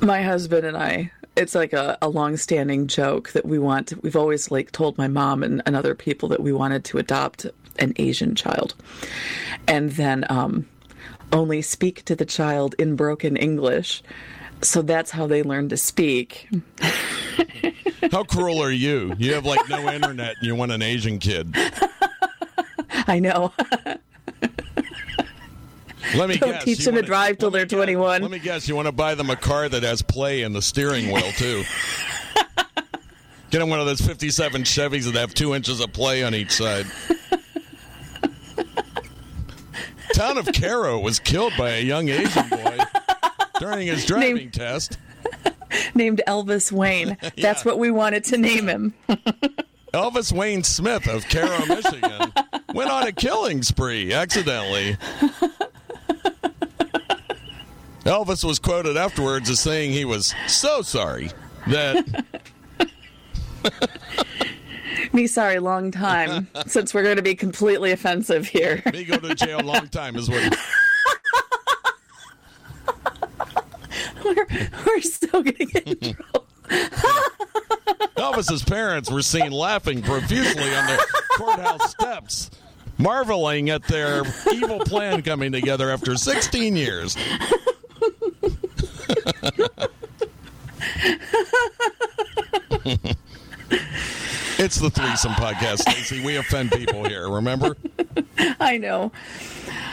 My 0.00 0.22
husband 0.22 0.66
and 0.66 0.76
I, 0.76 1.10
it's 1.36 1.54
like 1.54 1.72
a, 1.72 1.98
a 2.00 2.08
long-standing 2.08 2.86
joke 2.86 3.30
that 3.32 3.44
we 3.44 3.58
want. 3.58 3.92
We've 4.02 4.16
always 4.16 4.50
like 4.50 4.70
told 4.72 4.98
my 4.98 5.08
mom 5.08 5.42
and, 5.42 5.62
and 5.66 5.74
other 5.74 5.94
people 5.94 6.28
that 6.28 6.40
we 6.40 6.52
wanted 6.52 6.84
to 6.86 6.98
adopt 6.98 7.46
an 7.78 7.92
Asian 7.96 8.34
child, 8.34 8.74
and 9.66 9.92
then 9.92 10.24
um, 10.28 10.66
only 11.32 11.62
speak 11.62 12.04
to 12.04 12.14
the 12.14 12.26
child 12.26 12.74
in 12.78 12.96
broken 12.96 13.36
English. 13.36 14.02
So 14.60 14.82
that's 14.82 15.10
how 15.10 15.26
they 15.26 15.42
learn 15.42 15.70
to 15.70 15.76
speak. 15.76 16.48
How 18.12 18.22
cruel 18.22 18.62
are 18.62 18.70
you? 18.70 19.14
You 19.18 19.34
have 19.34 19.44
like 19.44 19.68
no 19.68 19.90
internet 19.90 20.36
and 20.38 20.46
you 20.46 20.54
want 20.54 20.70
an 20.70 20.82
Asian 20.82 21.18
kid. 21.18 21.56
I 23.06 23.18
know. 23.20 23.52
Let 26.16 26.28
me 26.28 26.36
Don't 26.36 26.50
guess. 26.50 26.64
teach 26.64 26.78
them 26.84 26.94
to 26.94 26.98
wanna- 26.98 27.06
drive 27.06 27.38
till 27.38 27.50
they're 27.50 27.64
guess- 27.64 27.76
21. 27.76 28.22
Let 28.22 28.30
me 28.30 28.38
guess. 28.38 28.68
You 28.68 28.74
want 28.76 28.86
to 28.86 28.92
buy 28.92 29.14
them 29.14 29.30
a 29.30 29.36
car 29.36 29.68
that 29.68 29.82
has 29.82 30.02
play 30.02 30.42
in 30.42 30.52
the 30.52 30.60
steering 30.62 31.10
wheel 31.10 31.30
too. 31.32 31.62
Get 33.50 33.58
them 33.60 33.68
one 33.68 33.80
of 33.80 33.86
those 33.86 34.00
'57 34.00 34.62
Chevys 34.62 35.04
that 35.04 35.14
have 35.18 35.32
two 35.34 35.54
inches 35.54 35.80
of 35.80 35.92
play 35.92 36.22
on 36.24 36.34
each 36.34 36.50
side. 36.52 36.86
Town 40.14 40.36
of 40.38 40.48
Caro 40.52 40.98
was 40.98 41.18
killed 41.18 41.52
by 41.56 41.70
a 41.70 41.80
young 41.82 42.08
Asian 42.08 42.48
boy 42.48 42.78
during 43.60 43.86
his 43.86 44.04
driving 44.04 44.36
Name- 44.36 44.50
test. 44.50 44.98
Named 45.94 46.20
Elvis 46.26 46.70
Wayne. 46.70 47.16
That's 47.22 47.36
Yeah. 47.36 47.62
what 47.64 47.78
we 47.78 47.90
wanted 47.90 48.24
to 48.24 48.36
name 48.38 48.68
him. 48.68 48.92
Elvis 49.92 50.32
Wayne 50.32 50.62
Smith 50.64 51.06
of 51.06 51.28
Caro, 51.28 51.66
Michigan, 51.66 52.32
went 52.74 52.90
on 52.90 53.06
a 53.06 53.12
killing 53.12 53.62
spree 53.62 54.12
accidentally. 54.12 54.96
Elvis 58.04 58.42
was 58.44 58.58
quoted 58.58 58.96
afterwards 58.96 59.48
as 59.50 59.60
saying 59.60 59.92
he 59.92 60.04
was 60.04 60.34
so 60.48 60.82
sorry 60.82 61.30
that 61.68 62.24
Me 65.12 65.26
sorry, 65.26 65.58
long 65.58 65.90
time. 65.90 66.48
since 66.66 66.94
we're 66.94 67.02
going 67.02 67.16
to 67.16 67.22
be 67.22 67.34
completely 67.34 67.92
offensive 67.92 68.46
here. 68.46 68.82
me 68.92 69.04
go 69.04 69.18
to 69.18 69.34
jail 69.34 69.60
a 69.60 69.62
long 69.62 69.88
time 69.88 70.16
is 70.16 70.28
what 70.28 70.58
we're, 74.24 74.46
we're 74.86 75.00
still 75.02 75.42
going 75.42 75.54
to 75.56 75.64
get 75.66 75.86
in 75.86 76.14
trouble. 76.14 76.46
Elvis's 78.16 78.62
parents 78.62 79.10
were 79.10 79.22
seen 79.22 79.50
laughing 79.52 80.02
profusely 80.02 80.74
on 80.74 80.86
the 80.86 81.06
courthouse 81.36 81.90
steps, 81.90 82.50
marveling 82.98 83.70
at 83.70 83.82
their 83.84 84.22
evil 84.52 84.78
plan 84.80 85.22
coming 85.22 85.52
together 85.52 85.90
after 85.90 86.16
16 86.16 86.76
years. 86.76 87.16
it's 94.58 94.76
the 94.76 94.90
threesome 94.90 95.32
podcast, 95.32 95.78
Stacey. 95.78 96.24
We 96.24 96.36
offend 96.36 96.70
people 96.72 97.04
here, 97.04 97.28
remember? 97.28 97.76
I 98.60 98.78
know. 98.78 99.12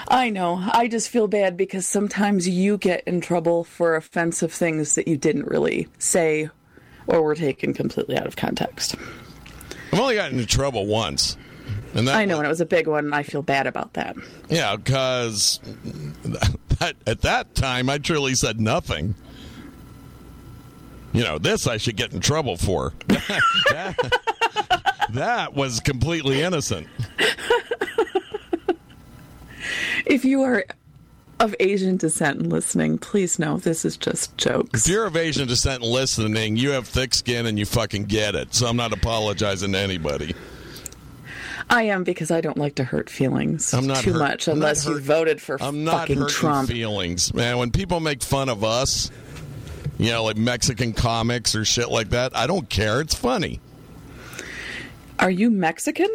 I 0.07 0.29
know. 0.29 0.63
I 0.71 0.87
just 0.87 1.09
feel 1.09 1.27
bad 1.27 1.57
because 1.57 1.85
sometimes 1.87 2.47
you 2.47 2.77
get 2.77 3.03
in 3.05 3.21
trouble 3.21 3.63
for 3.63 3.95
offensive 3.95 4.51
things 4.53 4.95
that 4.95 5.07
you 5.07 5.17
didn't 5.17 5.47
really 5.47 5.87
say 5.97 6.49
or 7.09 7.23
were 7.23 7.35
taken 7.35 7.73
completely 7.73 8.17
out 8.17 8.27
of 8.27 8.35
context. 8.35 8.95
I've 9.91 9.99
only 9.99 10.15
gotten 10.15 10.39
into 10.39 10.47
trouble 10.47 10.85
once. 10.85 11.35
And 11.95 12.07
that 12.07 12.15
I 12.15 12.25
know, 12.25 12.37
and 12.37 12.45
it 12.45 12.49
was 12.49 12.61
a 12.61 12.65
big 12.65 12.87
one, 12.87 13.05
and 13.05 13.15
I 13.15 13.23
feel 13.23 13.41
bad 13.41 13.65
about 13.65 13.93
that. 13.93 14.15
Yeah, 14.47 14.75
because 14.75 15.59
that, 16.79 16.95
at 17.07 17.21
that 17.21 17.55
time 17.55 17.89
I 17.89 17.97
truly 17.97 18.35
said 18.35 18.61
nothing. 18.61 19.15
You 21.11 21.23
know, 21.23 21.39
this 21.39 21.65
I 21.65 21.77
should 21.77 21.95
get 21.95 22.13
in 22.13 22.19
trouble 22.19 22.57
for. 22.57 22.93
that, 23.07 23.95
that 25.09 25.55
was 25.55 25.79
completely 25.79 26.41
innocent. 26.43 26.87
If 30.05 30.25
you 30.25 30.43
are 30.43 30.65
of 31.39 31.55
Asian 31.59 31.97
descent 31.97 32.39
and 32.39 32.51
listening, 32.51 32.97
please 32.97 33.39
know 33.39 33.57
this 33.57 33.85
is 33.85 33.95
just 33.97 34.35
jokes. 34.37 34.85
If 34.85 34.91
you're 34.91 35.05
of 35.05 35.15
Asian 35.15 35.47
descent 35.47 35.83
and 35.83 35.91
listening, 35.91 36.57
you 36.57 36.71
have 36.71 36.87
thick 36.87 37.13
skin 37.13 37.45
and 37.45 37.57
you 37.57 37.65
fucking 37.65 38.05
get 38.05 38.35
it. 38.35 38.53
So 38.53 38.67
I'm 38.67 38.75
not 38.75 38.91
apologizing 38.93 39.71
to 39.71 39.77
anybody. 39.77 40.35
I 41.69 41.83
am 41.83 42.03
because 42.03 42.31
I 42.31 42.41
don't 42.41 42.57
like 42.57 42.75
to 42.75 42.83
hurt 42.83 43.11
feelings 43.11 43.73
I'm 43.75 43.85
not 43.85 43.97
too 43.97 44.13
hurt- 44.13 44.19
much 44.19 44.47
I'm 44.47 44.55
unless 44.55 44.85
you 44.87 44.99
voted 44.99 45.39
for 45.39 45.61
I'm 45.61 45.83
not 45.83 46.07
fucking 46.07 46.27
Trump. 46.27 46.67
feelings, 46.67 47.31
man. 47.33 47.57
When 47.59 47.69
people 47.71 47.99
make 47.99 48.23
fun 48.23 48.49
of 48.49 48.63
us, 48.63 49.11
you 49.99 50.09
know, 50.09 50.23
like 50.23 50.35
Mexican 50.37 50.93
comics 50.93 51.53
or 51.55 51.63
shit 51.65 51.89
like 51.89 52.09
that, 52.09 52.35
I 52.35 52.47
don't 52.47 52.67
care. 52.69 53.01
It's 53.01 53.13
funny. 53.13 53.59
Are 55.19 55.29
you 55.29 55.51
Mexican? 55.51 56.09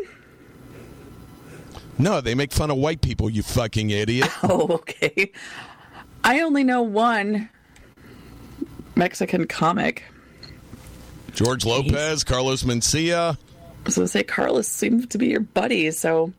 No, 1.99 2.21
they 2.21 2.35
make 2.35 2.53
fun 2.53 2.71
of 2.71 2.77
white 2.77 3.01
people. 3.01 3.31
You 3.31 3.43
fucking 3.43 3.91
idiot. 3.91 4.29
Oh, 4.43 4.69
okay. 4.75 5.31
I 6.25 6.41
only 6.41 6.65
know 6.65 6.83
one 6.83 7.49
Mexican 8.97 9.47
comic. 9.47 10.03
George 11.33 11.65
Lopez, 11.65 12.25
Carlos 12.25 12.63
Mencia. 12.63 13.37
I 13.37 13.37
was 13.85 13.97
going 13.97 14.05
to 14.07 14.09
say 14.11 14.23
Carlos 14.23 14.67
seems 14.69 15.07
to 15.09 15.19
be 15.19 15.27
your 15.29 15.41
buddy, 15.41 15.91
so 15.91 16.33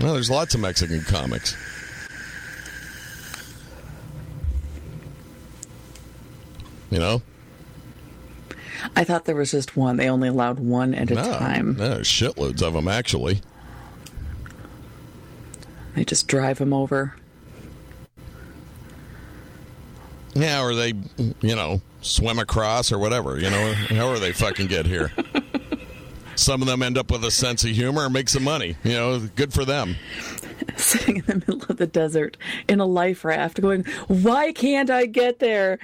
Well, 0.00 0.14
there's 0.14 0.30
lots 0.30 0.54
of 0.54 0.60
Mexican 0.60 1.02
comics. 1.02 1.56
You 6.90 6.98
know? 6.98 7.22
I 8.96 9.04
thought 9.04 9.24
there 9.26 9.36
was 9.36 9.50
just 9.50 9.76
one. 9.76 9.96
They 9.96 10.08
only 10.08 10.28
allowed 10.28 10.58
one 10.60 10.94
at 10.94 11.10
a 11.10 11.14
No, 11.14 11.22
time. 11.38 11.76
no, 11.76 11.98
shitloads 11.98 12.62
of 12.62 12.72
them 12.74 12.88
actually. 12.88 13.40
They 15.98 16.04
just 16.04 16.28
drive 16.28 16.58
them 16.58 16.72
over. 16.72 17.16
Yeah, 20.32 20.62
or 20.62 20.76
they, 20.76 20.92
you 21.40 21.56
know, 21.56 21.80
swim 22.02 22.38
across 22.38 22.92
or 22.92 23.00
whatever. 23.00 23.36
You 23.36 23.50
know, 23.50 23.72
however 23.72 24.20
they 24.20 24.30
fucking 24.30 24.68
get 24.68 24.86
here. 24.86 25.10
Some 26.36 26.62
of 26.62 26.68
them 26.68 26.84
end 26.84 26.98
up 26.98 27.10
with 27.10 27.24
a 27.24 27.32
sense 27.32 27.64
of 27.64 27.70
humor 27.70 28.04
and 28.04 28.14
make 28.14 28.28
some 28.28 28.44
money. 28.44 28.76
You 28.84 28.92
know, 28.92 29.18
good 29.34 29.52
for 29.52 29.64
them. 29.64 29.96
Sitting 30.76 31.16
in 31.16 31.24
the 31.24 31.34
middle 31.34 31.64
of 31.68 31.78
the 31.78 31.86
desert 31.88 32.36
in 32.68 32.78
a 32.78 32.86
life 32.86 33.24
raft 33.24 33.60
going, 33.60 33.82
Why 34.06 34.52
can't 34.52 34.90
I 34.90 35.06
get 35.06 35.40
there? 35.40 35.80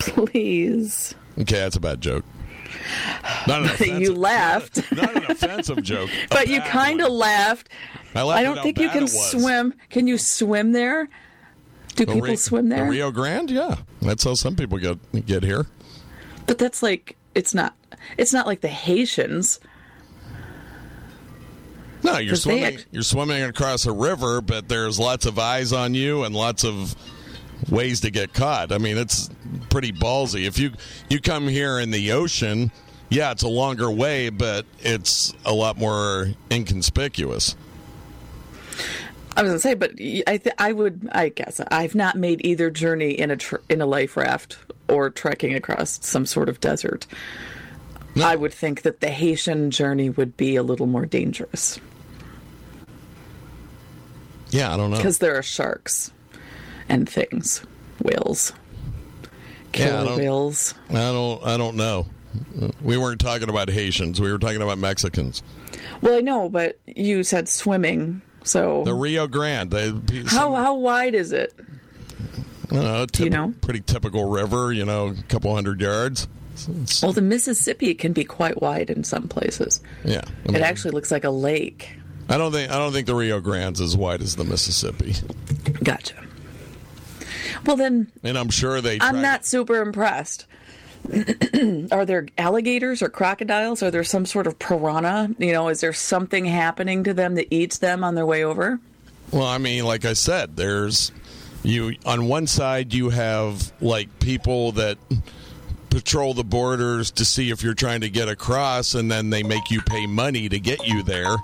Please. 0.00 1.14
Okay, 1.38 1.58
that's 1.60 1.76
a 1.76 1.80
bad 1.80 2.00
joke. 2.00 2.24
Not 3.46 3.80
an 3.80 4.00
You 4.00 4.14
laughed. 4.14 4.82
Not 4.92 5.16
an 5.16 5.30
offensive 5.30 5.82
joke. 5.82 6.10
But 6.30 6.48
you 6.48 6.60
kind 6.62 7.00
of 7.00 7.12
laughed. 7.12 7.68
I, 8.14 8.22
I 8.22 8.42
don't 8.42 8.62
think 8.62 8.78
you 8.78 8.88
can 8.88 9.06
swim. 9.08 9.74
Can 9.90 10.06
you 10.06 10.18
swim 10.18 10.72
there? 10.72 11.08
Do 11.94 12.06
The 12.06 12.12
people 12.14 12.28
Ri- 12.28 12.36
swim 12.36 12.68
there? 12.68 12.84
The 12.84 12.90
Rio 12.90 13.10
Grande, 13.10 13.50
yeah, 13.50 13.76
that's 14.00 14.24
how 14.24 14.34
some 14.34 14.56
people 14.56 14.78
get 14.78 15.26
get 15.26 15.42
here. 15.42 15.66
But 16.46 16.58
that's 16.58 16.82
like 16.82 17.16
it's 17.34 17.54
not. 17.54 17.74
It's 18.16 18.32
not 18.32 18.46
like 18.46 18.60
the 18.60 18.68
Haitians. 18.68 19.60
No, 22.02 22.18
you're 22.18 22.36
swimming. 22.36 22.64
act- 22.64 22.86
you're 22.92 23.02
swimming 23.02 23.42
across 23.42 23.84
a 23.86 23.92
river, 23.92 24.40
but 24.40 24.68
there's 24.68 24.98
lots 24.98 25.26
of 25.26 25.38
eyes 25.38 25.72
on 25.72 25.94
you 25.94 26.22
and 26.22 26.34
lots 26.34 26.64
of 26.64 26.94
ways 27.68 28.00
to 28.00 28.10
get 28.10 28.32
caught. 28.32 28.70
I 28.70 28.78
mean, 28.78 28.96
it's 28.96 29.28
pretty 29.68 29.92
ballsy. 29.92 30.46
If 30.46 30.58
you 30.58 30.72
you 31.08 31.20
come 31.20 31.48
here 31.48 31.78
in 31.80 31.90
the 31.90 32.12
ocean, 32.12 32.70
yeah, 33.10 33.32
it's 33.32 33.42
a 33.42 33.48
longer 33.48 33.90
way, 33.90 34.28
but 34.30 34.64
it's 34.80 35.34
a 35.44 35.52
lot 35.52 35.76
more 35.76 36.28
inconspicuous. 36.50 37.56
I 39.36 39.42
was 39.42 39.50
gonna 39.50 39.60
say, 39.60 39.74
but 39.74 39.92
I 39.92 40.36
th- 40.38 40.54
I 40.58 40.72
would 40.72 41.08
I 41.12 41.28
guess 41.28 41.60
I've 41.70 41.94
not 41.94 42.16
made 42.16 42.40
either 42.44 42.70
journey 42.70 43.10
in 43.12 43.30
a 43.30 43.36
tr- 43.36 43.56
in 43.68 43.80
a 43.80 43.86
life 43.86 44.16
raft 44.16 44.58
or 44.88 45.10
trekking 45.10 45.54
across 45.54 46.04
some 46.04 46.26
sort 46.26 46.48
of 46.48 46.60
desert. 46.60 47.06
I 48.20 48.34
would 48.34 48.52
think 48.52 48.82
that 48.82 49.00
the 49.00 49.10
Haitian 49.10 49.70
journey 49.70 50.10
would 50.10 50.36
be 50.36 50.56
a 50.56 50.62
little 50.64 50.86
more 50.88 51.06
dangerous 51.06 51.78
Yeah, 54.50 54.72
I 54.72 54.76
don't 54.76 54.90
know. 54.90 54.96
because 54.96 55.18
there 55.18 55.36
are 55.36 55.42
sharks 55.42 56.10
and 56.88 57.08
things, 57.08 57.62
whales, 58.02 58.52
Yeah, 59.74 60.00
I 60.00 60.04
killer 60.04 60.16
whales. 60.16 60.74
I 60.90 60.94
don't. 60.94 61.44
I 61.44 61.56
don't 61.56 61.76
know. 61.76 62.06
We 62.82 62.96
weren't 62.96 63.20
talking 63.20 63.48
about 63.48 63.68
Haitians. 63.70 64.20
We 64.20 64.32
were 64.32 64.38
talking 64.38 64.62
about 64.62 64.78
Mexicans. 64.78 65.42
Well, 66.00 66.16
I 66.16 66.20
know, 66.20 66.48
but 66.48 66.78
you 66.86 67.22
said 67.22 67.48
swimming, 67.48 68.20
so 68.44 68.84
The 68.84 68.94
Rio 68.94 69.26
Grande. 69.26 69.70
They, 69.70 70.22
how 70.26 70.54
how 70.54 70.74
wide 70.74 71.14
is 71.14 71.32
it? 71.32 71.54
I 72.70 72.74
don't 72.74 72.84
know, 72.84 73.06
Do 73.06 73.24
you 73.24 73.30
know? 73.30 73.54
Pretty 73.62 73.80
typical 73.80 74.28
river. 74.28 74.72
You 74.72 74.84
know, 74.84 75.08
a 75.08 75.22
couple 75.28 75.54
hundred 75.54 75.80
yards. 75.80 76.28
It's- 76.54 77.02
Well, 77.02 77.12
the 77.12 77.22
Mississippi 77.22 77.94
can 77.94 78.12
be 78.12 78.24
quite 78.24 78.60
wide 78.60 78.90
in 78.90 79.04
some 79.04 79.28
places. 79.28 79.80
yeah. 80.04 80.22
I 80.48 80.52
It 80.56 80.60
actually 80.62 80.90
looks 80.90 81.10
like 81.10 81.24
a 81.24 81.30
lake. 81.30 81.90
I 82.28 82.36
don't 82.36 82.52
think. 82.52 82.70
I 82.70 82.76
don't 82.78 82.92
think 82.92 83.06
the 83.06 83.14
Rio 83.14 83.40
Grande's 83.40 83.80
as 83.80 83.96
wide 83.96 84.20
as 84.20 84.36
the 84.36 84.44
Mississippi. 84.44 85.14
Gotcha. 85.82 86.14
Well, 87.64 87.76
then 87.76 88.10
And 88.22 88.36
I'm 88.38 88.50
sure 88.50 88.80
they. 88.80 88.98
I'm 89.00 89.22
not 89.22 89.46
super 89.46 89.80
impressed. 89.80 90.46
Are 91.92 92.04
there 92.04 92.26
alligators 92.36 93.02
or 93.02 93.08
crocodiles? 93.08 93.82
Are 93.82 93.90
there 93.90 94.04
some 94.04 94.26
sort 94.26 94.46
of 94.46 94.58
piranha? 94.58 95.34
You 95.38 95.52
know, 95.52 95.68
is 95.68 95.80
there 95.80 95.92
something 95.92 96.44
happening 96.44 97.04
to 97.04 97.14
them 97.14 97.34
that 97.36 97.52
eats 97.52 97.78
them 97.78 98.04
on 98.04 98.14
their 98.14 98.26
way 98.26 98.44
over? 98.44 98.80
Well, 99.30 99.46
I 99.46 99.58
mean, 99.58 99.84
like 99.84 100.04
I 100.04 100.12
said, 100.12 100.56
there's 100.56 101.12
you 101.62 101.94
on 102.06 102.28
one 102.28 102.46
side 102.46 102.94
you 102.94 103.10
have 103.10 103.72
like 103.80 104.20
people 104.20 104.72
that 104.72 104.98
patrol 105.90 106.34
the 106.34 106.44
borders 106.44 107.10
to 107.10 107.24
see 107.24 107.50
if 107.50 107.62
you're 107.62 107.74
trying 107.74 108.02
to 108.02 108.10
get 108.10 108.28
across 108.28 108.94
and 108.94 109.10
then 109.10 109.30
they 109.30 109.42
make 109.42 109.70
you 109.70 109.80
pay 109.80 110.06
money 110.06 110.48
to 110.48 110.60
get 110.60 110.86
you 110.86 111.02
there 111.02 111.34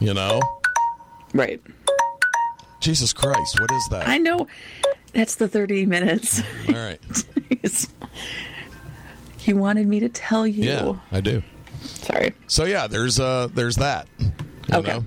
you 0.00 0.12
know 0.12 0.40
Right. 1.32 1.60
Jesus 2.80 3.12
christ 3.12 3.60
what 3.60 3.70
is 3.70 3.88
that 3.90 4.08
I 4.08 4.18
know. 4.18 4.46
That's 5.12 5.36
the 5.36 5.48
30 5.48 5.86
minutes. 5.86 6.40
all 6.68 6.74
right 6.74 7.00
you 9.40 9.56
wanted 9.56 9.86
me 9.86 10.00
to 10.00 10.08
tell 10.08 10.46
you. 10.46 10.64
yeah 10.64 10.92
i 11.12 11.20
do 11.20 11.42
Sorry. 11.82 12.32
so 12.46 12.64
yeah 12.64 12.86
there's 12.86 13.18
uh 13.20 13.48
there's 13.54 13.76
that 13.76 14.06
Okay. 14.72 14.92
know? 14.92 15.04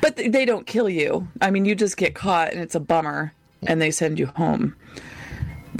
But 0.00 0.14
they 0.16 0.44
don't 0.44 0.64
kill 0.64 0.88
you. 0.88 1.26
I 1.40 1.50
mean, 1.50 1.64
you 1.64 1.74
just 1.74 1.96
get 1.96 2.14
caught 2.14 2.52
and 2.52 2.60
it's 2.60 2.76
a 2.76 2.80
bummer 2.80 3.32
and 3.66 3.82
they 3.82 3.90
send 3.90 4.16
you 4.18 4.26
home, 4.26 4.76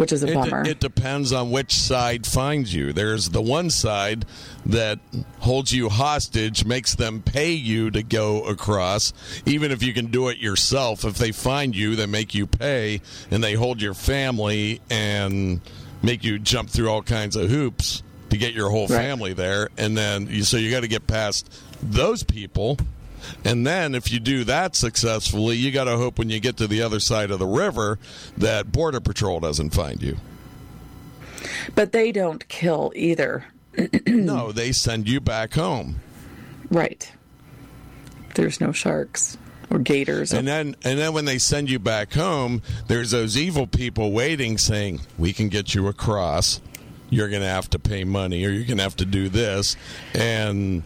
which 0.01 0.13
is 0.13 0.23
a 0.25 0.29
It, 0.29 0.35
bummer. 0.35 0.63
it 0.67 0.81
depends 0.81 1.33
on 1.33 1.51
which 1.51 1.73
side 1.75 2.27
finds 2.27 2.75
you. 2.75 2.93
There's 2.93 3.31
the 3.31 3.43
one 3.43 3.71
side 3.71 4.25
that 4.67 4.99
holds 5.41 5.73
you 5.73 5.89
hostage, 5.89 6.65
makes 6.65 6.95
them 6.95 7.23
pay 7.23 7.53
you 7.53 7.91
to 7.93 8.03
go 8.03 8.43
across, 8.45 9.13
even 9.47 9.71
if 9.71 9.83
you 9.83 9.93
can 9.93 10.07
do 10.07 10.29
it 10.29 10.39
yourself. 10.39 11.05
If 11.05 11.15
they 11.19 11.33
find 11.33 11.77
you, 11.77 11.97
they 11.97 12.07
make 12.07 12.35
you 12.35 12.47
pay, 12.47 13.01
and 13.31 13.43
they 13.45 13.55
hold 13.55 13.81
your 13.81 13.95
family 13.95 14.81
and 14.91 15.61
make 16.03 16.25
you 16.25 16.39
jump 16.39 16.71
through 16.71 16.89
all 16.91 17.03
kinds 17.03 17.37
of 17.37 17.51
hoops 17.51 18.03
to 18.31 18.37
get 18.37 18.55
your 18.55 18.71
whole 18.71 18.87
Right. 18.87 18.97
family 18.97 19.33
there. 19.35 19.69
And 19.77 19.97
then, 19.97 20.43
so 20.45 20.57
you 20.57 20.71
got 20.71 20.81
to 20.81 20.89
get 20.89 21.07
past 21.07 21.53
those 21.83 22.23
people. 22.23 22.79
And 23.45 23.67
then, 23.67 23.95
if 23.95 24.11
you 24.13 24.21
do 24.21 24.45
that 24.45 24.77
successfully, 24.77 25.57
you 25.57 25.71
got 25.71 25.85
to 25.85 25.97
hope 25.97 26.19
when 26.19 26.31
you 26.31 26.41
get 26.41 26.57
to 26.59 26.67
the 26.67 26.83
other 26.83 27.01
side 27.01 27.31
of 27.31 27.39
the 27.39 27.47
river 27.47 27.99
that 28.37 28.73
Border 28.73 29.01
Patrol 29.01 29.41
doesn't 29.41 29.71
find 29.71 30.03
you. 30.03 30.17
but 31.75 31.93
they 31.93 32.13
don't 32.13 32.47
kill 32.49 32.93
either. 32.95 33.47
no, 34.07 34.53
they 34.53 34.73
send 34.73 35.09
you 35.09 35.21
back 35.21 35.55
home. 35.55 36.01
Right. 36.71 37.11
There's 38.35 38.61
no 38.61 38.73
sharks 38.73 39.37
or 39.71 39.79
gators. 39.79 40.33
And 40.33 40.47
then 40.47 40.77
and 40.85 40.99
then 40.99 41.13
when 41.13 41.25
they 41.25 41.39
send 41.39 41.71
you 41.71 41.79
back 41.79 42.13
home, 42.13 42.63
there's 42.89 43.11
those 43.11 43.37
evil 43.37 43.67
people 43.67 44.13
waiting 44.13 44.59
saying, 44.59 45.01
"We 45.19 45.33
can 45.33 45.49
get 45.49 45.75
you 45.75 45.89
across. 45.89 46.61
You're 47.09 47.29
going 47.29 47.43
to 47.43 47.49
have 47.49 47.69
to 47.71 47.79
pay 47.79 48.05
money 48.05 48.45
or 48.45 48.51
you're 48.51 48.65
going 48.65 48.77
to 48.77 48.85
have 48.85 48.97
to 48.97 49.05
do 49.05 49.29
this." 49.29 49.77
And 50.15 50.83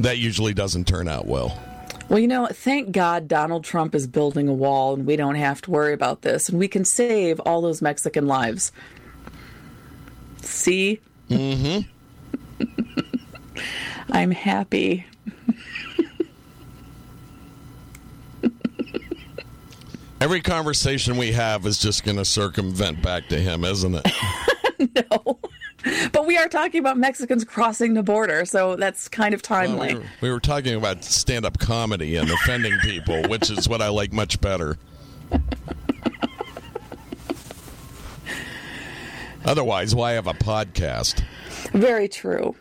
that 0.00 0.18
usually 0.18 0.54
doesn't 0.54 0.86
turn 0.86 1.08
out 1.08 1.26
well. 1.26 1.60
Well, 2.08 2.20
you 2.20 2.28
know, 2.28 2.46
thank 2.46 2.92
God 2.92 3.26
Donald 3.26 3.64
Trump 3.64 3.94
is 3.94 4.06
building 4.06 4.48
a 4.48 4.54
wall 4.54 4.94
and 4.94 5.06
we 5.06 5.16
don't 5.16 5.34
have 5.34 5.60
to 5.62 5.70
worry 5.70 5.92
about 5.92 6.22
this 6.22 6.48
and 6.48 6.58
we 6.58 6.68
can 6.68 6.84
save 6.84 7.40
all 7.40 7.60
those 7.60 7.82
Mexican 7.82 8.26
lives. 8.26 8.70
See? 10.42 11.00
Mm 11.28 11.86
hmm. 12.58 12.66
I'm 14.12 14.30
happy. 14.30 15.04
Every 20.20 20.40
conversation 20.40 21.16
we 21.16 21.32
have 21.32 21.66
is 21.66 21.78
just 21.78 22.04
going 22.04 22.18
to 22.18 22.24
circumvent 22.24 23.02
back 23.02 23.26
to 23.28 23.38
him, 23.38 23.64
isn't 23.64 23.96
it? 23.96 24.06
No. 24.78 25.38
But 26.12 26.26
we 26.26 26.36
are 26.36 26.48
talking 26.48 26.80
about 26.80 26.98
Mexicans 26.98 27.44
crossing 27.44 27.94
the 27.94 28.02
border, 28.02 28.44
so 28.44 28.76
that's 28.76 29.08
kind 29.08 29.34
of 29.34 29.42
Well, 29.48 29.60
timely. 29.60 29.94
we, 29.94 30.00
were, 30.00 30.06
we 30.22 30.30
were 30.30 30.40
talking 30.40 30.74
about 30.74 31.04
stand-up 31.04 31.58
comedy 31.58 32.16
and 32.16 32.30
offending 32.30 32.76
people, 32.80 33.22
which 33.28 33.50
is 33.50 33.68
what 33.68 33.80
I 33.80 33.88
like 33.88 34.12
much 34.12 34.40
better. 34.40 34.76
Otherwise, 39.44 39.94
why 39.94 40.12
have 40.12 40.26
a 40.26 40.34
podcast? 40.34 41.22
Very 41.72 42.08
true. 42.08 42.56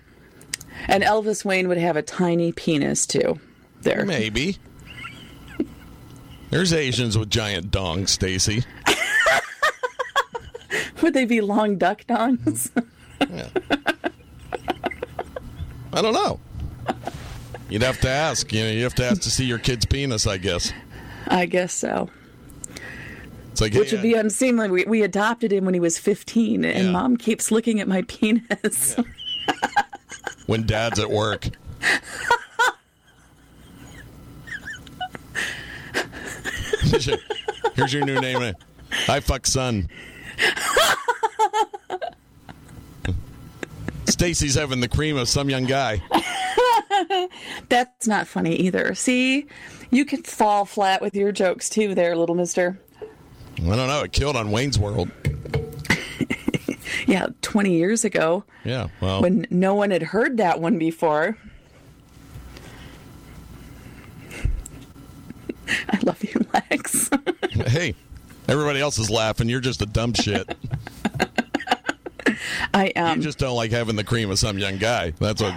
And 0.88 1.04
Elvis 1.04 1.44
Wayne 1.44 1.68
would 1.68 1.80
have 1.80 1.98
a 1.98 2.04
tiny 2.04 2.52
penis 2.52 3.08
too. 3.08 3.40
There. 3.82 4.06
Maybe. 4.06 4.58
There's 6.52 6.74
Asians 6.74 7.18
with 7.18 7.30
giant 7.30 7.72
dongs, 7.72 8.10
Stacey. 8.10 8.64
Would 11.02 11.14
they 11.14 11.26
be 11.26 11.42
long 11.42 11.78
duck 11.78 12.04
dongs? 12.08 12.72
I 13.22 13.50
don't 16.02 16.14
know. 16.14 16.40
You'd 17.70 17.82
have 17.84 18.00
to 18.02 18.10
ask. 18.10 18.52
You 18.54 18.64
know, 18.66 18.72
you 18.72 18.84
have 18.84 18.96
to 18.96 19.06
ask 19.06 19.22
to 19.22 19.30
see 19.32 19.46
your 19.46 19.60
kid's 19.60 19.86
penis. 19.86 20.28
I 20.28 20.38
guess 20.38 20.72
I 21.28 21.46
guess 21.48 21.74
so. 21.74 22.10
it's 23.52 23.62
like 23.62 23.74
Which 23.74 23.90
hey, 23.92 23.96
would 23.98 24.04
be 24.04 24.14
unseemly. 24.14 24.70
We, 24.70 24.86
we 24.86 25.02
adopted 25.04 25.52
him 25.52 25.66
when 25.66 25.74
he 25.74 25.80
was 25.80 25.98
15, 25.98 26.64
and 26.66 26.86
Yeah. 26.86 26.92
mom 26.92 27.18
keeps 27.18 27.50
looking 27.52 27.80
at 27.80 27.88
my 27.88 28.04
penis. 28.04 28.96
when 30.46 30.64
dad's 30.66 31.00
at 31.00 31.10
work. 31.10 31.48
Here's 36.82 37.08
your- 37.08 37.18
Here's 37.76 37.94
your 37.94 38.06
new 38.06 38.20
name. 38.22 38.54
I 39.10 39.20
fuck 39.20 39.46
son. 39.46 39.90
Stacey's 44.16 44.56
having 44.56 44.80
the 44.80 44.88
cream 44.88 45.18
of 45.18 45.28
some 45.28 45.50
young 45.50 45.66
guy. 45.66 46.02
That's 47.68 48.08
not 48.08 48.28
funny 48.28 48.56
either. 48.56 48.96
See, 48.96 49.46
you 49.92 50.06
can 50.06 50.24
fall 50.24 50.64
flat 50.64 51.02
with 51.02 51.16
your 51.16 51.34
jokes 51.34 51.68
too, 51.70 51.94
there, 51.94 52.16
little 52.16 52.34
mister. 52.34 52.80
I 53.58 53.76
don't 53.76 53.76
know. 53.90 54.04
It 54.04 54.14
killed 54.14 54.38
on 54.38 54.52
Wayne's 54.52 54.80
World. 54.80 55.12
Yeah, 57.08 57.28
20 57.42 57.72
years 57.74 58.04
ago, 58.06 58.46
Yeah. 58.64 58.88
Well, 59.02 59.22
when 59.22 59.46
no 59.52 59.76
one 59.76 59.92
had 59.92 60.02
heard 60.02 60.38
that 60.38 60.60
one 60.62 60.80
before. 60.80 61.38
I 65.90 66.00
love 66.04 66.24
you, 66.24 66.40
Lex. 66.54 67.10
hey, 67.68 67.94
everybody 68.48 68.80
else 68.80 68.98
is 68.98 69.10
laughing. 69.12 69.50
You're 69.50 69.60
just 69.60 69.82
a 69.84 69.86
dumb 69.86 70.14
shit. 70.14 70.56
I 72.74 72.88
am. 72.96 73.18
You 73.18 73.24
just 73.24 73.38
don't 73.38 73.56
like 73.56 73.72
having 73.72 73.96
the 73.96 74.04
cream 74.04 74.30
of 74.30 74.40
some 74.40 74.58
young 74.58 74.78
guy. 74.78 75.12
That's 75.20 75.42
what 75.42 75.54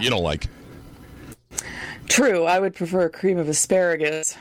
you 0.00 0.10
don't 0.10 0.22
like. 0.22 0.46
True, 2.08 2.44
I 2.44 2.58
would 2.58 2.74
prefer 2.74 3.08
cream 3.08 3.38
of 3.38 3.48
asparagus. 3.48 4.36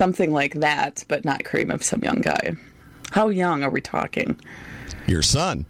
Something 0.00 0.32
like 0.32 0.54
that, 0.54 1.04
but 1.08 1.24
not 1.24 1.44
cream 1.44 1.70
of 1.70 1.82
some 1.82 2.00
young 2.02 2.20
guy. 2.20 2.56
How 3.12 3.28
young 3.28 3.62
are 3.62 3.70
we 3.70 3.80
talking? 3.80 4.38
Your 5.06 5.22
son. 5.22 5.66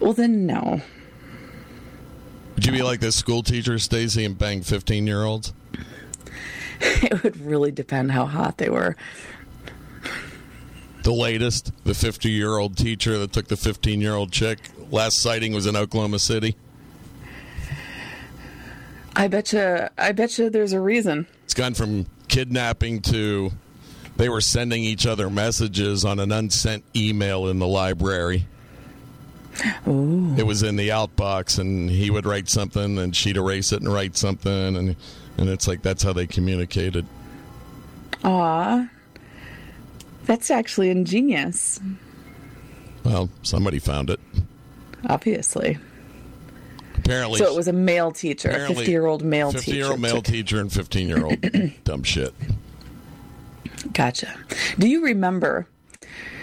Well, 0.00 0.12
then, 0.12 0.46
no. 0.46 0.80
Would 2.54 2.66
you 2.66 2.72
be 2.72 2.82
like 2.82 3.00
this 3.00 3.16
school 3.16 3.42
teacher, 3.42 3.78
Stacey, 3.78 4.24
and 4.24 4.36
bang 4.36 4.62
15 4.62 5.06
year 5.06 5.24
olds? 5.24 5.52
It 6.80 7.22
would 7.22 7.40
really 7.40 7.70
depend 7.70 8.12
how 8.12 8.26
hot 8.26 8.58
they 8.58 8.68
were. 8.68 8.96
The 11.04 11.12
latest, 11.12 11.72
the 11.84 11.94
50 11.94 12.30
year 12.30 12.58
old 12.58 12.76
teacher 12.76 13.18
that 13.18 13.32
took 13.32 13.48
the 13.48 13.56
15 13.56 14.00
year 14.00 14.14
old 14.14 14.32
chick. 14.32 14.58
Last 14.90 15.18
sighting 15.18 15.54
was 15.54 15.66
in 15.66 15.76
Oklahoma 15.76 16.18
City. 16.18 16.56
I 19.16 19.28
bet 19.28 19.52
you. 19.52 19.88
I 19.96 20.12
bet 20.12 20.38
you. 20.38 20.50
There's 20.50 20.72
a 20.72 20.80
reason. 20.80 21.26
It's 21.44 21.54
gone 21.54 21.74
from 21.74 22.06
kidnapping 22.28 23.00
to 23.02 23.52
they 24.16 24.28
were 24.28 24.40
sending 24.40 24.82
each 24.82 25.06
other 25.06 25.28
messages 25.28 26.04
on 26.04 26.18
an 26.20 26.30
unsent 26.30 26.84
email 26.94 27.48
in 27.48 27.58
the 27.58 27.66
library. 27.66 28.46
Ooh. 29.86 30.34
It 30.36 30.44
was 30.44 30.62
in 30.62 30.76
the 30.76 30.88
outbox, 30.88 31.58
and 31.58 31.88
he 31.88 32.10
would 32.10 32.26
write 32.26 32.48
something, 32.48 32.98
and 32.98 33.14
she'd 33.14 33.36
erase 33.36 33.72
it 33.72 33.82
and 33.82 33.92
write 33.92 34.16
something, 34.16 34.76
and 34.76 34.96
and 35.36 35.48
it's 35.48 35.68
like 35.68 35.82
that's 35.82 36.02
how 36.02 36.12
they 36.12 36.26
communicated. 36.26 37.06
Aw, 38.24 38.88
that's 40.26 40.50
actually 40.50 40.90
ingenious. 40.90 41.80
Well, 43.04 43.28
somebody 43.42 43.78
found 43.78 44.10
it. 44.10 44.20
Obviously. 45.08 45.78
Apparently, 46.96 47.38
So 47.38 47.46
it 47.52 47.56
was 47.56 47.68
a 47.68 47.72
male 47.72 48.12
teacher, 48.12 48.48
a 48.48 48.52
apparently 48.52 48.76
50 48.76 48.90
year 48.90 49.06
old 49.06 49.22
male 49.22 49.52
50 49.52 49.64
teacher. 49.64 49.76
year 49.76 49.86
old 49.90 50.00
male 50.00 50.22
teacher 50.22 50.60
and 50.60 50.72
15 50.72 51.08
year 51.08 51.24
old 51.24 51.36
dumb 51.84 52.02
shit. 52.02 52.32
Gotcha. 53.92 54.34
Do 54.78 54.88
you 54.88 55.04
remember? 55.04 55.66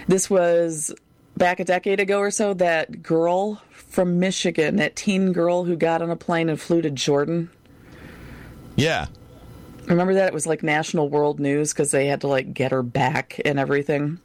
This 0.08 0.30
was 0.30 0.94
back 1.38 1.60
a 1.60 1.64
decade 1.66 2.00
ago 2.00 2.20
or 2.20 2.30
so. 2.30 2.54
That 2.54 3.02
girl 3.02 3.62
from 3.72 4.20
Michigan, 4.20 4.76
that 4.76 4.96
teen 4.96 5.32
girl 5.34 5.64
who 5.64 5.76
got 5.76 6.02
on 6.02 6.12
a 6.12 6.16
plane 6.16 6.50
and 6.50 6.60
flew 6.60 6.82
to 6.84 6.92
Jordan. 6.92 7.50
Yeah, 8.76 9.08
Remember 9.88 10.14
that? 10.14 10.28
It 10.28 10.34
was 10.34 10.48
like 10.48 10.64
national 10.64 11.10
world 11.10 11.40
news 11.40 11.74
because 11.74 11.92
they 11.92 12.08
had 12.08 12.22
to 12.22 12.28
like 12.28 12.54
get 12.54 12.72
her 12.72 12.84
back 12.84 13.40
and 13.44 13.60
everything. 13.60 14.20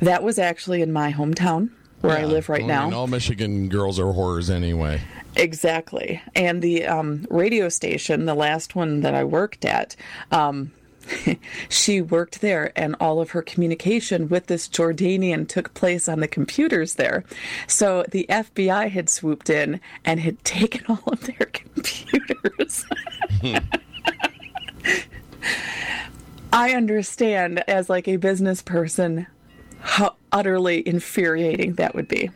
That 0.00 0.22
was 0.22 0.38
actually 0.38 0.82
in 0.82 0.92
my 0.92 1.12
hometown 1.12 1.70
where 2.00 2.18
I 2.18 2.24
live 2.24 2.48
right 2.48 2.62
I 2.62 2.66
now. 2.66 2.84
mean, 2.84 2.94
all 2.94 3.06
Michigan 3.06 3.68
girls 3.68 3.98
are 3.98 4.12
whores 4.12 4.50
anyway. 4.50 5.00
Exactly. 5.36 6.22
And 6.36 6.62
the 6.62 6.86
um, 6.86 7.26
radio 7.30 7.68
station, 7.68 8.26
the 8.26 8.34
last 8.34 8.74
one 8.74 9.00
that 9.00 9.14
I 9.14 9.24
worked 9.24 9.64
at, 9.64 9.96
um, 10.30 10.72
she 11.68 12.00
worked 12.00 12.40
there, 12.40 12.72
and 12.76 12.96
all 13.00 13.20
of 13.20 13.30
her 13.30 13.42
communication 13.42 14.28
with 14.28 14.46
this 14.46 14.68
Jordanian 14.68 15.48
took 15.48 15.74
place 15.74 16.08
on 16.08 16.20
the 16.20 16.28
computers 16.28 16.94
there. 16.94 17.24
So 17.66 18.04
the 18.10 18.26
FBI 18.28 18.90
had 18.90 19.08
swooped 19.10 19.50
in 19.50 19.80
and 20.04 20.20
had 20.20 20.42
taken 20.44 20.84
all 20.88 21.02
of 21.06 21.22
their 21.22 21.50
computers. 21.52 22.84
I 26.52 26.74
understand 26.74 27.64
as 27.68 27.90
like 27.90 28.06
a 28.06 28.16
business 28.16 28.62
person 28.62 29.26
how 29.80 30.14
utterly 30.32 30.86
infuriating 30.86 31.74
that 31.74 31.94
would 31.94 32.08
be. 32.08 32.30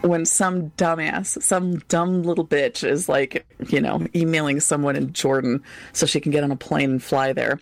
When 0.00 0.24
some 0.24 0.70
dumbass, 0.70 1.42
some 1.42 1.78
dumb 1.80 2.22
little 2.22 2.46
bitch 2.46 2.88
is 2.88 3.08
like, 3.08 3.46
you 3.68 3.80
know, 3.80 4.06
emailing 4.14 4.60
someone 4.60 4.96
in 4.96 5.12
Jordan 5.12 5.62
so 5.92 6.06
she 6.06 6.20
can 6.20 6.32
get 6.32 6.44
on 6.44 6.52
a 6.52 6.56
plane 6.56 6.92
and 6.92 7.02
fly 7.02 7.32
there, 7.32 7.60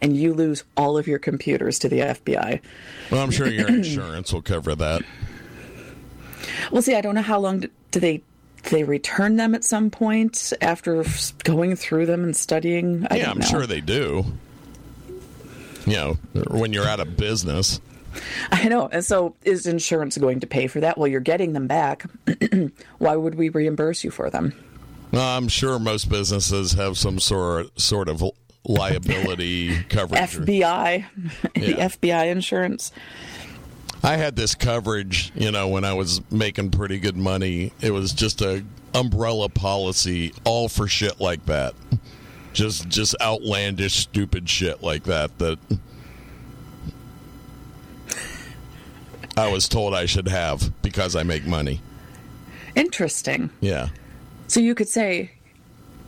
and 0.00 0.16
you 0.16 0.34
lose 0.34 0.64
all 0.76 0.98
of 0.98 1.08
your 1.08 1.18
computers 1.18 1.78
to 1.80 1.88
the 1.88 2.00
FBI. 2.00 2.60
Well, 3.10 3.22
I'm 3.22 3.30
sure 3.30 3.48
your 3.48 3.68
insurance 3.68 4.32
will 4.32 4.42
cover 4.42 4.74
that. 4.74 5.02
Well, 6.70 6.82
see, 6.82 6.94
I 6.94 7.00
don't 7.00 7.14
know 7.14 7.22
how 7.22 7.40
long 7.40 7.60
do, 7.60 7.70
they 7.90 8.22
they 8.70 8.84
return 8.84 9.36
them 9.36 9.54
at 9.54 9.64
some 9.64 9.90
point 9.90 10.52
after 10.60 11.04
going 11.44 11.76
through 11.76 12.06
them 12.06 12.24
and 12.24 12.36
studying. 12.36 13.06
I 13.10 13.16
yeah, 13.16 13.30
I'm 13.30 13.38
know. 13.38 13.46
sure 13.46 13.66
they 13.66 13.80
do. 13.80 14.24
You 15.86 15.94
know, 15.94 16.14
when 16.50 16.72
you're 16.72 16.86
out 16.86 17.00
of 17.00 17.16
business. 17.16 17.80
I 18.50 18.68
know. 18.68 18.88
And 18.88 19.04
so, 19.04 19.36
is 19.44 19.66
insurance 19.66 20.18
going 20.18 20.40
to 20.40 20.46
pay 20.46 20.66
for 20.66 20.80
that? 20.80 20.98
Well, 20.98 21.08
you're 21.08 21.20
getting 21.20 21.52
them 21.52 21.66
back. 21.66 22.04
Why 22.98 23.16
would 23.16 23.36
we 23.36 23.48
reimburse 23.48 24.04
you 24.04 24.10
for 24.10 24.28
them? 24.28 24.52
Well, 25.12 25.36
I'm 25.36 25.48
sure 25.48 25.78
most 25.78 26.08
businesses 26.10 26.72
have 26.72 26.98
some 26.98 27.18
sort 27.18 27.78
sort 27.80 28.08
of 28.08 28.22
liability 28.64 29.82
coverage. 29.84 30.20
FBI, 30.20 31.04
the 31.54 31.74
FBI 31.74 32.30
insurance. 32.30 32.92
I 34.02 34.16
had 34.16 34.36
this 34.36 34.54
coverage, 34.54 35.32
you 35.34 35.50
know, 35.50 35.68
when 35.68 35.84
I 35.84 35.92
was 35.94 36.20
making 36.30 36.70
pretty 36.70 36.98
good 37.00 37.16
money. 37.16 37.72
It 37.80 37.90
was 37.90 38.12
just 38.12 38.40
a 38.40 38.64
umbrella 38.94 39.48
policy, 39.48 40.32
all 40.44 40.68
for 40.68 40.86
shit 40.86 41.20
like 41.20 41.44
that. 41.46 41.74
Just 42.52 42.88
just 42.88 43.14
outlandish, 43.20 43.94
stupid 43.94 44.48
shit 44.48 44.82
like 44.82 45.04
that. 45.04 45.36
That 45.38 45.58
I 49.36 49.48
was 49.50 49.68
told 49.68 49.94
I 49.94 50.06
should 50.06 50.28
have 50.28 50.72
because 50.82 51.14
I 51.14 51.22
make 51.22 51.44
money. 51.46 51.80
Interesting. 52.74 53.50
Yeah. 53.60 53.88
So 54.46 54.60
you 54.60 54.74
could 54.74 54.88
say, 54.88 55.30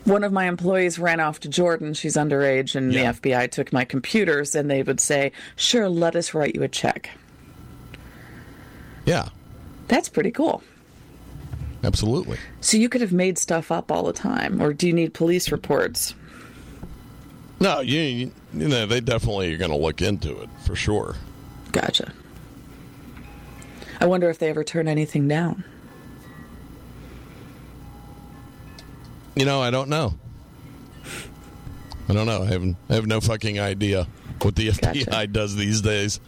one 0.04 0.24
of 0.24 0.32
my 0.32 0.46
employees 0.48 0.98
ran 0.98 1.20
off 1.20 1.40
to 1.40 1.48
Jordan. 1.48 1.94
She's 1.94 2.16
underage, 2.16 2.74
and 2.74 2.92
Yeah. 2.92 3.12
the 3.12 3.18
FBI 3.20 3.46
took 3.50 3.72
my 3.72 3.84
computers, 3.84 4.54
and 4.54 4.70
they 4.70 4.82
would 4.82 5.00
say, 5.00 5.32
"Sure, 5.56 5.88
let 5.88 6.16
us 6.16 6.32
write 6.34 6.54
you 6.54 6.62
a 6.62 6.68
check." 6.68 7.10
Yeah. 9.10 9.28
That's 9.88 10.08
pretty 10.08 10.30
cool. 10.30 10.62
Absolutely. 11.82 12.38
So 12.60 12.76
you 12.76 12.88
could 12.88 13.00
have 13.00 13.12
made 13.12 13.38
stuff 13.38 13.72
up 13.72 13.90
all 13.90 14.04
the 14.04 14.12
time, 14.12 14.62
or 14.62 14.72
do 14.72 14.86
you 14.86 14.92
need 14.92 15.14
police 15.14 15.50
reports? 15.50 16.14
No, 17.58 17.80
you 17.80 18.30
you 18.54 18.68
know 18.68 18.86
they 18.86 19.00
definitely 19.00 19.52
are 19.52 19.56
going 19.56 19.72
to 19.72 19.76
look 19.76 20.00
into 20.00 20.40
it 20.42 20.48
for 20.64 20.76
sure. 20.76 21.16
Gotcha. 21.72 22.12
I 23.98 24.06
wonder 24.06 24.30
if 24.30 24.38
they 24.38 24.48
ever 24.48 24.62
turn 24.62 24.86
anything 24.86 25.26
down. 25.26 25.64
You 29.34 29.44
know, 29.44 29.60
I 29.60 29.70
don't 29.72 29.88
know. 29.88 30.14
I 32.08 32.12
don't 32.12 32.26
know. 32.26 32.42
I 32.42 32.46
have 32.46 32.76
I 32.88 32.94
have 32.94 33.06
no 33.06 33.20
fucking 33.20 33.58
idea 33.58 34.06
what 34.40 34.54
the 34.54 34.68
FBI 34.68 35.04
Gotcha. 35.06 35.26
does 35.26 35.56
these 35.56 35.80
days, 35.80 36.20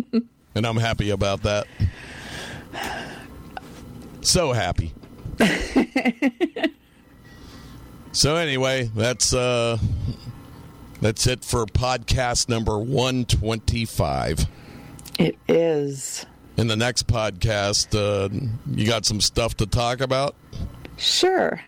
and 0.54 0.66
I'm 0.66 0.76
happy 0.76 1.10
about 1.10 1.42
that. 1.42 1.66
So 4.20 4.52
happy. 4.52 4.94
so 8.12 8.36
anyway, 8.36 8.90
that's 8.94 9.34
uh 9.34 9.78
that's 11.00 11.26
it 11.26 11.44
for 11.44 11.66
podcast 11.66 12.48
number 12.48 12.78
125. 12.78 14.46
It 15.18 15.36
is. 15.48 16.24
In 16.56 16.68
the 16.68 16.76
next 16.76 17.06
podcast, 17.08 17.96
uh, 17.96 18.28
you 18.70 18.86
got 18.86 19.04
some 19.04 19.20
stuff 19.20 19.56
to 19.56 19.66
talk 19.66 20.00
about? 20.00 20.36
Sure. 20.96 21.60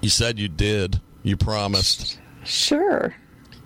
You 0.00 0.10
said 0.10 0.38
you 0.38 0.48
did. 0.48 1.00
You 1.22 1.36
promised. 1.36 2.18
Sure. 2.44 3.14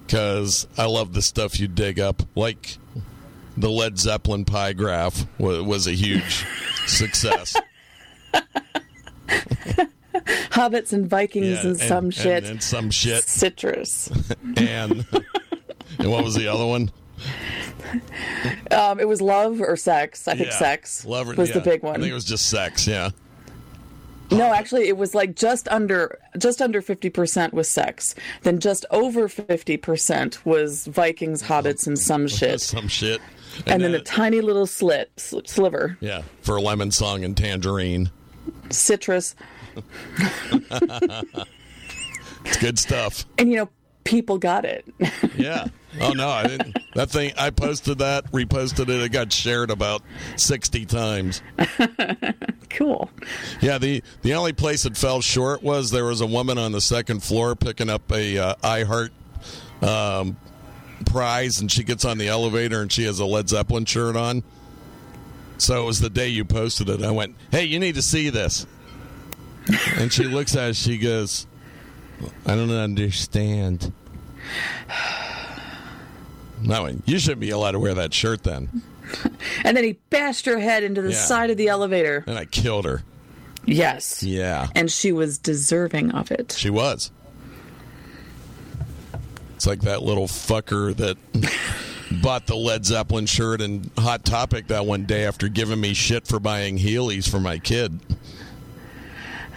because 0.06 0.66
I 0.78 0.84
love 0.86 1.12
the 1.14 1.22
stuff 1.22 1.58
you 1.58 1.66
dig 1.68 1.98
up. 1.98 2.22
Like 2.34 2.78
the 3.56 3.70
Led 3.70 3.98
Zeppelin 3.98 4.44
pie 4.44 4.72
graph 4.72 5.26
was, 5.38 5.62
was 5.62 5.86
a 5.86 5.92
huge 5.92 6.44
success. 6.86 7.54
Hobbits 10.50 10.92
and 10.92 11.06
Vikings 11.08 11.46
Yeah, 11.62 11.70
and, 11.70 11.78
some 11.78 12.10
shit. 12.10 12.44
and, 12.44 12.46
and 12.52 12.62
some 12.62 12.90
shit, 12.90 13.24
Citrus. 13.24 14.10
and 14.56 15.04
and 15.98 16.10
what 16.10 16.24
was 16.24 16.34
the 16.34 16.48
other 16.48 16.66
one? 16.66 16.90
Um, 18.70 18.98
it 18.98 19.06
was 19.06 19.20
love 19.22 19.60
or 19.60 19.76
sex. 19.76 20.26
I 20.26 20.34
think 20.34 20.48
Yeah. 20.50 20.58
sex 20.58 21.04
Love 21.04 21.36
was 21.36 21.50
the 21.50 21.58
yeah. 21.58 21.64
big 21.64 21.84
I 21.84 21.88
one. 21.88 22.00
think 22.00 22.10
it 22.10 22.14
was 22.14 22.24
just 22.24 22.48
sex. 22.48 22.86
Yeah, 22.86 23.10
No, 24.30 24.52
actually, 24.52 24.88
it 24.88 24.96
was 24.96 25.14
like 25.14 25.36
just 25.36 25.68
under 25.68 26.18
just 26.38 26.60
under 26.62 26.80
fifty 26.82 27.10
percent 27.10 27.52
was 27.54 27.68
sex. 27.68 28.14
Then 28.42 28.58
just 28.58 28.84
over 28.90 29.28
fifty 29.28 29.76
percent 29.76 30.44
was 30.46 30.86
Vikings, 30.86 31.42
hobbits, 31.44 31.86
and 31.86 31.98
some 31.98 32.26
shit. 32.26 32.60
some 32.62 32.88
shit. 32.88 33.20
And, 33.66 33.82
then 33.82 33.94
a 33.94 34.00
tiny 34.00 34.40
little 34.40 34.66
slit 34.66 35.10
sl- 35.16 35.40
sliver, 35.46 35.96
yeah 36.00 36.22
for 36.42 36.60
lemon 36.60 36.90
song 36.90 37.24
and 37.24 37.36
tangerine. 37.36 38.10
citrus, 38.70 39.34
It's 42.44 42.56
good 42.58 42.78
stuff. 42.78 43.24
and 43.38 43.50
you 43.50 43.56
know, 43.56 43.68
people 44.04 44.38
got 44.38 44.64
it. 44.64 44.84
Yeah. 45.36 45.66
Oh 46.00 46.12
no, 46.12 46.28
I 46.28 46.46
didn't. 46.46 46.76
That 46.94 47.08
thing 47.10 47.32
I 47.38 47.48
posted 47.50 47.98
that, 47.98 48.30
reposted 48.30 48.88
it. 48.90 49.00
It 49.02 49.12
got 49.12 49.32
shared 49.32 49.70
about 49.70 50.02
sixty 50.36 50.84
times. 50.84 51.40
cool. 52.68 53.10
Yeah, 53.62 53.78
the 53.78 54.02
the 54.22 54.34
only 54.34 54.52
place 54.52 54.84
it 54.84 54.96
fell 54.96 55.22
short 55.22 55.62
was 55.62 55.90
there 55.90 56.04
was 56.04 56.20
a 56.20 56.26
woman 56.26 56.58
on 56.58 56.72
the 56.72 56.80
second 56.82 57.22
floor 57.22 57.54
picking 57.56 57.88
up 57.88 58.10
a 58.12 58.36
uh, 58.38 58.54
iHeart 58.62 59.08
um, 59.82 60.36
prize, 61.04 61.60
and 61.60 61.70
she 61.70 61.84
gets 61.84 62.04
on 62.04 62.18
the 62.18 62.28
elevator 62.28 62.80
and 62.80 62.90
she 62.90 63.04
has 63.04 63.18
a 63.20 63.24
Led 63.26 63.48
Zeppelin 63.48 63.84
shirt 63.84 64.16
on. 64.16 64.42
So 65.58 65.82
it 65.82 65.86
was 65.86 66.00
the 66.00 66.10
day 66.10 66.28
you 66.28 66.44
posted 66.44 66.88
it. 66.88 67.02
I 67.02 67.10
went, 67.10 67.34
"Hey, 67.50 67.64
you 67.64 67.78
need 67.78 67.94
to 67.96 68.02
see 68.02 68.30
this." 68.30 68.66
And 69.96 70.12
she 70.12 70.24
looks 70.24 70.54
at 70.54 70.70
it. 70.70 70.76
She 70.76 70.96
goes, 70.98 71.46
"I 72.46 72.54
don't 72.54 72.70
understand." 72.70 73.92
No, 76.62 76.88
you 77.04 77.18
shouldn't 77.18 77.40
be 77.40 77.50
allowed 77.50 77.72
to 77.72 77.78
wear 77.78 77.92
that 77.94 78.14
shirt 78.14 78.42
then. 78.42 78.82
And 79.62 79.76
then 79.76 79.84
he 79.84 79.92
bashed 80.10 80.46
her 80.46 80.58
head 80.58 80.82
into 80.84 81.02
the 81.02 81.10
Yeah. 81.10 81.16
side 81.16 81.50
of 81.50 81.58
the 81.58 81.68
elevator. 81.68 82.24
And 82.26 82.38
I 82.38 82.46
killed 82.46 82.86
her. 82.86 83.02
Yes. 83.66 84.22
Yeah. 84.22 84.68
And 84.74 84.90
she 84.90 85.12
was 85.12 85.36
deserving 85.38 86.12
of 86.12 86.30
it. 86.30 86.54
She 86.58 86.70
was. 86.70 87.10
It's 89.56 89.66
like 89.66 89.80
that 89.80 90.02
little 90.02 90.26
fucker 90.26 90.94
that 90.96 91.16
bought 92.22 92.46
the 92.46 92.54
Led 92.54 92.84
Zeppelin 92.84 93.24
shirt 93.24 93.62
and 93.62 93.90
Hot 93.98 94.22
Topic 94.22 94.66
that 94.66 94.84
one 94.84 95.06
day 95.06 95.24
after 95.24 95.48
giving 95.48 95.80
me 95.80 95.94
shit 95.94 96.26
for 96.26 96.38
buying 96.38 96.78
Heelys 96.78 97.26
for 97.26 97.40
my 97.40 97.58
kid. 97.58 97.98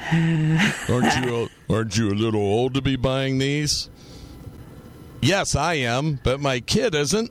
aren't 0.90 1.26
you 1.26 1.50
aren't 1.70 1.98
you 1.98 2.10
a 2.10 2.16
little 2.16 2.42
old 2.42 2.76
to 2.76 2.82
be 2.82 2.96
buying 2.96 3.40
these? 3.40 3.90
Yes, 5.22 5.54
I 5.54 5.74
am, 5.74 6.22
but 6.24 6.40
my 6.40 6.62
kid 6.62 6.96
isn't. 6.96 7.30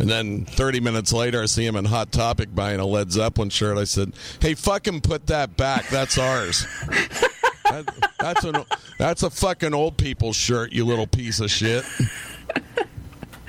And 0.00 0.10
then 0.10 0.46
30 0.46 0.80
minutes 0.80 1.12
later, 1.12 1.42
I 1.42 1.46
see 1.46 1.64
him 1.64 1.76
in 1.76 1.84
Hot 1.84 2.10
Topic 2.10 2.52
buying 2.52 2.80
a 2.80 2.86
Led 2.86 3.12
Zeppelin 3.12 3.50
shirt. 3.50 3.78
I 3.78 3.84
said, 3.84 4.14
"Hey, 4.40 4.54
fucking 4.54 5.02
put 5.02 5.28
that 5.28 5.56
back. 5.56 5.88
That's 5.90 6.18
ours." 6.18 6.66
That, 7.72 8.12
that's 8.18 8.44
an 8.44 8.64
that's 8.98 9.22
a 9.22 9.30
fucking 9.30 9.72
old 9.74 9.96
people 9.96 10.32
shirt, 10.32 10.72
you 10.72 10.84
little 10.84 11.06
piece 11.06 11.40
of 11.40 11.50
shit. 11.50 11.84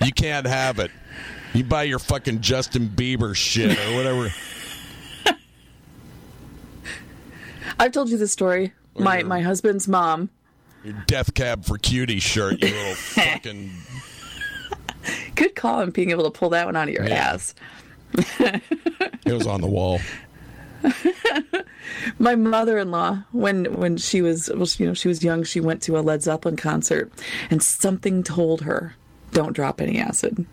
You 0.03 0.11
can't 0.11 0.45
have 0.47 0.79
it. 0.79 0.91
You 1.53 1.63
buy 1.63 1.83
your 1.83 1.99
fucking 1.99 2.41
Justin 2.41 2.87
Bieber 2.89 3.35
shit 3.35 3.77
or 3.77 3.95
whatever. 3.95 4.29
I've 7.79 7.91
told 7.91 8.09
you 8.09 8.17
this 8.17 8.31
story. 8.31 8.73
My 8.97 9.19
your- 9.19 9.27
my 9.27 9.41
husband's 9.41 9.87
mom. 9.87 10.29
Your 10.83 10.93
Death 11.07 11.33
Cab 11.33 11.63
for 11.65 11.77
Cutie 11.77 12.19
shirt, 12.19 12.61
you 12.61 12.67
little 12.69 12.93
fucking. 12.95 13.71
Good 15.35 15.55
call 15.55 15.79
on 15.81 15.91
being 15.91 16.11
able 16.11 16.25
to 16.25 16.31
pull 16.31 16.49
that 16.49 16.65
one 16.65 16.75
out 16.75 16.87
of 16.89 16.93
your 16.93 17.07
Yeah. 17.07 17.33
ass. 17.33 17.55
It 19.25 19.31
was 19.31 19.47
on 19.47 19.61
the 19.61 19.67
wall. 19.67 20.01
my 22.19 22.35
mother-in-law 22.35 23.23
when 23.31 23.65
when 23.77 23.97
she 23.97 24.21
was 24.21 24.49
well, 24.53 24.67
you 24.77 24.85
know 24.87 24.93
she 24.93 25.07
was 25.07 25.23
young 25.23 25.43
she 25.43 25.59
went 25.59 25.81
to 25.83 25.97
a 25.97 26.01
led 26.01 26.21
zeppelin 26.23 26.55
concert 26.55 27.11
and 27.49 27.61
something 27.63 28.23
told 28.23 28.61
her 28.61 28.95
don't 29.31 29.53
drop 29.53 29.81
any 29.81 29.99
acid. 29.99 30.45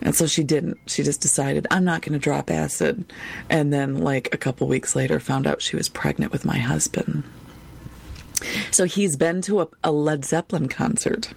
And 0.00 0.14
so 0.14 0.28
she 0.28 0.44
didn't. 0.44 0.78
She 0.86 1.02
just 1.02 1.20
decided 1.20 1.66
i'm 1.70 1.84
not 1.84 2.02
going 2.02 2.12
to 2.12 2.18
drop 2.20 2.50
acid. 2.50 3.12
And 3.50 3.72
then 3.72 3.98
like 3.98 4.32
a 4.32 4.38
couple 4.38 4.68
weeks 4.68 4.94
later 4.94 5.18
found 5.18 5.46
out 5.46 5.60
she 5.62 5.74
was 5.76 5.88
pregnant 5.88 6.30
with 6.30 6.44
my 6.44 6.58
husband. 6.58 7.24
So 8.70 8.84
he's 8.84 9.16
been 9.16 9.42
to 9.42 9.62
a, 9.62 9.68
a 9.82 9.90
led 9.90 10.24
zeppelin 10.24 10.68
concert 10.68 11.32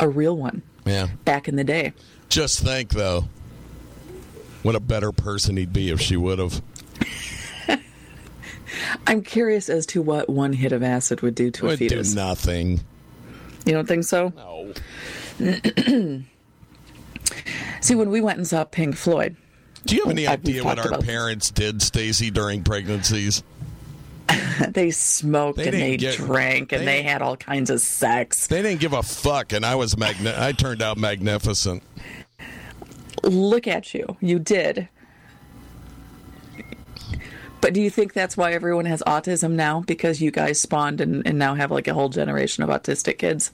a 0.00 0.08
real 0.08 0.36
one 0.36 0.62
Yeah. 0.86 1.08
back 1.24 1.48
in 1.48 1.56
the 1.56 1.64
day. 1.64 1.92
Just 2.30 2.60
think, 2.60 2.90
though, 2.90 3.24
what 4.62 4.74
a 4.74 4.80
better 4.80 5.12
person 5.12 5.56
he'd 5.56 5.72
be 5.72 5.90
if 5.90 6.00
she 6.00 6.16
would 6.16 6.38
have. 6.38 6.62
I'm 9.06 9.22
curious 9.22 9.68
as 9.68 9.86
to 9.86 10.02
what 10.02 10.28
one 10.28 10.52
hit 10.52 10.72
of 10.72 10.82
acid 10.82 11.20
would 11.22 11.34
do 11.34 11.50
to 11.52 11.66
a 11.66 11.68
Would 11.70 11.78
do 11.78 11.88
fetus 11.88 12.14
nothing. 12.14 12.80
you 13.66 13.72
don't 13.72 13.88
think 13.88 14.04
so 14.04 14.32
No. 14.36 14.72
see 17.80 17.94
when 17.94 18.10
we 18.10 18.20
went 18.20 18.38
and 18.38 18.46
saw 18.46 18.64
pink 18.64 18.96
floyd 18.96 19.36
Do 19.86 19.96
you 19.96 20.02
have 20.02 20.10
any 20.10 20.26
I- 20.26 20.32
idea 20.34 20.64
what 20.64 20.78
our 20.78 20.98
parents 21.00 21.50
did, 21.50 21.82
Stacey, 21.82 22.30
during 22.30 22.62
pregnancies? 22.64 23.42
they 24.68 24.90
smoked 24.90 25.56
They 25.58 25.68
and 25.68 25.74
they 25.74 25.96
get- 25.96 26.16
drank 26.16 26.72
and 26.72 26.82
they- 26.82 26.98
they, 26.98 27.02
had 27.02 27.22
all 27.22 27.36
kinds 27.36 27.70
of 27.70 27.80
sex. 27.80 28.46
They 28.48 28.60
didn't 28.62 28.80
give 28.80 28.92
a 28.92 29.02
fuck, 29.02 29.52
and 29.52 29.64
I 29.64 29.74
was 29.76 29.96
magni- 29.96 30.34
I 30.36 30.52
turned 30.52 30.82
out 30.82 30.98
magnificent. 30.98 31.82
Look 33.22 33.66
at 33.66 33.94
you. 33.94 34.16
You 34.20 34.38
did. 34.38 34.88
But 37.60 37.72
do 37.72 37.80
you 37.80 37.90
think 37.90 38.12
that's 38.12 38.36
why 38.36 38.52
everyone 38.52 38.84
has 38.84 39.02
autism 39.06 39.52
now? 39.52 39.80
Because 39.80 40.22
you 40.22 40.30
guys 40.30 40.60
spawned 40.60 41.00
and, 41.00 41.26
and 41.26 41.38
now 41.38 41.54
have 41.54 41.70
like 41.70 41.88
a 41.88 41.94
whole 41.94 42.08
generation 42.08 42.62
of 42.62 42.70
autistic 42.70 43.18
kids? 43.18 43.52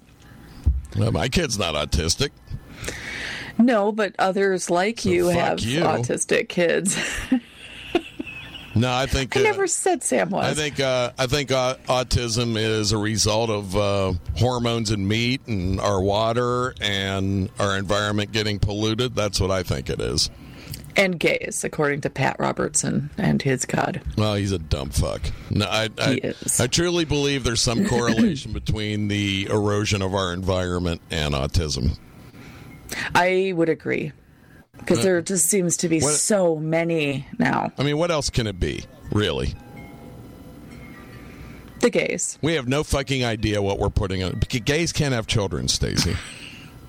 Well, 0.97 1.13
my 1.13 1.29
kid's 1.29 1.59
not 1.59 1.75
autistic. 1.75 2.31
No, 3.59 3.93
but 3.93 4.15
others 4.19 4.69
like 4.69 5.05
you 5.05 5.29
have 5.29 5.61
you. 5.61 5.81
autistic 5.81 6.49
kids. 6.49 6.99
No, 8.77 8.93
I 8.93 9.07
think 9.07 9.37
I 9.37 9.41
uh, 9.41 9.43
never 9.45 9.67
said 9.67 10.03
Sam 10.03 10.31
was. 10.31 10.45
I 10.45 10.55
think 10.55 10.81
uh, 10.81 11.13
I 11.17 11.27
think 11.27 11.53
uh, 11.53 11.77
autism 11.87 12.57
is 12.57 12.91
a 12.91 12.99
result 12.99 13.49
of 13.49 13.77
uh, 13.77 14.15
hormones 14.37 14.91
in 14.91 15.07
meat 15.07 15.43
and 15.47 15.81
our 15.81 16.01
water 16.01 16.75
and 16.81 17.51
our 17.61 17.77
environment 17.77 18.33
getting 18.33 18.59
polluted. 18.59 19.15
That's 19.15 19.41
what 19.41 19.53
I 19.53 19.63
think 19.63 19.91
it 19.91 20.01
is. 20.01 20.29
And 20.97 21.19
gays, 21.19 21.65
according 21.65 22.03
to 22.03 22.11
Pat 22.11 22.37
Robertson 22.39 23.11
and 23.19 23.43
his 23.43 23.65
God. 23.65 24.01
Well, 24.17 24.35
he's 24.35 24.53
a 24.53 24.59
dumb 24.59 24.91
fuck. 24.91 25.23
No, 25.51 25.67
I 25.67 25.89
I, 25.99 26.13
He 26.13 26.19
is. 26.19 26.61
I 26.61 26.69
truly 26.69 27.05
believe 27.05 27.43
there's 27.43 27.61
some 27.63 27.87
correlation 27.87 28.53
between 28.55 29.09
the 29.09 29.47
erosion 29.51 30.03
of 30.03 30.15
our 30.15 30.33
environment 30.33 31.01
and 31.11 31.35
autism. 31.35 31.99
I 33.15 33.53
would 33.57 33.69
agree. 33.69 34.13
Because 34.79 35.01
uh, 35.01 35.03
there 35.03 35.23
just 35.23 35.49
seems 35.49 35.77
to 35.79 35.89
be 35.89 36.01
What- 36.01 36.15
so 36.15 36.57
many 36.57 37.27
now. 37.39 37.73
I 37.79 37.83
mean, 37.83 37.99
what 37.99 38.11
else 38.11 38.31
can 38.31 38.47
it 38.47 38.61
be? 38.61 38.85
Really? 39.11 39.55
The 41.81 41.91
gays. 41.91 42.39
We 42.41 42.55
have 42.55 42.67
no 42.69 42.83
fucking 42.83 43.25
idea 43.25 43.61
what 43.61 43.79
we're 43.79 43.91
putting 43.91 44.23
on. 44.23 44.39
Gays 44.49 44.93
can't 44.93 45.13
have 45.13 45.27
children, 45.27 45.69
Stacey. 45.69 46.17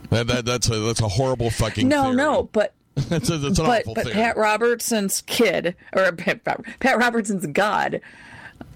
That, 0.10 0.28
that, 0.28 0.46
that's 0.46 0.70
a 0.70 0.80
that's 0.80 1.02
a 1.02 1.08
horrible 1.08 1.50
fucking. 1.50 1.88
No, 1.88 2.04
theory. 2.04 2.16
no, 2.16 2.44
but 2.54 2.74
that's, 3.10 3.30
a, 3.30 3.38
that's 3.38 3.60
an 3.60 3.66
but 3.66 3.82
awful 3.82 3.94
but 3.94 4.04
theory. 4.06 4.14
Pat 4.16 4.38
Robertson's 4.38 5.22
kid 5.22 5.76
or 5.94 6.12
Pat, 6.14 6.44
Pat 6.80 6.98
Robertson's 6.98 7.46
God, 7.48 8.02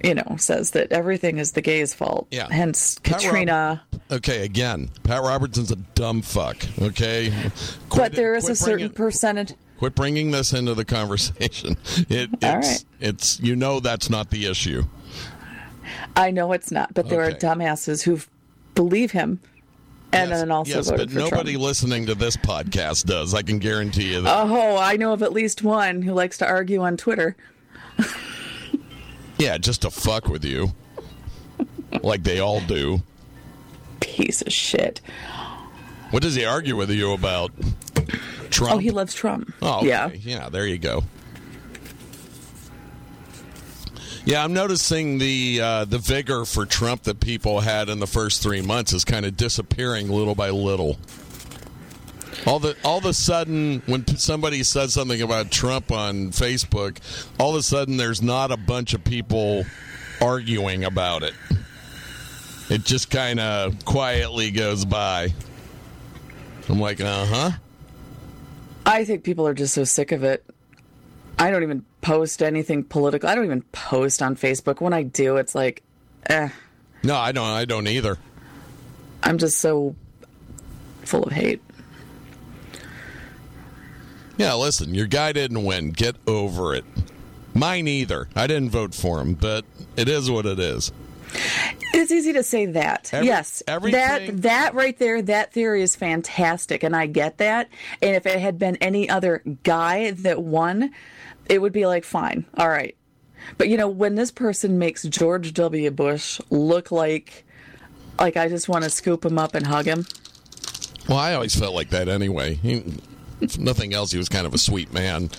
you 0.04 0.14
know, 0.14 0.36
says 0.38 0.72
that 0.72 0.92
everything 0.92 1.38
is 1.38 1.54
the 1.54 1.62
gays' 1.62 1.94
fault. 1.94 2.28
Yeah. 2.32 2.48
Hence 2.52 3.00
Pat 3.00 3.14
Rob- 3.14 3.22
Katrina. 3.22 3.84
Okay, 4.12 4.44
again, 4.44 4.90
Pat 5.04 5.22
Robertson's 5.22 5.72
a 5.72 5.76
dumb 5.76 6.22
fuck. 6.22 6.58
Okay, 6.82 7.32
but 7.96 8.14
there 8.14 8.36
is 8.36 8.50
a 8.50 8.56
certain 8.56 8.90
percentage. 8.90 9.54
Quit 9.78 9.96
bringing 9.96 10.32
this 10.32 10.52
into 10.52 10.74
the 10.74 10.84
conversation. 10.84 11.78
It, 12.10 12.30
it's, 12.34 12.44
All 12.44 12.56
right. 12.58 12.86
it's 13.00 13.40
you 13.40 13.56
know 13.56 13.80
that's 13.80 14.10
not 14.10 14.30
the 14.32 14.46
issue. 14.48 14.84
I 16.16 16.32
know 16.32 16.52
it's 16.54 16.72
not, 16.72 16.94
but 16.94 17.08
there 17.10 17.24
Okay. 17.24 17.36
are 17.36 17.40
dumbasses 17.40 18.04
who 18.04 18.20
believe 18.76 19.12
him, 19.12 19.40
and 20.12 20.30
yes, 20.30 20.39
then 20.39 20.51
also 20.51 20.76
yes, 20.76 20.89
voted 20.89 21.07
but 21.07 21.14
for 21.14 21.20
nobody 21.20 21.51
Trump. 21.53 21.66
listening 21.66 22.05
to 22.07 22.16
this 22.16 22.36
podcast 22.38 23.05
does. 23.05 23.34
I 23.34 23.41
can 23.41 23.60
guarantee 23.60 24.14
you 24.14 24.22
that. 24.22 24.47
Oh, 24.47 24.78
I 24.78 24.97
know 24.97 25.14
of 25.14 25.22
at 25.24 25.34
least 25.34 25.64
one 25.64 26.01
who 26.01 26.14
likes 26.14 26.38
to 26.39 26.47
argue 26.47 26.82
on 26.82 26.97
Twitter. 26.97 27.36
yeah, 29.38 29.57
just 29.57 29.84
to 29.84 29.91
fuck 29.91 30.28
with 30.28 30.43
you, 30.43 30.74
like 32.01 32.24
they 32.24 32.39
all 32.39 32.62
do. 32.62 33.01
Piece 33.99 34.41
of 34.41 34.51
shit. 34.51 35.01
What 36.12 36.24
does 36.24 36.36
he 36.36 36.45
argue 36.45 36.76
with 36.76 36.89
you 36.89 37.14
about? 37.14 37.51
Oh, 37.60 38.47
Trump. 38.49 38.74
Oh, 38.74 38.78
he 38.80 38.89
loves 38.89 39.14
Trump. 39.14 39.53
Oh, 39.62 39.78
okay. 39.80 39.88
yeah. 39.88 40.10
Yeah, 40.14 40.49
there 40.49 40.66
you 40.66 40.80
go. 40.80 41.03
Yeah, 44.26 44.44
I'm 44.44 44.54
noticing 44.54 45.18
the 45.18 45.60
uh, 45.62 45.86
the 45.86 45.98
vigor 45.98 46.46
for 46.46 46.66
Trump 46.66 47.04
that 47.04 47.20
people 47.20 47.62
had 47.62 47.90
in 47.90 48.00
the 48.00 48.08
first 48.08 48.44
three 48.44 48.62
months 48.62 48.94
is 48.94 49.06
kind 49.06 49.26
of 49.26 49.38
disappearing 49.38 50.10
little 50.10 50.36
by 50.36 50.50
little. 50.50 50.98
All 52.46 52.60
the 52.60 52.76
all 52.84 52.98
of 53.00 53.06
a 53.06 53.14
sudden, 53.14 53.82
when 53.86 54.06
somebody 54.18 54.64
says 54.64 54.94
something 54.94 55.22
about 55.22 55.52
Trump 55.52 55.92
on 55.92 56.32
Facebook, 56.32 56.98
all 57.40 57.52
of 57.52 57.56
a 57.58 57.64
sudden 57.64 57.98
there's 57.98 58.22
not 58.22 58.52
a 58.52 58.58
bunch 58.58 58.94
of 58.94 59.04
people 59.04 59.66
arguing 60.22 60.84
about 60.84 61.24
it. 61.24 61.34
It 62.70 62.84
just 62.84 63.10
kind 63.10 63.40
of 63.40 63.84
quietly 63.86 64.52
goes 64.52 64.86
by. 64.86 65.34
I'm 66.68 66.80
like, 66.80 67.02
uh 67.02 67.26
huh. 67.26 67.52
I 68.86 69.06
think 69.06 69.24
people 69.24 69.48
are 69.48 69.54
just 69.54 69.74
so 69.74 69.84
sick 69.84 70.12
of 70.12 70.24
it. 70.24 70.46
I 71.40 71.50
don't 71.52 71.64
even 71.64 71.86
post 72.02 72.44
anything 72.44 72.84
political. 72.84 73.30
I 73.30 73.34
don't 73.36 73.46
even 73.46 73.62
post 73.72 74.22
on 74.22 74.36
Facebook. 74.36 74.82
When 74.82 74.94
I 74.94 75.04
do, 75.04 75.38
it's 75.38 75.56
like, 75.56 75.82
eh, 76.26 76.50
No, 77.04 77.16
I 77.16 77.32
don't. 77.32 77.48
I 77.48 77.64
don't 77.66 77.88
either. 77.88 78.18
I'm 79.24 79.38
just 79.38 79.58
so 79.60 79.96
full 81.04 81.24
of 81.24 81.32
hate. 81.32 81.62
Yeah, 84.38 84.54
listen, 84.54 84.94
your 84.94 85.08
guy 85.08 85.34
didn't 85.34 85.66
win. 85.66 85.92
Get 85.92 86.16
over 86.28 86.74
it. 86.74 86.86
Mine 87.54 87.88
either. 87.88 88.30
I 88.36 88.48
didn't 88.48 88.70
vote 88.70 88.94
for 88.94 89.20
him, 89.20 89.34
but 89.34 89.66
it 89.98 90.08
is 90.08 90.32
what 90.32 90.46
it 90.46 90.60
is. 90.60 90.92
It's 91.94 92.12
easy 92.12 92.34
to 92.34 92.44
say 92.44 92.66
that. 92.68 93.10
Every- 93.14 93.28
yes. 93.28 93.62
everything- 93.68 94.00
That 94.38 94.42
that 94.44 94.74
right 94.76 94.98
there, 94.98 95.22
that 95.24 95.52
theory 95.52 95.82
is 95.84 95.96
fantastic 95.96 96.84
and 96.84 96.96
I 96.96 97.06
get 97.08 97.38
that. 97.40 97.68
And 98.02 98.16
if 98.16 98.26
it 98.26 98.40
had 98.40 98.58
been 98.58 98.78
any 98.78 99.10
other 99.10 99.42
guy 99.64 100.12
that 100.12 100.42
won, 100.42 100.92
it 101.50 101.62
would 101.62 101.74
be 101.74 101.86
like 101.86 102.06
fine. 102.06 102.45
All 102.58 102.70
right. 102.70 102.95
But 103.58 103.68
you 103.70 103.78
know, 103.78 103.88
when 103.89 104.16
this 104.16 104.32
person 104.32 104.78
makes 104.78 105.04
George 105.04 105.54
W. 105.54 105.91
Bush 105.91 106.39
look 106.50 106.91
like 106.91 107.45
like 108.20 108.38
I 108.38 108.47
just 108.47 108.70
want 108.70 108.84
to 108.84 108.89
scoop 108.89 109.26
him 109.26 109.38
up 109.38 109.56
and 109.56 109.66
hug 109.66 109.86
him. 109.86 110.06
Well, 111.08 111.18
I 111.18 111.34
always 111.34 111.56
felt 111.56 111.74
like 111.74 111.89
that 111.89 112.08
anyway. 112.08 112.56
He, 112.56 112.84
if 113.41 113.58
nothing 113.58 113.93
else, 113.93 114.12
he 114.12 114.18
was 114.18 114.30
kind 114.30 114.45
of 114.45 114.54
a 114.54 114.58
sweet 114.58 114.93
man. 114.93 115.30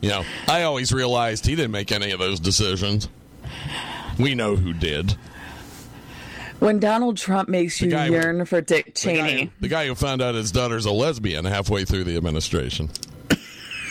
You 0.00 0.08
know, 0.08 0.24
I 0.48 0.62
always 0.62 0.92
realized 0.92 1.46
he 1.46 1.54
didn't 1.54 1.70
make 1.70 1.92
any 1.92 2.10
of 2.10 2.18
those 2.18 2.40
decisions. 2.40 3.08
We 4.18 4.34
know 4.34 4.56
who 4.56 4.72
did. 4.72 5.14
When 6.58 6.78
Donald 6.78 7.16
Trump 7.16 7.48
makes 7.48 7.80
you 7.80 7.88
yearn 7.90 8.44
for 8.44 8.60
Dick 8.60 8.86
The 8.86 8.92
Cheney. 8.92 9.44
guy, 9.46 9.52
the 9.60 9.68
guy 9.68 9.86
who 9.86 9.94
found 9.94 10.20
out 10.20 10.34
his 10.34 10.52
daughter's 10.52 10.84
a 10.84 10.90
lesbian 10.90 11.44
halfway 11.44 11.84
through 11.84 12.04
the 12.04 12.16
administration. 12.16 12.90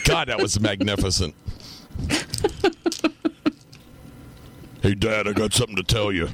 God, 0.06 0.28
that 0.28 0.40
was 0.42 0.60
magnificent. 0.60 1.34
hey, 4.82 4.96
Dad, 4.96 5.28
I 5.28 5.34
got 5.34 5.54
something 5.54 5.76
to 5.76 5.84
tell 5.84 6.12
you. 6.12 6.30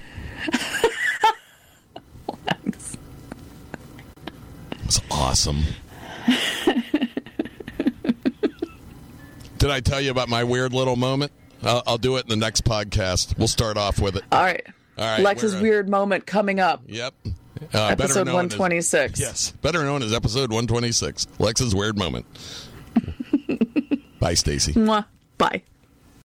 It's 4.83 5.01
awesome. 5.09 5.63
Did 9.57 9.71
I 9.71 9.79
tell 9.79 9.99
you 9.99 10.11
about 10.11 10.29
my 10.29 10.43
weird 10.43 10.73
little 10.73 10.95
moment? 10.95 11.31
I'll, 11.63 11.81
I'll 11.87 11.97
do 11.97 12.17
it 12.17 12.25
in 12.25 12.29
the 12.29 12.35
next 12.35 12.65
podcast. 12.65 13.35
We'll 13.37 13.47
start 13.47 13.77
off 13.77 13.99
with 13.99 14.15
it. 14.15 14.23
All 14.31 14.43
right. 14.43 14.61
All 14.97 15.05
right, 15.05 15.19
Lex's 15.21 15.55
uh, 15.55 15.59
we're, 15.61 15.83
moment 15.83 16.25
coming 16.25 16.59
up. 16.61 16.83
Yep. 16.87 17.13
Uh, 17.73 17.87
Episode 17.87 18.27
known 18.27 18.45
as- 18.45 18.57
126. 18.57 19.19
Yes, 19.19 19.51
better 19.61 19.83
known 19.83 20.01
as 20.03 20.13
episode 20.13 20.51
126. 20.51 21.27
Lex's 21.39 21.75
weird 21.75 21.97
moment. 21.97 22.25
Bye, 24.19 24.35
Stacey. 24.35 24.73
Bye. 25.37 25.63